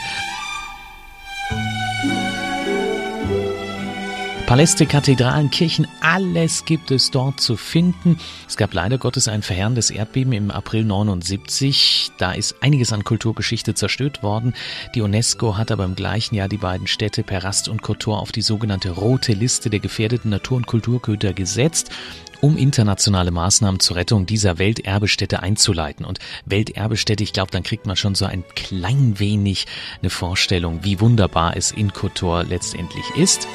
Paläste, 4.47 4.85
Kathedralen, 4.85 5.51
Kirchen, 5.51 5.87
alles 5.99 6.63
gibt 6.63 6.89
es 6.91 7.11
dort 7.11 7.41
zu 7.41 7.57
finden. 7.57 8.17
Es 8.47 8.55
gab 8.55 8.73
leider 8.73 8.97
Gottes 8.97 9.27
ein 9.27 9.41
verheerendes 9.41 9.89
Erdbeben 9.89 10.31
im 10.31 10.51
April 10.51 10.85
79. 10.85 12.11
Da 12.17 12.31
ist 12.31 12.55
einiges 12.61 12.93
an 12.93 13.03
Kulturgeschichte 13.03 13.73
zerstört 13.73 14.23
worden. 14.23 14.53
Die 14.95 15.01
UNESCO 15.01 15.57
hat 15.57 15.69
aber 15.69 15.83
im 15.83 15.95
gleichen 15.95 16.33
Jahr 16.35 16.47
die 16.47 16.55
beiden 16.55 16.87
Städte 16.87 17.23
Perast 17.23 17.67
und 17.67 17.81
Kotor 17.81 18.21
auf 18.21 18.31
die 18.31 18.41
sogenannte 18.41 18.91
rote 18.91 19.33
Liste 19.33 19.69
der 19.69 19.81
gefährdeten 19.81 20.31
Natur- 20.31 20.55
und 20.55 20.65
Kulturgüter 20.65 21.33
gesetzt 21.33 21.91
um 22.39 22.55
internationale 22.55 23.31
Maßnahmen 23.31 23.79
zur 23.79 23.95
Rettung 23.95 24.27
dieser 24.27 24.59
Welterbestätte 24.59 25.41
einzuleiten. 25.41 26.05
Und 26.05 26.19
Welterbestätte, 26.45 27.23
ich 27.23 27.33
glaube, 27.33 27.49
dann 27.51 27.63
kriegt 27.63 27.87
man 27.87 27.95
schon 27.95 28.13
so 28.13 28.25
ein 28.25 28.43
klein 28.55 29.19
wenig 29.19 29.65
eine 30.01 30.11
Vorstellung, 30.11 30.83
wie 30.83 30.99
wunderbar 30.99 31.57
es 31.57 31.71
in 31.71 31.93
Kotor 31.93 32.43
letztendlich 32.43 33.05
ist. 33.15 33.47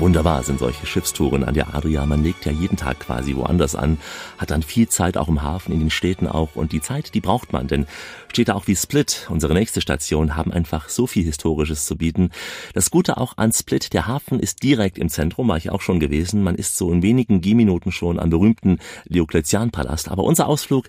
Wunderbar 0.00 0.42
sind 0.42 0.58
solche 0.58 0.86
Schiffstouren 0.86 1.44
an 1.44 1.54
der 1.54 1.74
Adria. 1.74 2.04
Man 2.04 2.24
legt 2.24 2.44
ja 2.44 2.52
jeden 2.52 2.76
Tag 2.76 2.98
quasi 2.98 3.36
woanders 3.36 3.76
an, 3.76 3.98
hat 4.38 4.50
dann 4.50 4.62
viel 4.62 4.88
Zeit 4.88 5.16
auch 5.16 5.28
im 5.28 5.42
Hafen, 5.42 5.72
in 5.72 5.78
den 5.78 5.90
Städten 5.90 6.26
auch. 6.26 6.56
Und 6.56 6.72
die 6.72 6.80
Zeit, 6.80 7.14
die 7.14 7.20
braucht 7.20 7.52
man, 7.52 7.68
denn 7.68 7.86
Städte 8.34 8.56
auch 8.56 8.66
wie 8.66 8.74
Split, 8.74 9.28
unsere 9.30 9.54
nächste 9.54 9.80
Station, 9.80 10.34
haben 10.34 10.50
einfach 10.50 10.88
so 10.88 11.06
viel 11.06 11.22
Historisches 11.22 11.86
zu 11.86 11.96
bieten. 11.96 12.30
Das 12.72 12.90
Gute 12.90 13.16
auch 13.16 13.34
an 13.36 13.52
Split, 13.52 13.92
der 13.92 14.08
Hafen 14.08 14.40
ist 14.40 14.64
direkt 14.64 14.98
im 14.98 15.08
Zentrum, 15.08 15.46
war 15.46 15.56
ich 15.56 15.70
auch 15.70 15.80
schon 15.80 16.00
gewesen. 16.00 16.42
Man 16.42 16.56
ist 16.56 16.76
so 16.76 16.90
in 16.90 17.02
wenigen 17.02 17.42
Gehminuten 17.42 17.92
schon 17.92 18.18
am 18.18 18.30
berühmten 18.30 18.80
Diokletianpalast. 19.04 20.10
Aber 20.10 20.24
unser 20.24 20.48
Ausflug, 20.48 20.88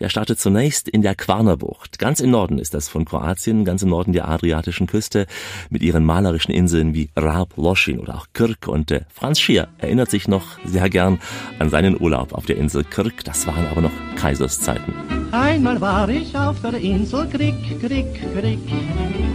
der 0.00 0.08
startet 0.08 0.40
zunächst 0.40 0.88
in 0.88 1.02
der 1.02 1.14
Quarnerbucht. 1.14 1.98
Ganz 1.98 2.20
im 2.20 2.30
Norden 2.30 2.58
ist 2.58 2.72
das 2.72 2.88
von 2.88 3.04
Kroatien, 3.04 3.66
ganz 3.66 3.82
im 3.82 3.90
Norden 3.90 4.14
der 4.14 4.28
adriatischen 4.28 4.86
Küste, 4.86 5.26
mit 5.68 5.82
ihren 5.82 6.02
malerischen 6.02 6.54
Inseln 6.54 6.94
wie 6.94 7.10
Rab, 7.14 7.58
Loschin 7.58 8.00
oder 8.00 8.14
auch 8.14 8.28
Kirk. 8.32 8.68
Und 8.68 8.90
äh, 8.90 9.02
Franz 9.12 9.38
Schier 9.38 9.68
erinnert 9.76 10.10
sich 10.10 10.28
noch 10.28 10.58
sehr 10.64 10.88
gern 10.88 11.20
an 11.58 11.68
seinen 11.68 12.00
Urlaub 12.00 12.32
auf 12.32 12.46
der 12.46 12.56
Insel 12.56 12.84
Kirk. 12.84 13.22
Das 13.24 13.46
waren 13.46 13.66
aber 13.66 13.82
noch 13.82 13.92
Kaiserszeiten. 14.16 14.94
Einmal 15.32 15.80
war 15.82 16.08
ich 16.08 16.34
auf 16.38 16.62
der 16.62 16.85
Insel 16.86 17.26
Krieg, 17.26 17.80
Krieg, 17.80 18.06
Krieg. 18.32 18.58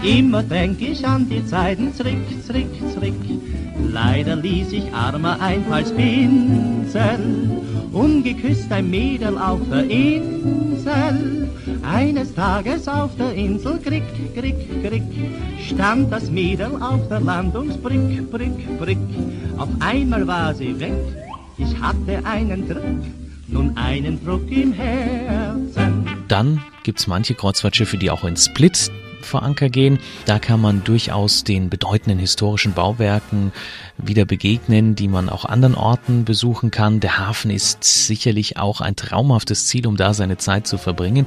Immer 0.04 0.42
denk 0.42 0.82
ich 0.82 1.06
an 1.06 1.28
die 1.28 1.46
Zeiten 1.46 1.94
zurück, 1.94 2.26
zurück, 2.48 2.72
zurück. 2.94 3.22
Leider 3.92 4.38
ließ 4.38 4.70
sich 4.70 4.94
armer 4.94 5.38
einfalls 5.42 5.92
Pinsel, 5.92 7.20
ungeküsst 7.92 8.72
ein 8.72 8.90
Mädel 8.90 9.38
auf 9.38 9.60
der 9.70 9.84
Insel. 9.90 11.50
Eines 11.84 12.34
Tages 12.34 12.88
auf 12.88 13.12
der 13.18 13.34
Insel, 13.34 13.80
krick, 13.80 14.04
krick, 14.34 14.84
krick, 14.84 15.04
stand 15.68 16.12
das 16.12 16.32
Mädel 16.32 16.72
auf 16.80 17.06
der 17.10 17.20
Landungsbrück, 17.20 18.32
Brück, 18.32 18.80
Brück. 18.80 18.98
Auf 19.58 19.70
einmal 19.82 20.26
war 20.26 20.54
sie 20.56 20.80
weg, 20.80 21.04
ich 21.58 21.78
hatte 21.82 22.26
einen 22.26 22.68
Druck, 22.70 23.04
nun 23.48 23.76
einen 23.76 24.24
Druck 24.24 24.50
im 24.50 24.72
Herzen. 24.72 25.81
Dann 26.32 26.64
gibt's 26.84 27.08
manche 27.08 27.36
Kreuzfahrtschiffe, 27.36 27.98
die 27.98 28.10
auch 28.10 28.24
in 28.24 28.38
Split 28.38 28.90
vor 29.20 29.44
Anker 29.44 29.68
gehen. 29.68 30.00
Da 30.26 30.40
kann 30.40 30.62
man 30.62 30.82
durchaus 30.82 31.44
den 31.44 31.70
bedeutenden 31.70 32.20
historischen 32.20 32.72
Bauwerken 32.72 33.52
wieder 33.98 34.24
begegnen, 34.24 34.96
die 34.96 35.10
man 35.10 35.28
auch 35.28 35.44
anderen 35.44 35.76
Orten 35.76 36.24
besuchen 36.24 36.72
kann. 36.72 37.02
Der 37.02 37.20
Hafen 37.20 37.52
ist 37.52 37.84
sicherlich 37.84 38.56
auch 38.56 38.80
ein 38.80 38.96
traumhaftes 38.96 39.68
Ziel, 39.68 39.86
um 39.86 39.98
da 39.98 40.14
seine 40.14 40.38
Zeit 40.38 40.68
zu 40.68 40.78
verbringen. 40.78 41.26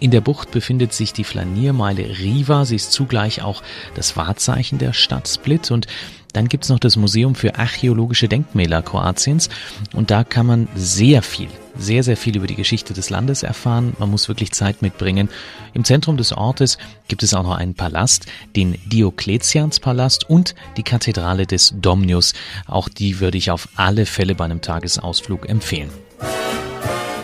In 0.00 0.10
der 0.10 0.20
Bucht 0.20 0.50
befindet 0.50 0.92
sich 0.92 1.14
die 1.14 1.24
Flaniermeile 1.24 2.18
Riva. 2.18 2.66
Sie 2.66 2.76
ist 2.76 2.92
zugleich 2.92 3.40
auch 3.40 3.62
das 3.94 4.18
Wahrzeichen 4.18 4.76
der 4.76 4.92
Stadt 4.92 5.28
Split 5.28 5.70
und 5.70 5.86
dann 6.32 6.48
gibt's 6.48 6.68
noch 6.68 6.78
das 6.78 6.96
Museum 6.96 7.34
für 7.34 7.56
archäologische 7.56 8.28
Denkmäler 8.28 8.82
Kroatiens 8.82 9.48
und 9.94 10.10
da 10.10 10.24
kann 10.24 10.46
man 10.46 10.68
sehr 10.74 11.22
viel, 11.22 11.48
sehr, 11.76 12.02
sehr 12.02 12.16
viel 12.16 12.36
über 12.36 12.46
die 12.46 12.54
Geschichte 12.54 12.94
des 12.94 13.10
Landes 13.10 13.42
erfahren. 13.42 13.94
Man 13.98 14.10
muss 14.10 14.28
wirklich 14.28 14.52
Zeit 14.52 14.82
mitbringen. 14.82 15.28
Im 15.74 15.84
Zentrum 15.84 16.16
des 16.16 16.32
Ortes 16.32 16.78
gibt 17.08 17.22
es 17.22 17.34
auch 17.34 17.42
noch 17.42 17.56
einen 17.56 17.74
Palast, 17.74 18.26
den 18.56 18.78
Diokletianspalast 18.86 20.28
und 20.28 20.54
die 20.76 20.82
Kathedrale 20.82 21.46
des 21.46 21.74
Domnius. 21.76 22.34
Auch 22.66 22.88
die 22.88 23.20
würde 23.20 23.38
ich 23.38 23.50
auf 23.50 23.68
alle 23.76 24.06
Fälle 24.06 24.34
bei 24.34 24.44
einem 24.44 24.60
Tagesausflug 24.60 25.48
empfehlen. 25.48 25.90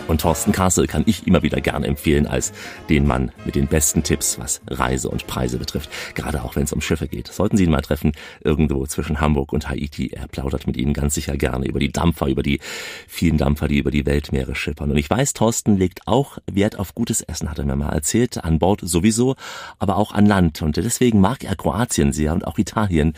Und 0.09 0.21
Thorsten 0.21 0.51
Kassel 0.51 0.87
kann 0.87 1.03
ich 1.05 1.27
immer 1.27 1.43
wieder 1.43 1.61
gerne 1.61 1.85
empfehlen 1.85 2.25
als 2.25 2.51
den 2.89 3.05
Mann 3.05 3.31
mit 3.45 3.53
den 3.53 3.67
besten 3.67 4.01
Tipps, 4.01 4.39
was 4.39 4.59
Reise 4.67 5.07
und 5.07 5.27
Preise 5.27 5.59
betrifft. 5.59 5.91
Gerade 6.15 6.43
auch 6.43 6.55
wenn 6.55 6.63
es 6.63 6.73
um 6.73 6.81
Schiffe 6.81 7.07
geht. 7.07 7.27
Sollten 7.27 7.57
Sie 7.57 7.65
ihn 7.65 7.69
mal 7.69 7.81
treffen, 7.81 8.13
irgendwo 8.43 8.87
zwischen 8.87 9.21
Hamburg 9.21 9.53
und 9.53 9.69
Haiti. 9.69 10.07
Er 10.07 10.27
plaudert 10.27 10.65
mit 10.65 10.77
Ihnen 10.77 10.93
ganz 10.93 11.13
sicher 11.13 11.37
gerne 11.37 11.67
über 11.67 11.79
die 11.79 11.91
Dampfer, 11.91 12.25
über 12.25 12.41
die 12.41 12.59
vielen 13.07 13.37
Dampfer, 13.37 13.67
die 13.67 13.77
über 13.77 13.91
die 13.91 14.07
Weltmeere 14.07 14.55
schippern. 14.55 14.89
Und 14.89 14.97
ich 14.97 15.11
weiß, 15.11 15.33
Thorsten 15.33 15.77
legt 15.77 16.07
auch 16.07 16.39
Wert 16.51 16.79
auf 16.79 16.95
gutes 16.95 17.21
Essen, 17.21 17.51
hat 17.51 17.59
er 17.59 17.65
mir 17.65 17.75
mal 17.75 17.93
erzählt. 17.93 18.43
An 18.43 18.57
Bord 18.57 18.81
sowieso, 18.81 19.35
aber 19.77 19.97
auch 19.97 20.11
an 20.11 20.25
Land. 20.25 20.63
Und 20.63 20.75
deswegen 20.77 21.21
mag 21.21 21.43
er 21.43 21.55
Kroatien 21.55 22.13
sehr 22.13 22.33
und 22.33 22.47
auch 22.47 22.57
Italien. 22.57 23.13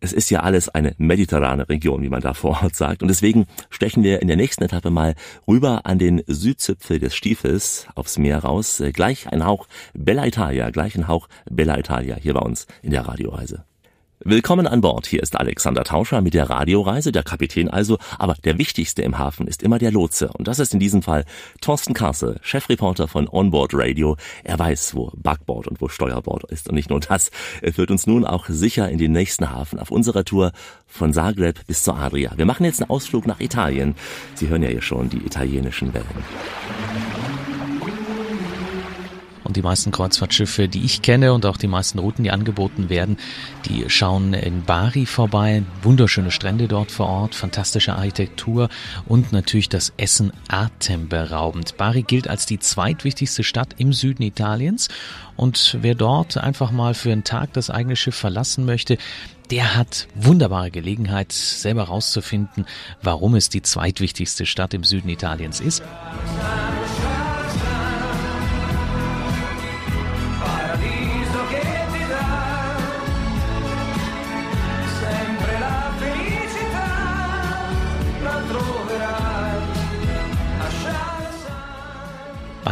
Es 0.00 0.12
ist 0.12 0.28
ja 0.28 0.40
alles 0.40 0.68
eine 0.68 0.96
mediterrane 0.98 1.68
Region, 1.68 2.02
wie 2.02 2.08
man 2.08 2.20
da 2.20 2.34
vor 2.34 2.62
Ort 2.64 2.74
sagt. 2.74 3.00
Und 3.00 3.06
deswegen 3.08 3.46
stechen 3.70 4.02
wir 4.02 4.20
in 4.20 4.26
der 4.26 4.36
nächsten 4.36 4.64
Etappe 4.64 4.90
mal 4.90 5.14
rüber 5.46 5.86
an 5.86 6.00
den 6.00 6.24
Südzipfel 6.34 6.98
des 6.98 7.14
Stiefels 7.14 7.86
aufs 7.94 8.18
Meer 8.18 8.38
raus. 8.38 8.80
Äh, 8.80 8.92
Gleich 8.92 9.28
ein 9.28 9.44
Hauch 9.44 9.68
Bella 9.94 10.26
Italia, 10.26 10.70
gleich 10.70 10.94
ein 10.96 11.08
Hauch 11.08 11.28
Bella 11.50 11.78
Italia 11.78 12.16
hier 12.16 12.34
bei 12.34 12.40
uns 12.40 12.66
in 12.82 12.90
der 12.90 13.06
Radioreise. 13.06 13.64
Willkommen 14.24 14.68
an 14.68 14.82
Bord. 14.82 15.06
Hier 15.06 15.20
ist 15.20 15.36
Alexander 15.36 15.82
Tauscher 15.82 16.20
mit 16.20 16.32
der 16.32 16.48
Radioreise, 16.48 17.10
der 17.10 17.24
Kapitän 17.24 17.68
also. 17.68 17.98
Aber 18.20 18.36
der 18.44 18.56
wichtigste 18.56 19.02
im 19.02 19.18
Hafen 19.18 19.48
ist 19.48 19.64
immer 19.64 19.80
der 19.80 19.90
Lotse. 19.90 20.28
Und 20.28 20.46
das 20.46 20.60
ist 20.60 20.72
in 20.72 20.78
diesem 20.78 21.02
Fall 21.02 21.24
Thorsten 21.60 21.92
Kasse, 21.92 22.38
Chefreporter 22.40 23.08
von 23.08 23.28
Onboard 23.28 23.72
Radio. 23.74 24.16
Er 24.44 24.60
weiß, 24.60 24.94
wo 24.94 25.10
Backbord 25.16 25.66
und 25.66 25.80
wo 25.80 25.88
Steuerbord 25.88 26.44
ist. 26.52 26.68
Und 26.68 26.76
nicht 26.76 26.88
nur 26.88 27.00
das, 27.00 27.32
er 27.62 27.72
führt 27.72 27.90
uns 27.90 28.06
nun 28.06 28.24
auch 28.24 28.46
sicher 28.48 28.88
in 28.88 28.98
den 28.98 29.10
nächsten 29.10 29.50
Hafen 29.50 29.80
auf 29.80 29.90
unserer 29.90 30.24
Tour 30.24 30.52
von 30.86 31.12
Zagreb 31.12 31.66
bis 31.66 31.82
zur 31.82 31.96
Adria. 31.96 32.30
Wir 32.36 32.46
machen 32.46 32.64
jetzt 32.64 32.80
einen 32.80 32.90
Ausflug 32.90 33.26
nach 33.26 33.40
Italien. 33.40 33.96
Sie 34.36 34.48
hören 34.48 34.62
ja 34.62 34.68
hier 34.68 34.82
schon 34.82 35.10
die 35.10 35.26
italienischen 35.26 35.92
Wellen. 35.94 37.31
Und 39.52 39.56
die 39.58 39.62
meisten 39.62 39.90
Kreuzfahrtschiffe, 39.90 40.66
die 40.66 40.82
ich 40.82 41.02
kenne 41.02 41.34
und 41.34 41.44
auch 41.44 41.58
die 41.58 41.66
meisten 41.66 41.98
Routen, 41.98 42.24
die 42.24 42.30
angeboten 42.30 42.88
werden, 42.88 43.18
die 43.66 43.84
schauen 43.88 44.32
in 44.32 44.64
Bari 44.64 45.04
vorbei. 45.04 45.62
Wunderschöne 45.82 46.30
Strände 46.30 46.68
dort 46.68 46.90
vor 46.90 47.06
Ort, 47.06 47.34
fantastische 47.34 47.94
Architektur 47.94 48.70
und 49.04 49.30
natürlich 49.30 49.68
das 49.68 49.92
Essen 49.98 50.32
atemberaubend. 50.48 51.76
Bari 51.76 52.02
gilt 52.02 52.28
als 52.28 52.46
die 52.46 52.60
zweitwichtigste 52.60 53.44
Stadt 53.44 53.74
im 53.76 53.92
Süden 53.92 54.22
Italiens. 54.22 54.88
Und 55.36 55.76
wer 55.82 55.96
dort 55.96 56.38
einfach 56.38 56.70
mal 56.70 56.94
für 56.94 57.12
einen 57.12 57.24
Tag 57.24 57.52
das 57.52 57.68
eigene 57.68 57.96
Schiff 57.96 58.16
verlassen 58.16 58.64
möchte, 58.64 58.96
der 59.50 59.76
hat 59.76 60.08
wunderbare 60.14 60.70
Gelegenheit, 60.70 61.30
selber 61.30 61.82
rauszufinden, 61.82 62.64
warum 63.02 63.34
es 63.34 63.50
die 63.50 63.60
zweitwichtigste 63.60 64.46
Stadt 64.46 64.72
im 64.72 64.82
Süden 64.82 65.10
Italiens 65.10 65.60
ist. 65.60 65.82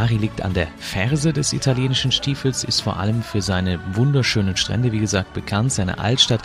Bari 0.01 0.17
liegt 0.17 0.41
an 0.41 0.55
der 0.55 0.67
Ferse 0.79 1.31
des 1.31 1.53
italienischen 1.53 2.11
Stiefels, 2.11 2.63
ist 2.63 2.81
vor 2.81 2.97
allem 2.97 3.21
für 3.21 3.43
seine 3.43 3.79
wunderschönen 3.93 4.57
Strände, 4.57 4.91
wie 4.91 4.99
gesagt, 4.99 5.35
bekannt, 5.35 5.71
seine 5.71 5.99
Altstadt 5.99 6.41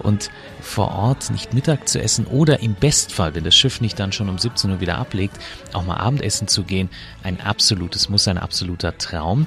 und 0.00 0.30
vor 0.60 0.90
Ort 0.90 1.30
nicht 1.30 1.54
Mittag 1.54 1.88
zu 1.88 2.02
essen 2.02 2.26
oder 2.26 2.60
im 2.60 2.74
Bestfall, 2.74 3.34
wenn 3.34 3.44
das 3.44 3.56
Schiff 3.56 3.80
nicht 3.80 3.98
dann 3.98 4.12
schon 4.12 4.28
um 4.28 4.36
17 4.36 4.72
Uhr 4.72 4.80
wieder 4.80 4.98
ablegt, 4.98 5.38
auch 5.72 5.86
mal 5.86 5.96
Abendessen 5.96 6.48
zu 6.48 6.64
gehen, 6.64 6.90
ein 7.22 7.40
absolutes 7.40 8.10
Muss, 8.10 8.28
ein 8.28 8.36
absoluter 8.36 8.98
Traum. 8.98 9.46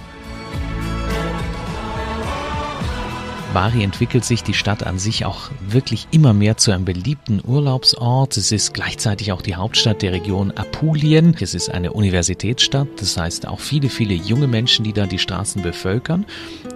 Bari 3.54 3.84
entwickelt 3.84 4.24
sich 4.24 4.44
die 4.44 4.54
Stadt 4.54 4.88
an 4.88 4.98
sich 4.98 5.26
auch 5.26 5.52
wirklich 5.60 6.08
immer 6.12 6.34
mehr 6.34 6.56
zu 6.56 6.72
einem 6.72 6.86
beliebten 6.86 7.42
Urlaubsort. 7.46 8.38
Es 8.38 8.54
ist 8.54 8.74
gleichzeitig 8.74 9.34
auch 9.34 9.42
die 9.42 9.56
Hauptstadt 9.56 10.02
der 10.02 10.14
Region 10.14 10.52
Apulien. 10.52 11.36
Es 11.40 11.54
ist 11.54 11.70
eine 11.70 11.92
Universitätsstadt, 11.92 12.88
das 12.98 13.18
heißt 13.18 13.48
auch 13.48 13.60
viele, 13.60 13.90
viele 13.90 14.14
junge 14.14 14.48
Menschen, 14.48 14.86
die 14.86 14.94
da 14.94 15.06
die 15.06 15.20
Straßen 15.20 15.62
bevölkern. 15.62 16.26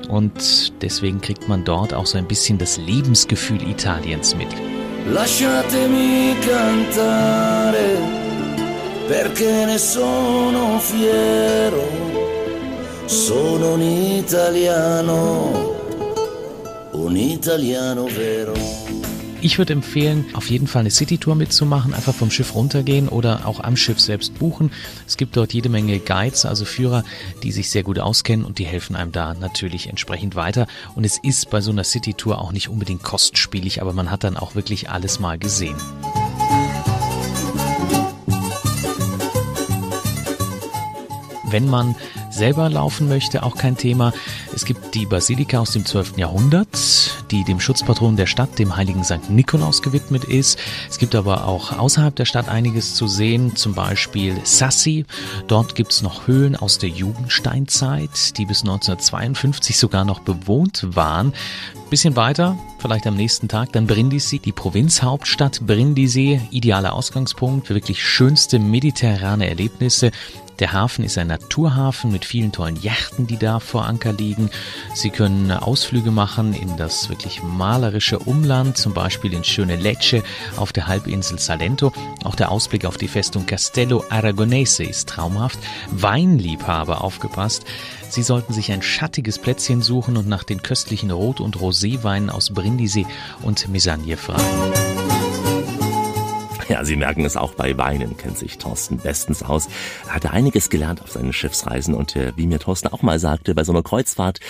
Und 0.09 0.73
deswegen 0.81 1.21
kriegt 1.21 1.47
man 1.47 1.63
dort 1.63 1.93
auch 1.93 2.05
so 2.05 2.17
ein 2.17 2.27
bisschen 2.27 2.57
das 2.57 2.77
Lebensgefühl 2.77 3.65
Italiens 3.69 4.35
mit. 4.35 4.49
Lasciatemi 5.13 6.35
cantare 6.41 8.25
perché 9.07 9.65
ne 9.65 9.77
sono 9.77 10.79
fiero, 10.79 11.87
sono 13.05 13.73
un 13.73 13.81
italiano, 13.81 15.84
un 17.05 17.15
italiano 17.15 18.07
vero. 18.07 18.53
Ich 19.39 19.59
würde 19.59 19.73
empfehlen, 19.73 20.25
auf 20.33 20.49
jeden 20.49 20.65
Fall 20.65 20.79
eine 20.79 20.89
Citytour 20.89 21.35
mitzumachen, 21.35 21.93
einfach 21.93 22.15
vom 22.15 22.31
Schiff 22.31 22.55
runtergehen 22.55 23.09
oder 23.09 23.45
auch 23.45 23.59
am 23.59 23.77
Schiff 23.77 23.99
selbst 23.99 24.39
buchen. 24.39 24.71
Es 25.05 25.15
gibt 25.15 25.37
dort 25.37 25.53
jede 25.53 25.69
Menge 25.69 25.99
Guides, 25.99 26.45
also 26.45 26.65
Führer, 26.65 27.03
die 27.43 27.51
sich 27.51 27.69
sehr 27.69 27.83
gut 27.83 27.99
auskennen 27.99 28.43
und 28.43 28.57
die 28.57 28.65
helfen 28.65 28.95
einem 28.95 29.11
da 29.11 29.35
natürlich 29.35 29.87
entsprechend 29.87 30.35
weiter. 30.35 30.65
Und 30.95 31.03
es 31.03 31.19
ist 31.21 31.51
bei 31.51 31.61
so 31.61 31.69
einer 31.69 31.83
Citytour 31.83 32.41
auch 32.41 32.51
nicht 32.51 32.69
unbedingt 32.69 33.03
kostspielig, 33.03 33.83
aber 33.83 33.93
man 33.93 34.09
hat 34.09 34.23
dann 34.23 34.35
auch 34.35 34.55
wirklich 34.55 34.89
alles 34.89 35.19
mal 35.19 35.37
gesehen. 35.37 35.75
Wenn 41.51 41.69
man 41.69 41.95
selber 42.35 42.69
laufen 42.69 43.07
möchte, 43.07 43.43
auch 43.43 43.55
kein 43.55 43.77
Thema. 43.77 44.13
Es 44.53 44.65
gibt 44.65 44.93
die 44.93 45.05
Basilika 45.05 45.59
aus 45.59 45.71
dem 45.71 45.85
12. 45.85 46.17
Jahrhundert, 46.17 46.67
die 47.31 47.43
dem 47.43 47.59
Schutzpatron 47.59 48.15
der 48.15 48.27
Stadt, 48.27 48.59
dem 48.59 48.75
heiligen 48.75 49.03
St. 49.03 49.29
Nikolaus 49.29 49.81
gewidmet 49.81 50.25
ist. 50.25 50.59
Es 50.89 50.99
gibt 50.99 51.15
aber 51.15 51.47
auch 51.47 51.77
außerhalb 51.77 52.15
der 52.15 52.25
Stadt 52.25 52.49
einiges 52.49 52.95
zu 52.95 53.07
sehen, 53.07 53.55
zum 53.55 53.73
Beispiel 53.73 54.35
Sassi. 54.43 55.05
Dort 55.47 55.75
gibt's 55.75 56.01
noch 56.01 56.27
Höhlen 56.27 56.55
aus 56.55 56.77
der 56.77 56.89
Jugendsteinzeit, 56.89 58.37
die 58.37 58.45
bis 58.45 58.61
1952 58.61 59.77
sogar 59.77 60.05
noch 60.05 60.19
bewohnt 60.19 60.95
waren. 60.95 61.33
Bisschen 61.89 62.15
weiter, 62.15 62.57
vielleicht 62.79 63.07
am 63.07 63.15
nächsten 63.15 63.47
Tag, 63.47 63.71
dann 63.71 63.87
Brindisi, 63.87 64.39
die 64.39 64.51
Provinzhauptstadt 64.51 65.65
Brindisi, 65.65 66.41
idealer 66.51 66.93
Ausgangspunkt 66.93 67.67
für 67.67 67.75
wirklich 67.75 68.03
schönste 68.03 68.59
mediterrane 68.59 69.47
Erlebnisse. 69.47 70.11
Der 70.59 70.71
Hafen 70.71 71.03
ist 71.03 71.17
ein 71.17 71.27
Naturhafen 71.27 72.11
mit 72.11 72.24
vielen 72.25 72.51
tollen 72.51 72.81
Yachten, 72.81 73.27
die 73.27 73.37
da 73.37 73.59
vor 73.59 73.85
Anker 73.85 74.13
liegen. 74.13 74.49
Sie 74.93 75.09
können 75.09 75.51
Ausflüge 75.51 76.11
machen 76.11 76.53
in 76.53 76.77
das 76.77 77.09
wirklich 77.09 77.41
malerische 77.43 78.19
Umland, 78.19 78.77
zum 78.77 78.93
Beispiel 78.93 79.33
in 79.33 79.43
schöne 79.43 79.75
Lecce 79.75 80.23
auf 80.57 80.73
der 80.73 80.87
Halbinsel 80.87 81.39
Salento. 81.39 81.93
Auch 82.23 82.35
der 82.35 82.51
Ausblick 82.51 82.85
auf 82.85 82.97
die 82.97 83.07
Festung 83.07 83.45
Castello 83.45 84.03
Aragonese 84.09 84.83
ist 84.83 85.09
traumhaft. 85.09 85.59
Weinliebhaber 85.91 87.03
aufgepasst. 87.03 87.65
Sie 88.09 88.23
sollten 88.23 88.53
sich 88.53 88.71
ein 88.71 88.81
schattiges 88.81 89.39
Plätzchen 89.39 89.81
suchen 89.81 90.17
und 90.17 90.27
nach 90.27 90.43
den 90.43 90.61
köstlichen 90.61 91.11
Rot- 91.11 91.41
und 91.41 91.57
Roséweinen 91.57 92.29
aus 92.29 92.51
Brindisi 92.51 93.05
und 93.41 93.67
Mesagne 93.69 94.17
fragen. 94.17 95.04
Ja, 96.75 96.83
Sie 96.83 96.97
merken 96.97 97.23
es 97.23 97.37
auch 97.37 97.53
bei 97.53 97.77
Weinen, 97.77 98.17
kennt 98.17 98.37
sich 98.37 98.57
Thorsten 98.57 98.97
bestens 98.97 99.43
aus. 99.43 99.69
Er 100.07 100.15
hatte 100.15 100.31
einiges 100.31 100.69
gelernt 100.69 101.01
auf 101.01 101.09
seinen 101.09 101.31
Schiffsreisen 101.31 101.93
und 101.93 102.17
äh, 102.17 102.33
wie 102.35 102.47
mir 102.47 102.59
Thorsten 102.59 102.89
auch 102.89 103.01
mal 103.01 103.17
sagte, 103.17 103.55
bei 103.55 103.63
so 103.63 103.71
einer 103.71 103.81
Kreuzfahrt 103.81 104.41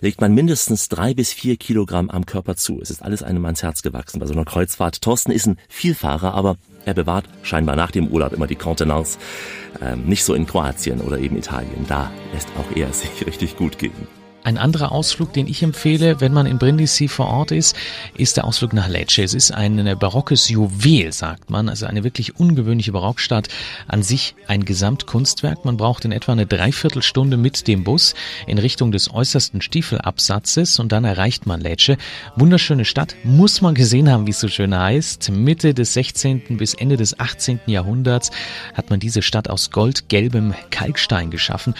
legt 0.00 0.20
man 0.20 0.32
mindestens 0.32 0.88
drei 0.88 1.14
bis 1.14 1.32
vier 1.32 1.56
Kilogramm 1.56 2.10
am 2.10 2.26
Körper 2.26 2.54
zu. 2.54 2.80
Es 2.80 2.90
ist 2.90 3.02
alles 3.02 3.24
einem 3.24 3.44
ans 3.44 3.64
Herz 3.64 3.82
gewachsen 3.82 4.20
bei 4.20 4.26
so 4.26 4.34
einer 4.34 4.44
Kreuzfahrt. 4.44 5.02
Thorsten 5.02 5.32
ist 5.32 5.48
ein 5.48 5.58
Vielfahrer, 5.68 6.32
aber 6.34 6.58
er 6.84 6.94
bewahrt 6.94 7.24
scheinbar 7.42 7.74
nach 7.74 7.90
dem 7.90 8.06
Urlaub 8.06 8.34
immer 8.34 8.46
die 8.46 8.54
Kontenance. 8.54 9.18
Ähm, 9.82 10.04
nicht 10.04 10.22
so 10.22 10.34
in 10.34 10.46
Kroatien 10.46 11.00
oder 11.00 11.18
eben 11.18 11.36
Italien. 11.36 11.86
Da 11.88 12.12
lässt 12.32 12.50
auch 12.56 12.76
er 12.76 12.92
sich 12.92 13.10
richtig 13.26 13.56
gut 13.56 13.80
gehen. 13.80 14.23
Ein 14.44 14.58
anderer 14.58 14.92
Ausflug, 14.92 15.32
den 15.32 15.46
ich 15.46 15.62
empfehle, 15.62 16.20
wenn 16.20 16.34
man 16.34 16.44
in 16.44 16.58
Brindisi 16.58 17.08
vor 17.08 17.28
Ort 17.28 17.50
ist, 17.50 17.74
ist 18.14 18.36
der 18.36 18.44
Ausflug 18.44 18.74
nach 18.74 18.88
Lecce. 18.88 19.22
Es 19.22 19.32
ist 19.32 19.52
ein 19.52 19.96
barockes 19.98 20.50
Juwel, 20.50 21.14
sagt 21.14 21.48
man, 21.48 21.70
also 21.70 21.86
eine 21.86 22.04
wirklich 22.04 22.38
ungewöhnliche 22.38 22.92
Barockstadt. 22.92 23.48
An 23.88 24.02
sich 24.02 24.34
ein 24.46 24.66
Gesamtkunstwerk. 24.66 25.64
Man 25.64 25.78
braucht 25.78 26.04
in 26.04 26.12
etwa 26.12 26.32
eine 26.32 26.44
Dreiviertelstunde 26.44 27.38
mit 27.38 27.66
dem 27.68 27.84
Bus 27.84 28.14
in 28.46 28.58
Richtung 28.58 28.92
des 28.92 29.10
äußersten 29.10 29.62
Stiefelabsatzes 29.62 30.78
und 30.78 30.92
dann 30.92 31.04
erreicht 31.04 31.46
man 31.46 31.62
Lecce. 31.62 31.96
Wunderschöne 32.36 32.84
Stadt, 32.84 33.16
muss 33.24 33.62
man 33.62 33.74
gesehen 33.74 34.10
haben, 34.10 34.26
wie 34.26 34.32
es 34.32 34.40
so 34.40 34.48
schön 34.48 34.76
heißt. 34.76 35.30
Mitte 35.30 35.72
des 35.72 35.94
16. 35.94 36.58
bis 36.58 36.74
Ende 36.74 36.98
des 36.98 37.18
18. 37.18 37.60
Jahrhunderts 37.64 38.30
hat 38.74 38.90
man 38.90 39.00
diese 39.00 39.22
Stadt 39.22 39.48
aus 39.48 39.70
goldgelbem 39.70 40.52
Kalkstein 40.68 41.30
geschaffen. 41.30 41.74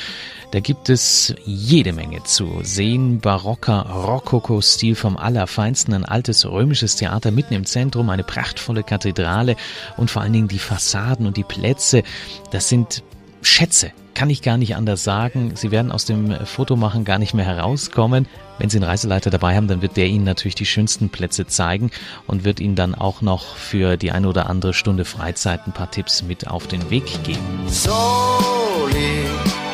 Da 0.52 0.60
gibt 0.60 0.88
es 0.88 1.34
jede 1.44 1.92
Menge 1.92 2.22
zu 2.22 2.53
sehen. 2.62 3.20
Barocker 3.20 3.86
Rokoko-Stil 3.86 4.94
vom 4.94 5.16
Allerfeinsten, 5.16 5.94
ein 5.94 6.04
altes 6.04 6.44
römisches 6.46 6.96
Theater 6.96 7.30
mitten 7.30 7.54
im 7.54 7.66
Zentrum, 7.66 8.10
eine 8.10 8.24
prachtvolle 8.24 8.82
Kathedrale 8.82 9.56
und 9.96 10.10
vor 10.10 10.22
allen 10.22 10.32
Dingen 10.32 10.48
die 10.48 10.58
Fassaden 10.58 11.26
und 11.26 11.36
die 11.36 11.44
Plätze. 11.44 12.02
Das 12.50 12.68
sind 12.68 13.02
Schätze, 13.42 13.92
kann 14.14 14.30
ich 14.30 14.42
gar 14.42 14.56
nicht 14.56 14.74
anders 14.76 15.04
sagen. 15.04 15.52
Sie 15.54 15.70
werden 15.70 15.92
aus 15.92 16.04
dem 16.04 16.34
Fotomachen 16.46 17.04
gar 17.04 17.18
nicht 17.18 17.34
mehr 17.34 17.44
herauskommen. 17.44 18.26
Wenn 18.58 18.70
Sie 18.70 18.78
einen 18.78 18.88
Reiseleiter 18.88 19.30
dabei 19.30 19.56
haben, 19.56 19.68
dann 19.68 19.82
wird 19.82 19.96
der 19.96 20.06
Ihnen 20.06 20.24
natürlich 20.24 20.54
die 20.54 20.66
schönsten 20.66 21.08
Plätze 21.08 21.46
zeigen 21.46 21.90
und 22.26 22.44
wird 22.44 22.60
Ihnen 22.60 22.76
dann 22.76 22.94
auch 22.94 23.20
noch 23.20 23.56
für 23.56 23.96
die 23.96 24.12
eine 24.12 24.28
oder 24.28 24.48
andere 24.48 24.72
Stunde 24.72 25.04
Freizeit 25.04 25.66
ein 25.66 25.72
paar 25.72 25.90
Tipps 25.90 26.22
mit 26.22 26.46
auf 26.46 26.66
den 26.66 26.90
Weg 26.90 27.22
geben. 27.24 27.40
Soli, 27.66 29.24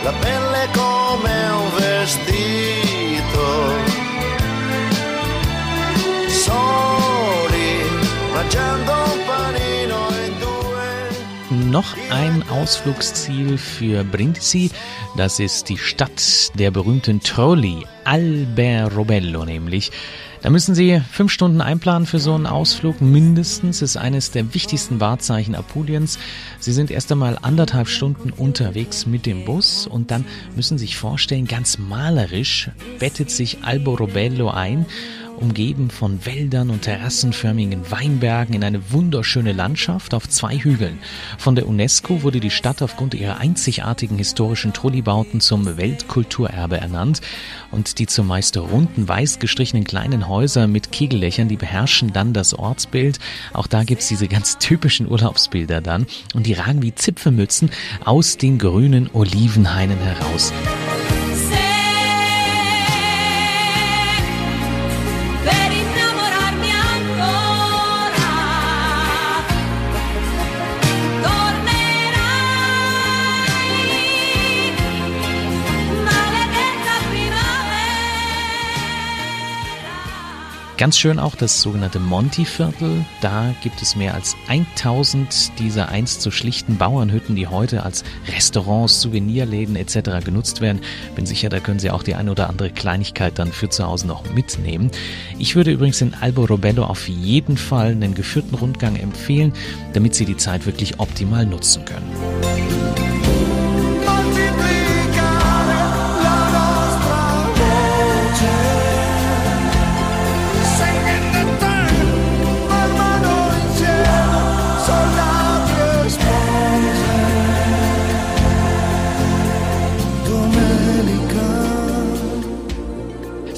la 0.03 0.13
pelle 0.13 0.69
come 0.73 1.53
un 1.53 1.73
vestito. 1.79 2.70
Noch 11.51 11.97
ein 12.11 12.43
Ausflugsziel 12.49 13.57
für 13.57 14.03
Brindisi, 14.03 14.71
das 15.17 15.39
ist 15.39 15.69
die 15.69 15.79
Stadt 15.79 16.51
der 16.59 16.71
berühmten 16.71 17.21
Trolli, 17.21 17.87
Alberobello 18.05 19.45
nämlich. 19.45 19.93
Da 20.43 20.49
müssen 20.49 20.75
Sie 20.75 21.01
fünf 21.11 21.31
Stunden 21.31 21.61
einplanen 21.61 22.07
für 22.07 22.19
so 22.19 22.35
einen 22.35 22.47
Ausflug. 22.47 23.01
Mindestens 23.01 23.83
ist 23.83 23.97
eines 23.97 24.31
der 24.31 24.55
wichtigsten 24.55 24.99
Wahrzeichen 24.99 25.55
Apuliens. 25.55 26.19
Sie 26.59 26.73
sind 26.73 26.91
erst 26.91 27.13
einmal 27.13 27.39
anderthalb 27.43 27.89
Stunden 27.89 28.31
unterwegs 28.31 29.05
mit 29.05 29.27
dem 29.27 29.45
Bus 29.45 29.87
und 29.87 30.11
dann 30.11 30.25
müssen 30.57 30.79
Sie 30.79 30.87
sich 30.87 30.97
vorstellen, 30.97 31.47
ganz 31.47 31.79
malerisch 31.79 32.71
bettet 32.99 33.31
sich 33.31 33.59
Alberobello 33.63 34.49
ein 34.49 34.87
umgeben 35.41 35.91
von 35.91 36.25
Wäldern 36.27 36.71
und 36.71 36.83
terrassenförmigen 36.83 37.91
Weinbergen 37.91 38.55
in 38.55 38.65
eine 38.65 38.93
wunderschöne 38.93 39.53
Landschaft 39.53 40.15
auf 40.15 40.29
zwei 40.29 40.59
Hügeln. 40.59 40.99
Von 41.39 41.55
der 41.55 41.67
UNESCO 41.67 42.23
wurde 42.23 42.41
die 42.41 42.51
Stadt 42.51 42.83
aufgrund 42.83 43.15
ihrer 43.15 43.39
einzigartigen 43.39 44.19
historischen 44.19 44.73
Trollibauten 44.73 45.41
zum 45.41 45.77
Weltkulturerbe 45.77 46.79
ernannt 46.79 47.21
und 47.71 47.99
die 47.99 48.07
zumeist 48.07 48.57
runden, 48.57 49.09
weiß 49.09 49.39
gestrichenen 49.39 49.85
kleinen 49.85 50.29
Häuser 50.29 50.67
mit 50.67 50.93
Kegellöchern, 50.93 51.49
die 51.49 51.57
beherrschen 51.57 52.13
dann 52.13 52.33
das 52.33 52.55
Ortsbild. 52.55 53.19
Auch 53.53 53.67
da 53.67 53.85
gibt's 53.85 54.09
diese 54.09 54.29
ganz 54.29 54.59
typischen 54.59 55.11
Urlaubsbilder 55.11 55.81
dann 55.81 56.07
und 56.35 56.47
die 56.47 56.53
ragen 56.55 56.83
wie 56.83 56.95
Zipfelmützen 56.95 57.71
aus 58.05 58.37
den 58.37 58.59
grünen 58.59 59.09
Olivenhainen 59.13 59.99
heraus. 59.99 60.53
Ganz 80.81 80.97
schön 80.99 81.19
auch 81.19 81.35
das 81.35 81.61
sogenannte 81.61 82.01
Monti-Viertel. 82.01 83.05
Da 83.21 83.55
gibt 83.63 83.83
es 83.83 83.97
mehr 83.97 84.15
als 84.15 84.35
1000 84.49 85.59
dieser 85.59 85.91
einst 85.91 86.23
so 86.23 86.31
schlichten 86.31 86.79
Bauernhütten, 86.79 87.37
die 87.37 87.49
heute 87.49 87.83
als 87.83 88.03
Restaurants, 88.35 89.03
Souvenirläden 89.03 89.77
etc. 89.77 90.25
genutzt 90.25 90.63
werden. 90.63 90.81
Bin 91.15 91.27
sicher, 91.27 91.51
da 91.51 91.61
können 91.61 91.81
Sie 91.81 91.91
auch 91.91 92.03
die 92.03 92.15
eine 92.15 92.31
oder 92.31 92.49
andere 92.49 92.71
Kleinigkeit 92.71 93.39
dann 93.39 93.53
für 93.53 93.69
zu 93.69 93.87
Hause 93.87 94.07
noch 94.07 94.25
mitnehmen. 94.33 94.91
Ich 95.39 95.55
würde 95.55 95.71
übrigens 95.71 96.01
in 96.01 96.15
Albo 96.15 96.47
Robello 96.47 96.85
auf 96.85 97.09
jeden 97.09 97.59
Fall 97.59 97.91
einen 97.91 98.15
geführten 98.15 98.55
Rundgang 98.55 98.97
empfehlen, 98.97 99.53
damit 99.93 100.15
Sie 100.15 100.25
die 100.25 100.39
Zeit 100.39 100.65
wirklich 100.65 100.99
optimal 100.99 101.45
nutzen 101.45 101.85
können. 101.85 103.10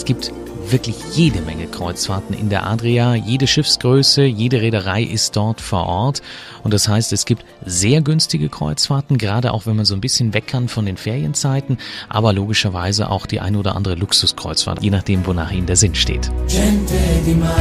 Es 0.03 0.07
gibt 0.07 0.33
wirklich 0.69 0.97
jede 1.15 1.41
Menge 1.43 1.69
Kreuzfahrten 1.69 2.37
in 2.37 2.49
der 2.49 2.67
Adria. 2.67 3.15
Jede 3.15 3.47
Schiffsgröße, 3.47 4.25
jede 4.25 4.61
Reederei 4.61 5.05
ist 5.05 5.37
dort 5.37 5.61
vor 5.61 5.87
Ort. 5.87 6.23
Und 6.65 6.75
das 6.75 6.89
heißt, 6.89 7.13
es 7.13 7.25
gibt 7.25 7.45
sehr 7.65 8.01
günstige 8.01 8.49
Kreuzfahrten, 8.49 9.17
gerade 9.17 9.53
auch 9.53 9.65
wenn 9.65 9.77
man 9.77 9.85
so 9.85 9.95
ein 9.95 10.01
bisschen 10.01 10.35
weg 10.35 10.49
kann 10.49 10.67
von 10.67 10.87
den 10.87 10.97
Ferienzeiten, 10.97 11.79
aber 12.09 12.33
logischerweise 12.33 13.11
auch 13.11 13.27
die 13.27 13.39
ein 13.39 13.55
oder 13.55 13.77
andere 13.77 13.95
Luxuskreuzfahrt, 13.95 14.83
je 14.83 14.91
nachdem, 14.91 15.25
wonach 15.25 15.53
Ihnen 15.53 15.69
der 15.69 15.77
Sinn 15.77 15.95
steht. 15.95 16.33
Gente 16.49 16.99
di 17.25 17.35
mare 17.35 17.53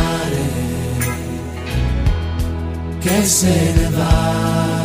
che 3.02 3.24
se 3.24 3.74
ne 3.74 3.89
va. 3.92 4.80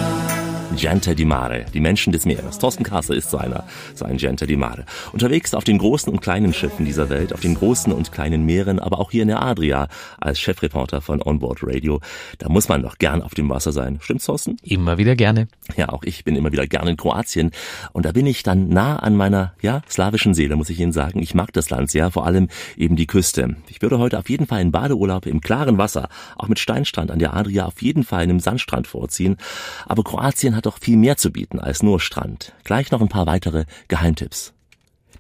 Gente 0.77 1.15
di 1.15 1.25
Mare, 1.25 1.65
die 1.73 1.81
Menschen 1.81 2.13
des 2.13 2.27
Meeres. 2.27 2.59
Thorsten 2.59 2.85
Kasse 2.85 3.15
ist 3.15 3.31
so 3.31 3.39
einer, 3.39 3.65
so 3.95 4.05
ein 4.05 4.19
Gente 4.19 4.47
di 4.47 4.57
Mare. 4.57 4.85
Unterwegs 5.13 5.55
auf 5.55 5.65
den 5.65 5.79
großen 5.79 6.13
und 6.13 6.21
kleinen 6.21 6.53
Schiffen 6.53 6.85
dieser 6.85 7.09
Welt, 7.09 7.33
auf 7.33 7.41
den 7.41 7.55
großen 7.55 7.93
und 7.93 8.13
kleinen 8.13 8.45
Meeren, 8.45 8.79
aber 8.79 9.01
auch 9.01 9.11
hier 9.11 9.23
in 9.23 9.29
der 9.29 9.43
Adria 9.43 9.89
als 10.21 10.39
Chefreporter 10.39 11.01
von 11.01 11.23
Onboard 11.23 11.61
Radio. 11.63 12.01
Da 12.39 12.51
muss 12.51 12.69
man 12.69 12.83
doch 12.83 12.99
gern 12.99 13.23
auf 13.23 13.33
dem 13.33 13.49
Wasser 13.49 13.73
sein. 13.73 13.99
Stimmt's, 14.03 14.27
Thorsten? 14.27 14.59
Immer 14.63 14.99
wieder 14.99 15.17
gerne. 15.17 15.49
Ja, 15.77 15.89
auch 15.89 16.03
ich 16.05 16.25
bin 16.25 16.37
immer 16.37 16.53
wieder 16.53 16.67
gern 16.67 16.87
in 16.89 16.99
Kroatien. 16.99 17.53
Und 17.95 18.05
da 18.05 18.13
bin 18.13 18.27
ich 18.27 18.43
dann 18.43 18.69
nah 18.69 18.97
an 18.97 19.17
meiner, 19.17 19.55
ja, 19.63 19.81
slawischen 19.89 20.35
Seele, 20.35 20.57
muss 20.57 20.69
ich 20.69 20.79
Ihnen 20.79 20.93
sagen. 20.93 21.23
Ich 21.23 21.35
mag 21.35 21.53
das 21.55 21.71
Land 21.71 21.91
sehr, 21.91 22.11
vor 22.11 22.27
allem 22.27 22.49
eben 22.77 22.97
die 22.97 23.07
Küste. 23.07 23.57
Ich 23.69 23.81
würde 23.81 23.99
heute 23.99 24.19
auf 24.19 24.29
jeden 24.29 24.47
Fall 24.47 24.61
einen 24.61 24.73
Badeurlaub 24.73 25.25
im 25.25 25.41
klaren 25.41 25.79
Wasser, 25.79 26.11
auch 26.37 26.49
mit 26.49 26.59
Steinstrand 26.59 27.11
an 27.11 27.19
der 27.19 27.33
Adria, 27.33 27.65
auf 27.65 27.81
jeden 27.81 28.05
Fall 28.05 28.25
einem 28.25 28.41
Sandstrand 28.41 28.87
vorziehen. 28.87 29.39
Aber 29.87 30.05
Kroatien 30.05 30.55
hat 30.55 30.66
doch 30.67 30.79
viel 30.79 30.97
mehr 30.97 31.17
zu 31.17 31.31
bieten 31.31 31.61
als 31.61 31.83
nur 31.83 32.01
Strand. 32.01 32.53
Gleich 32.65 32.91
noch 32.91 33.01
ein 33.01 33.09
paar 33.09 33.27
weitere 33.27 33.65
Geheimtipps. 33.89 34.53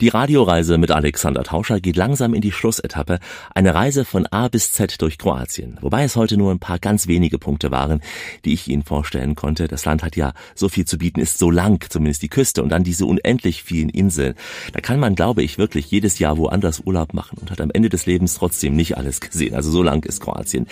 Die 0.01 0.09
Radioreise 0.09 0.76
mit 0.76 0.90
Alexander 0.90 1.42
Tauscher 1.42 1.80
geht 1.80 1.97
langsam 1.97 2.34
in 2.34 2.42
die 2.42 2.53
Schlussetappe. 2.53 3.18
Eine 3.55 3.74
Reise 3.74 4.05
von 4.05 4.26
A 4.26 4.49
bis 4.49 4.72
Z 4.72 5.01
durch 5.01 5.16
Kroatien. 5.16 5.78
Wobei 5.80 6.05
es 6.05 6.16
heute 6.16 6.36
nur 6.36 6.51
ein 6.51 6.59
paar 6.59 6.78
ganz 6.78 7.07
wenige 7.07 7.38
Punkte 7.38 7.70
waren, 7.70 8.03
die 8.44 8.53
ich 8.53 8.68
Ihnen 8.68 8.82
vorstellen 8.82 9.36
konnte. 9.36 9.68
Das 9.68 9.86
Land 9.86 10.03
hat 10.03 10.14
ja 10.14 10.34
so 10.55 10.68
viel 10.68 10.84
zu 10.84 10.99
bieten, 10.99 11.20
ist 11.20 11.38
so 11.38 11.51
lang, 11.51 11.82
zumindest 11.88 12.22
die 12.22 12.28
Küste, 12.28 12.62
und 12.62 12.68
dann 12.68 12.84
diese 12.84 13.07
unendlich 13.07 13.62
vielen 13.62 13.88
Inseln. 13.88 14.34
Da 14.74 14.80
kann 14.80 15.01
man, 15.01 15.14
glaube 15.14 15.42
ich, 15.42 15.57
wirklich 15.57 15.90
jedes 15.90 16.18
Jahr 16.18 16.36
woanders 16.36 16.80
Urlaub 16.80 17.14
machen 17.14 17.38
und 17.40 17.51
hat 17.51 17.62
am 17.62 17.70
Ende 17.70 17.88
des 17.88 18.05
Lebens 18.05 18.34
trotzdem 18.34 18.76
nicht 18.76 18.99
alles 18.99 19.20
gesehen. 19.20 19.55
Also 19.55 19.70
so 19.70 19.82
lang 19.82 20.05
ist 20.05 20.20
Kroatien. 20.20 20.66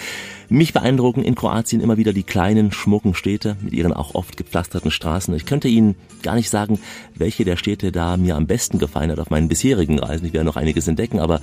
Mich 0.50 0.74
beeindrucken 0.74 1.24
in 1.24 1.34
Kroatien 1.34 1.80
immer 1.80 1.96
wieder 1.96 2.12
die 2.12 2.24
kleinen, 2.24 2.72
schmucken 2.72 3.14
Städte 3.14 3.56
mit 3.62 3.72
ihren 3.72 3.94
auch 3.94 4.14
oft 4.14 4.36
gepflasterten 4.36 4.90
Straßen. 4.90 5.34
Ich 5.34 5.46
könnte 5.46 5.68
Ihnen 5.68 5.94
gar 6.22 6.34
nicht 6.34 6.50
sagen, 6.50 6.78
welche 7.14 7.46
der 7.46 7.56
Städte 7.56 7.90
da 7.90 8.18
mir 8.18 8.36
am 8.36 8.46
besten 8.46 8.78
gefallen 8.78 9.13
Sicherheit 9.14 9.18
auf 9.20 9.30
meinen 9.30 9.48
bisherigen 9.48 9.98
Reisen. 9.98 10.26
Ich 10.26 10.32
werde 10.32 10.46
noch 10.46 10.56
einiges 10.56 10.88
entdecken, 10.88 11.18
aber 11.20 11.40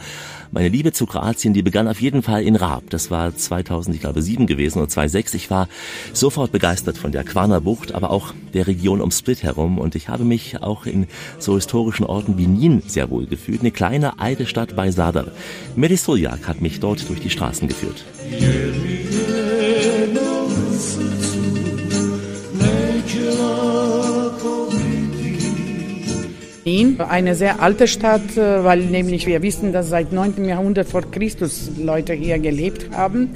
meine 0.51 0.69
Liebe 0.69 0.91
zu 0.91 1.05
Kroatien, 1.05 1.53
die 1.53 1.61
begann 1.61 1.87
auf 1.87 2.01
jeden 2.01 2.21
Fall 2.21 2.43
in 2.43 2.55
Raab. 2.55 2.83
Das 2.89 3.11
war 3.11 3.35
2000, 3.35 3.95
ich 3.95 4.01
glaube, 4.01 4.21
sieben 4.21 4.47
gewesen 4.47 4.79
oder 4.79 4.89
2006. 4.89 5.33
Ich 5.35 5.49
war 5.49 5.67
sofort 6.13 6.51
begeistert 6.51 6.97
von 6.97 7.11
der 7.11 7.23
Quarner 7.23 7.61
Bucht, 7.61 7.93
aber 7.93 8.11
auch 8.11 8.33
der 8.53 8.67
Region 8.67 9.01
um 9.01 9.11
Split 9.11 9.43
herum 9.43 9.77
und 9.79 9.95
ich 9.95 10.09
habe 10.09 10.23
mich 10.23 10.61
auch 10.61 10.85
in 10.85 11.07
so 11.39 11.55
historischen 11.55 12.05
Orten 12.05 12.37
wie 12.37 12.47
Nin 12.47 12.83
sehr 12.85 13.09
wohl 13.09 13.25
gefühlt. 13.25 13.61
Eine 13.61 13.71
kleine 13.71 14.19
alte 14.19 14.45
Stadt 14.45 14.75
bei 14.75 14.91
Sadar. 14.91 15.27
Meristoljak 15.75 16.47
hat 16.47 16.61
mich 16.61 16.79
dort 16.79 17.07
durch 17.09 17.21
die 17.21 17.29
Straßen 17.29 17.67
geführt. 17.67 18.03
Eine 26.99 27.35
sehr 27.35 27.61
alte 27.61 27.87
Stadt, 27.87 28.37
äh, 28.37 28.63
weil 28.63 28.81
nämlich 28.81 29.25
wir 29.25 29.41
wissen, 29.41 29.73
dass 29.73 29.89
seit 29.89 30.11
9. 30.13 30.45
Jahrhundert 30.45 30.87
vor 30.87 31.01
Christus 31.09 31.71
Leute 31.77 32.13
hier 32.13 32.37
gelebt 32.37 32.95
haben. 32.95 33.31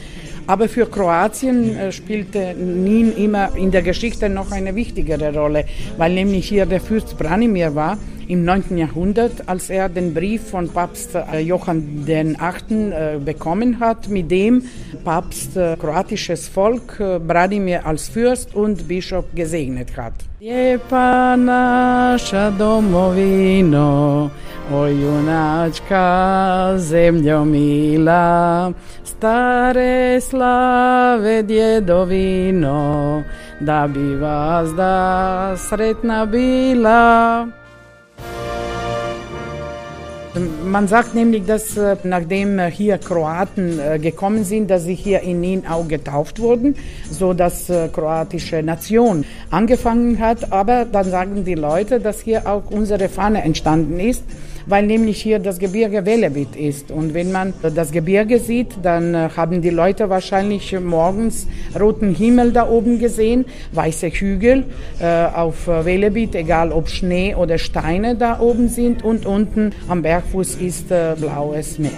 Aber 0.47 0.69
für 0.69 0.86
Kroatien 0.86 1.76
äh, 1.76 1.91
spielte 1.91 2.53
Nin 2.53 3.15
immer 3.17 3.55
in 3.55 3.71
der 3.71 3.82
Geschichte 3.82 4.30
noch 4.30 4.51
eine 4.51 4.76
wichtigere 4.76 5.34
Rolle, 5.34 5.65
weil 5.97 6.13
nämlich 6.13 6.47
hier 6.47 6.67
der 6.67 6.80
Fürst 6.80 7.17
Branimir 7.17 7.73
war 7.73 7.97
im 8.28 8.45
9. 8.45 8.78
Jahrhundert, 8.78 9.47
als 9.47 9.69
er 9.69 9.89
den 9.89 10.13
Brief 10.13 10.49
von 10.49 10.69
Papst 10.69 11.15
äh, 11.15 11.39
Johann 11.39 12.05
VIII. 12.05 13.19
bekommen 13.23 13.80
hat, 13.80 14.09
mit 14.09 14.32
dem 14.32 14.63
Papst 15.03 15.53
kroatisches 15.80 16.47
Volk 16.47 16.97
Branimir 17.28 17.86
als 17.86 18.09
Fürst 18.09 18.55
und 18.55 18.88
Bischof 18.88 19.26
gesegnet 19.34 19.95
hat. 19.97 20.13
Lijepa 20.45 21.36
naša 21.36 22.49
domovino, 22.49 24.30
o 24.71 24.86
junačka 24.86 26.76
zemljo 26.78 27.45
mila, 27.45 28.71
stare 29.03 30.21
slave 30.21 31.43
djedovino, 31.43 33.23
da 33.59 33.88
bi 33.88 34.15
vas 34.15 34.69
da 34.76 35.55
sretna 35.57 36.26
bila. 36.26 37.64
Man 40.66 40.90
sagt 40.90 41.16
nämlich, 41.16 41.46
dass 41.46 41.78
äh, 41.78 41.96
nachdem 42.04 42.60
äh, 42.60 42.70
hier 42.70 42.98
Kroaten 42.98 43.80
äh, 43.80 44.00
gekommen 44.00 44.44
sind, 44.44 44.70
dass 44.70 44.84
sie 44.84 44.96
hier 44.96 45.22
in 45.22 45.40
Nin 45.40 45.66
auch 45.66 45.88
getauft 45.88 46.40
wurden, 46.40 46.76
so 47.10 47.34
dass 47.34 47.72
kroatische 47.94 48.62
Nation 48.62 49.24
angefangen 49.50 50.20
hat. 50.20 50.52
Aber 50.52 50.86
dann 50.86 51.10
sagen 51.10 51.46
die 51.46 51.56
Leute, 51.56 52.00
dass 52.00 52.20
hier 52.20 52.48
auch 52.48 52.64
unsere 52.70 53.08
Fahne 53.08 53.44
entstanden 53.44 54.00
ist 54.00 54.24
weil 54.66 54.86
nämlich 54.86 55.22
hier 55.22 55.39
das 55.39 55.59
Gebirge 55.59 56.05
Velebit 56.05 56.55
ist. 56.55 56.91
Und 56.91 57.13
wenn 57.13 57.32
man 57.32 57.53
das 57.61 57.91
Gebirge 57.91 58.39
sieht, 58.39 58.74
dann 58.82 59.13
äh, 59.13 59.30
haben 59.36 59.61
die 59.61 59.70
Leute 59.70 60.09
wahrscheinlich 60.09 60.78
morgens 60.80 61.47
roten 61.80 62.13
Himmel 62.16 62.51
da 62.51 62.68
oben 62.70 62.99
gesehen, 62.99 63.45
weiße 63.74 64.09
Hügel 64.09 64.66
äh, 64.99 65.26
auf 65.26 65.68
Velebit, 65.68 66.36
egal 66.36 66.72
ob 66.72 66.89
Schnee 66.89 67.36
oder 67.36 67.57
Steine 67.57 68.16
da 68.16 68.39
oben 68.39 68.68
sind 68.70 69.03
und 69.03 69.26
unten 69.26 69.72
am 69.88 70.01
Bergfuß 70.01 70.55
ist 70.55 70.91
äh, 70.91 71.16
blaues 71.20 71.80
Meer. 71.80 71.91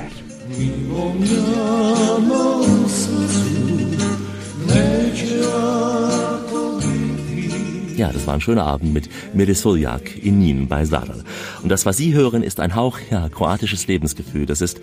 Ja, 7.97 8.11
das 8.13 8.27
war 8.27 8.35
ein 8.35 8.41
schöner 8.41 8.67
Abend 8.67 8.93
mit 8.93 9.09
Mirisoljak 9.33 10.23
in 10.23 10.37
Nin 10.37 10.67
bei 10.67 10.85
Sadal. 10.85 11.23
Und 11.63 11.69
das, 11.69 11.87
was 11.87 11.97
Sie 11.97 12.13
hören, 12.13 12.43
ist 12.43 12.59
ein 12.59 12.75
Hauch, 12.75 12.99
ja, 13.09 13.27
kroatisches 13.27 13.87
Lebensgefühl. 13.87 14.45
Das 14.45 14.61
ist 14.61 14.79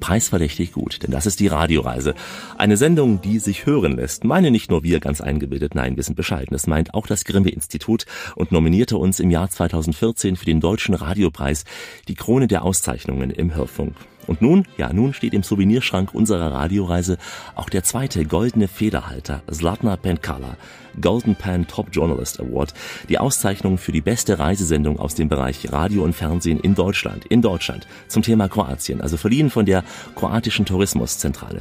preisverdächtig 0.00 0.72
gut, 0.72 1.02
denn 1.02 1.10
das 1.10 1.24
ist 1.24 1.40
die 1.40 1.46
Radioreise. 1.46 2.14
Eine 2.58 2.76
Sendung, 2.76 3.22
die 3.22 3.38
sich 3.38 3.64
hören 3.64 3.96
lässt. 3.96 4.24
Meine 4.24 4.50
nicht 4.50 4.70
nur 4.70 4.82
wir 4.82 5.00
ganz 5.00 5.22
eingebildet, 5.22 5.74
nein, 5.74 5.96
wir 5.96 6.02
sind 6.02 6.14
bescheiden. 6.14 6.50
Das 6.50 6.66
meint 6.66 6.92
auch 6.92 7.06
das 7.06 7.24
Grimme-Institut 7.24 8.04
und 8.36 8.52
nominierte 8.52 8.98
uns 8.98 9.18
im 9.18 9.30
Jahr 9.30 9.48
2014 9.48 10.36
für 10.36 10.44
den 10.44 10.60
Deutschen 10.60 10.94
Radiopreis, 10.94 11.64
die 12.06 12.16
Krone 12.16 12.48
der 12.48 12.64
Auszeichnungen 12.64 13.30
im 13.30 13.54
Hörfunk. 13.54 13.94
Und 14.26 14.42
nun, 14.42 14.66
ja, 14.76 14.92
nun 14.92 15.14
steht 15.14 15.32
im 15.32 15.42
Souvenirschrank 15.42 16.12
unserer 16.12 16.52
Radioreise 16.52 17.16
auch 17.54 17.70
der 17.70 17.82
zweite 17.82 18.26
goldene 18.26 18.68
Federhalter, 18.68 19.40
Zlatna 19.50 19.96
Penkala, 19.96 20.58
Golden 21.00 21.36
Pan 21.36 21.66
Top 21.66 21.88
Journalist 21.92 22.40
Award, 22.40 22.74
die 23.08 23.18
Auszeichnung 23.18 23.78
für 23.78 23.92
die 23.92 24.00
beste 24.00 24.38
Reisesendung 24.38 24.98
aus 24.98 25.14
dem 25.14 25.28
Bereich 25.28 25.72
Radio 25.72 26.04
und 26.04 26.14
Fernsehen 26.14 26.60
in 26.60 26.74
Deutschland, 26.74 27.24
in 27.26 27.42
Deutschland, 27.42 27.86
zum 28.08 28.22
Thema 28.22 28.48
Kroatien, 28.48 29.00
also 29.00 29.16
verliehen 29.16 29.50
von 29.50 29.66
der 29.66 29.84
kroatischen 30.14 30.64
Tourismuszentrale. 30.64 31.60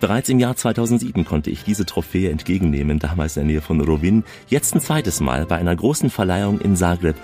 Bereits 0.00 0.28
im 0.28 0.38
Jahr 0.38 0.56
2007 0.56 1.24
konnte 1.24 1.50
ich 1.50 1.64
diese 1.64 1.86
Trophäe 1.86 2.30
entgegennehmen, 2.30 2.98
damals 2.98 3.36
in 3.36 3.44
der 3.44 3.52
Nähe 3.54 3.60
von 3.60 3.80
Rovin, 3.80 4.24
jetzt 4.48 4.74
ein 4.74 4.80
zweites 4.80 5.20
Mal 5.20 5.46
bei 5.46 5.56
einer 5.56 5.74
großen 5.74 6.10
Verleihung 6.10 6.60
in 6.60 6.76
Zagreb 6.76 7.16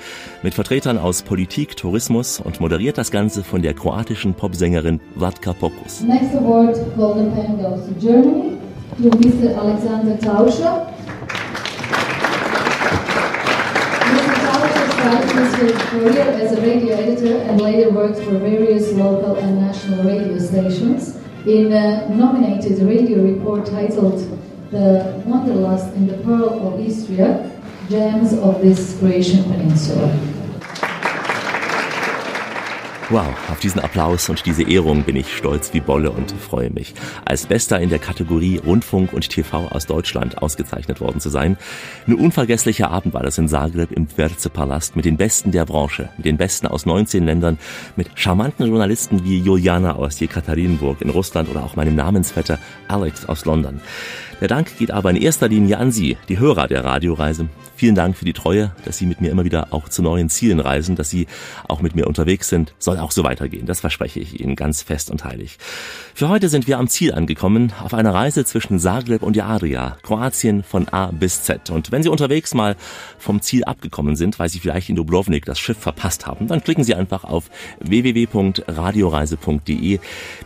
mit 0.43 0.55
Vertretern 0.55 0.99
aus 0.99 1.23
Politik, 1.23 1.77
Tourismus 1.77 2.41
und 2.41 2.61
moderiert 2.61 2.99
das 2.99 3.11
Ganze 3.11 3.43
von 3.45 3.63
der 3.63 3.75
kroatischen 3.75 4.35
Popsängerin 4.35 5.01
Vlatka 5.17 5.53
Pokus. 5.53 6.03
Next 6.03 6.35
award, 6.35 6.77
Golden 6.97 7.33
Pen, 7.33 7.59
goes 7.59 7.87
to 7.87 7.95
Germany, 8.01 8.57
to 9.03 9.09
Mr. 9.19 9.57
Alexander 9.59 10.19
Tauscher. 10.19 10.94
Started 15.05 15.71
his 15.71 15.83
career 15.91 16.23
as 16.41 16.53
a 16.53 16.61
radio 16.63 16.95
editor 16.97 17.37
and 17.37 17.61
later 17.61 17.91
worked 17.91 18.19
for 18.21 18.39
various 18.39 18.91
local 18.93 19.37
and 19.37 19.61
national 19.61 20.03
radio 20.03 20.39
stations. 20.39 21.19
In 21.47 21.73
a 21.73 22.09
nominated 22.09 22.79
radio 22.79 23.23
report 23.23 23.67
titled 23.67 24.19
The 24.71 25.23
Wanderlust 25.27 25.95
in 25.95 26.07
the 26.07 26.17
Pearl 26.19 26.67
of 26.67 26.81
Istria, 26.81 27.51
Gems 27.91 28.33
of 28.33 28.63
this 28.63 28.99
Croatian 28.99 29.45
Peninsula. 29.45 30.34
Wow, 33.15 33.33
auf 33.49 33.61
diesen 33.61 33.81
Applaus 33.81 34.29
und 34.29 34.45
diese 34.45 34.65
Ehrung 34.65 35.05
bin 35.05 35.15
ich 35.15 35.37
stolz 35.37 35.73
wie 35.73 35.79
Bolle 35.79 36.11
und 36.11 36.33
freue 36.33 36.71
mich, 36.71 36.95
als 37.25 37.47
Bester 37.47 37.79
in 37.79 37.89
der 37.89 38.01
Kategorie 38.01 38.57
Rundfunk 38.57 39.13
und 39.13 39.31
TV 39.31 39.69
aus 39.69 39.87
Deutschland 39.87 40.39
ausgezeichnet 40.39 41.01
worden 41.01 41.21
zu 41.21 41.31
sein. 41.31 41.57
Ein 42.09 42.15
unvergesslicher 42.15 42.91
Abend 42.91 43.15
war 43.15 43.23
das 43.23 43.39
in 43.39 43.47
Zagreb 43.47 43.93
im 43.93 44.09
Tverze 44.09 44.51
Palast 44.51 44.97
mit 44.97 45.05
den 45.05 45.17
Besten 45.17 45.53
der 45.53 45.65
Branche, 45.65 46.09
mit 46.17 46.27
den 46.27 46.39
Besten 46.39 46.67
aus 46.67 46.87
19 46.87 47.25
Ländern, 47.25 47.61
mit 47.95 48.09
charmanten 48.17 48.67
Journalisten 48.67 49.23
wie 49.23 49.39
Juliana 49.39 49.95
aus 49.95 50.19
Jekaterinburg 50.19 51.01
in 51.01 51.11
Russland 51.11 51.49
oder 51.49 51.63
auch 51.63 51.77
meinem 51.77 51.95
Namensvetter 51.95 52.59
Alex 52.89 53.29
aus 53.29 53.45
London. 53.45 53.81
Der 54.41 54.49
Dank 54.49 54.77
geht 54.79 54.91
aber 54.91 55.11
in 55.11 55.17
erster 55.17 55.49
Linie 55.49 55.79
an 55.79 55.93
Sie, 55.93 56.17
die 56.29 56.39
Hörer 56.39 56.67
der 56.67 56.85
Radioreise. 56.85 57.49
Vielen 57.77 57.95
Dank 57.95 58.17
für 58.17 58.25
die 58.25 58.33
Treue, 58.33 58.73
dass 58.85 58.99
Sie 58.99 59.07
mit 59.07 59.21
mir 59.21 59.31
immer 59.31 59.45
wieder 59.45 59.73
auch 59.73 59.89
zu 59.89 60.03
neuen 60.03 60.29
Zielen 60.29 60.61
reisen, 60.61 60.97
dass 60.97 61.11
Sie 61.11 61.27
auch 61.69 61.83
mit 61.83 61.97
mir 61.97 62.07
unterwegs 62.07 62.49
sind. 62.49 62.75
Soll 62.79 62.99
auch 62.99 63.11
so 63.11 63.25
weitergehen, 63.25 63.67
das 63.67 63.81
verspreche 63.81 64.21
ich 64.21 64.41
Ihnen 64.41 64.57
ganz 64.57 64.83
fest 64.83 65.11
und 65.11 65.25
heilig. 65.25 65.59
Für 66.15 66.29
heute 66.29 66.49
sind 66.49 66.67
wir 66.67 66.79
am 66.79 66.89
Ziel 66.89 67.13
angekommen, 67.13 67.73
auf 67.83 67.95
einer 67.95 68.15
Reise 68.15 68.45
zwischen 68.45 68.79
Zagreb 68.79 69.23
und 69.23 69.41
Adria, 69.41 69.97
Kroatien 70.03 70.63
von 70.63 70.89
A 70.89 71.07
bis 71.07 71.43
Z. 71.43 71.71
Und 71.71 71.91
wenn 71.91 72.03
Sie 72.03 72.09
unterwegs 72.09 72.55
mal 72.55 72.77
vom 73.19 73.41
Ziel 73.41 73.65
abgekommen 73.65 74.17
sind, 74.17 74.39
weil 74.39 74.49
Sie 74.49 74.61
vielleicht 74.61 74.89
in 74.89 74.97
Dubrovnik 74.97 75.45
das 75.45 75.59
Schiff 75.59 75.79
verpasst 75.79 76.27
haben, 76.27 76.49
dann 76.49 76.63
klicken 76.63 76.85
Sie 76.85 76.95
einfach 76.95 77.25
auf 77.25 77.51
www.radioreise.de, 77.81 79.99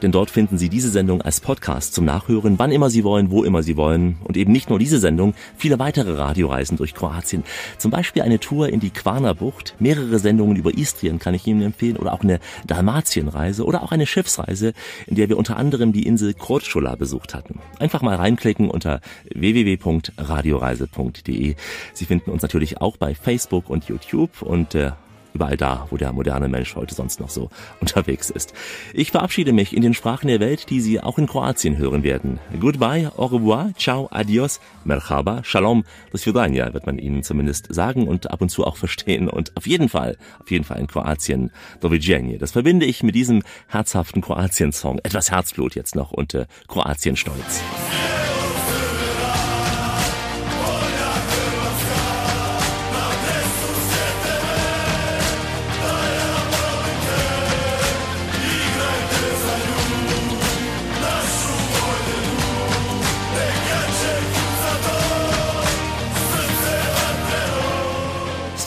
denn 0.03 0.13
dort 0.13 0.31
finden 0.31 0.57
Sie 0.57 0.69
diese 0.69 0.89
Sendung 0.89 1.23
als 1.23 1.41
Podcast 1.41 1.95
zum 1.95 2.05
Nachhören, 2.05 2.59
wann 2.59 2.73
immer 2.73 2.91
Sie 2.91 3.05
wollen, 3.05 3.31
wo 3.31 3.45
immer 3.45 3.63
Sie 3.63 3.77
wollen. 3.79 4.19
Und 4.25 4.37
eben 4.37 4.53
nicht 4.53 4.69
nur 4.69 4.79
diese 4.79 4.99
Sendung, 4.99 5.33
viele 5.57 5.79
weitere 5.79 6.13
Radioreisen 6.13 6.77
durch 6.77 6.95
Kroatien. 6.95 7.43
Zum 7.79 7.91
Beispiel 7.91 8.21
eine 8.21 8.39
Tour 8.39 8.69
in 8.69 8.81
die 8.81 8.91
Quarner 8.91 9.35
Bucht, 9.35 9.75
mehrere 9.79 10.19
Sendungen 10.19 10.57
über 10.57 10.77
Istrien 10.77 11.19
kann 11.19 11.33
ich 11.33 11.47
Ihnen 11.47 11.63
empfehlen 11.63 11.97
oder 11.97 12.13
auch 12.13 12.21
eine 12.21 12.39
Dalmatienreise 12.67 13.65
oder 13.65 13.83
auch 13.83 13.93
eine 13.93 14.07
Schiffsreise, 14.07 14.75
in 15.07 15.15
der 15.15 15.31
wir 15.31 15.39
unter 15.39 15.57
anderem 15.57 15.95
die 15.95 16.07
Insel 16.07 16.35
Korčula 16.35 16.97
besucht 16.97 17.35
hatten. 17.35 17.61
Einfach 17.79 18.03
mal 18.03 18.17
reinklicken 18.17 18.69
unter 18.69 19.01
www.radioreise.de. 19.35 21.55
Sie 21.95 22.05
finden 22.05 22.31
uns 22.31 22.43
natürlich 22.43 22.83
auch 22.83 22.99
bei 22.99 23.15
Facebook 23.15 23.71
und 23.71 23.85
YouTube 23.85 24.43
und 24.43 24.75
äh, 24.75 24.91
überall 25.39 25.57
da, 25.57 25.87
wo 25.91 25.97
der 25.97 26.13
moderne 26.13 26.49
Mensch 26.49 26.75
heute 26.75 26.97
sonst 26.97 27.21
noch 27.21 27.31
so 27.31 27.49
unterwegs 27.81 28.29
ist. 28.29 28.55
Ich 28.93 29.13
verabschiede 29.13 29.53
mich 29.53 29.77
in 29.77 29.83
den 29.83 29.95
Sprachen 29.95 30.27
der 30.27 30.41
Welt, 30.41 30.69
die 30.69 30.81
Sie 30.81 31.01
auch 31.01 31.17
in 31.17 31.29
Kroatien 31.29 31.79
hören 31.79 32.03
werden. 32.03 32.41
Goodbye, 32.59 33.13
au 33.17 33.27
revoir, 33.27 33.71
ciao, 33.79 34.09
adios, 34.11 34.61
merhaba, 34.85 35.45
shalom, 35.45 35.85
do 36.11 36.19
svidania 36.19 36.75
wird 36.75 36.87
man 36.87 36.99
Ihnen 36.99 37.23
zumindest 37.23 37.73
sagen 37.73 38.09
und 38.09 38.33
ab 38.33 38.41
und 38.43 38.49
zu 38.49 38.67
auch 38.67 38.77
verstehen. 38.85 39.29
Und 39.29 39.57
auf 39.57 39.69
jeden 39.69 39.89
Fall, 39.89 40.17
auf 40.41 40.51
jeden 40.51 40.65
Fall 40.65 40.81
in 40.81 40.89
Kroatien, 40.89 41.51
doviđenje. 41.81 42.39
Das 42.39 42.51
verbinde 42.51 42.87
ich 42.87 43.05
mit 43.05 43.15
diesem 43.15 43.45
herzhaften 43.69 44.23
Kroatien-Song. 44.23 44.99
Etwas 45.05 45.31
Herzblut 45.31 45.77
jetzt 45.77 45.95
noch 45.95 46.11
und 46.11 46.35
äh, 46.35 46.47
Kroatien-Stolz. 46.67 47.63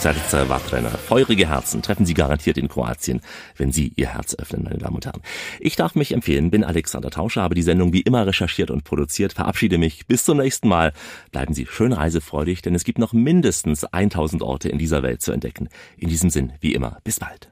Serce 0.01 0.47
Vatrena. 0.47 0.89
Feurige 0.89 1.47
Herzen 1.47 1.83
treffen 1.83 2.07
Sie 2.07 2.15
garantiert 2.15 2.57
in 2.57 2.67
Kroatien, 2.67 3.21
wenn 3.55 3.71
Sie 3.71 3.93
Ihr 3.97 4.07
Herz 4.07 4.33
öffnen, 4.33 4.63
meine 4.63 4.79
Damen 4.79 4.95
und 4.95 5.05
Herren. 5.05 5.21
Ich 5.59 5.75
darf 5.75 5.93
mich 5.93 6.11
empfehlen, 6.11 6.49
bin 6.49 6.63
Alexander 6.63 7.11
Tauscher, 7.11 7.43
habe 7.43 7.53
die 7.53 7.61
Sendung 7.61 7.93
wie 7.93 8.01
immer 8.01 8.25
recherchiert 8.25 8.71
und 8.71 8.83
produziert, 8.83 9.33
verabschiede 9.33 9.77
mich. 9.77 10.07
Bis 10.07 10.25
zum 10.25 10.39
nächsten 10.39 10.69
Mal. 10.69 10.93
Bleiben 11.29 11.53
Sie 11.53 11.67
schön 11.67 11.93
reisefreudig, 11.93 12.63
denn 12.63 12.73
es 12.73 12.83
gibt 12.83 12.97
noch 12.97 13.13
mindestens 13.13 13.83
1000 13.83 14.41
Orte 14.41 14.69
in 14.69 14.79
dieser 14.79 15.03
Welt 15.03 15.21
zu 15.21 15.33
entdecken. 15.33 15.69
In 15.97 16.09
diesem 16.09 16.31
Sinn, 16.31 16.53
wie 16.61 16.73
immer, 16.73 16.97
bis 17.03 17.19
bald. 17.19 17.51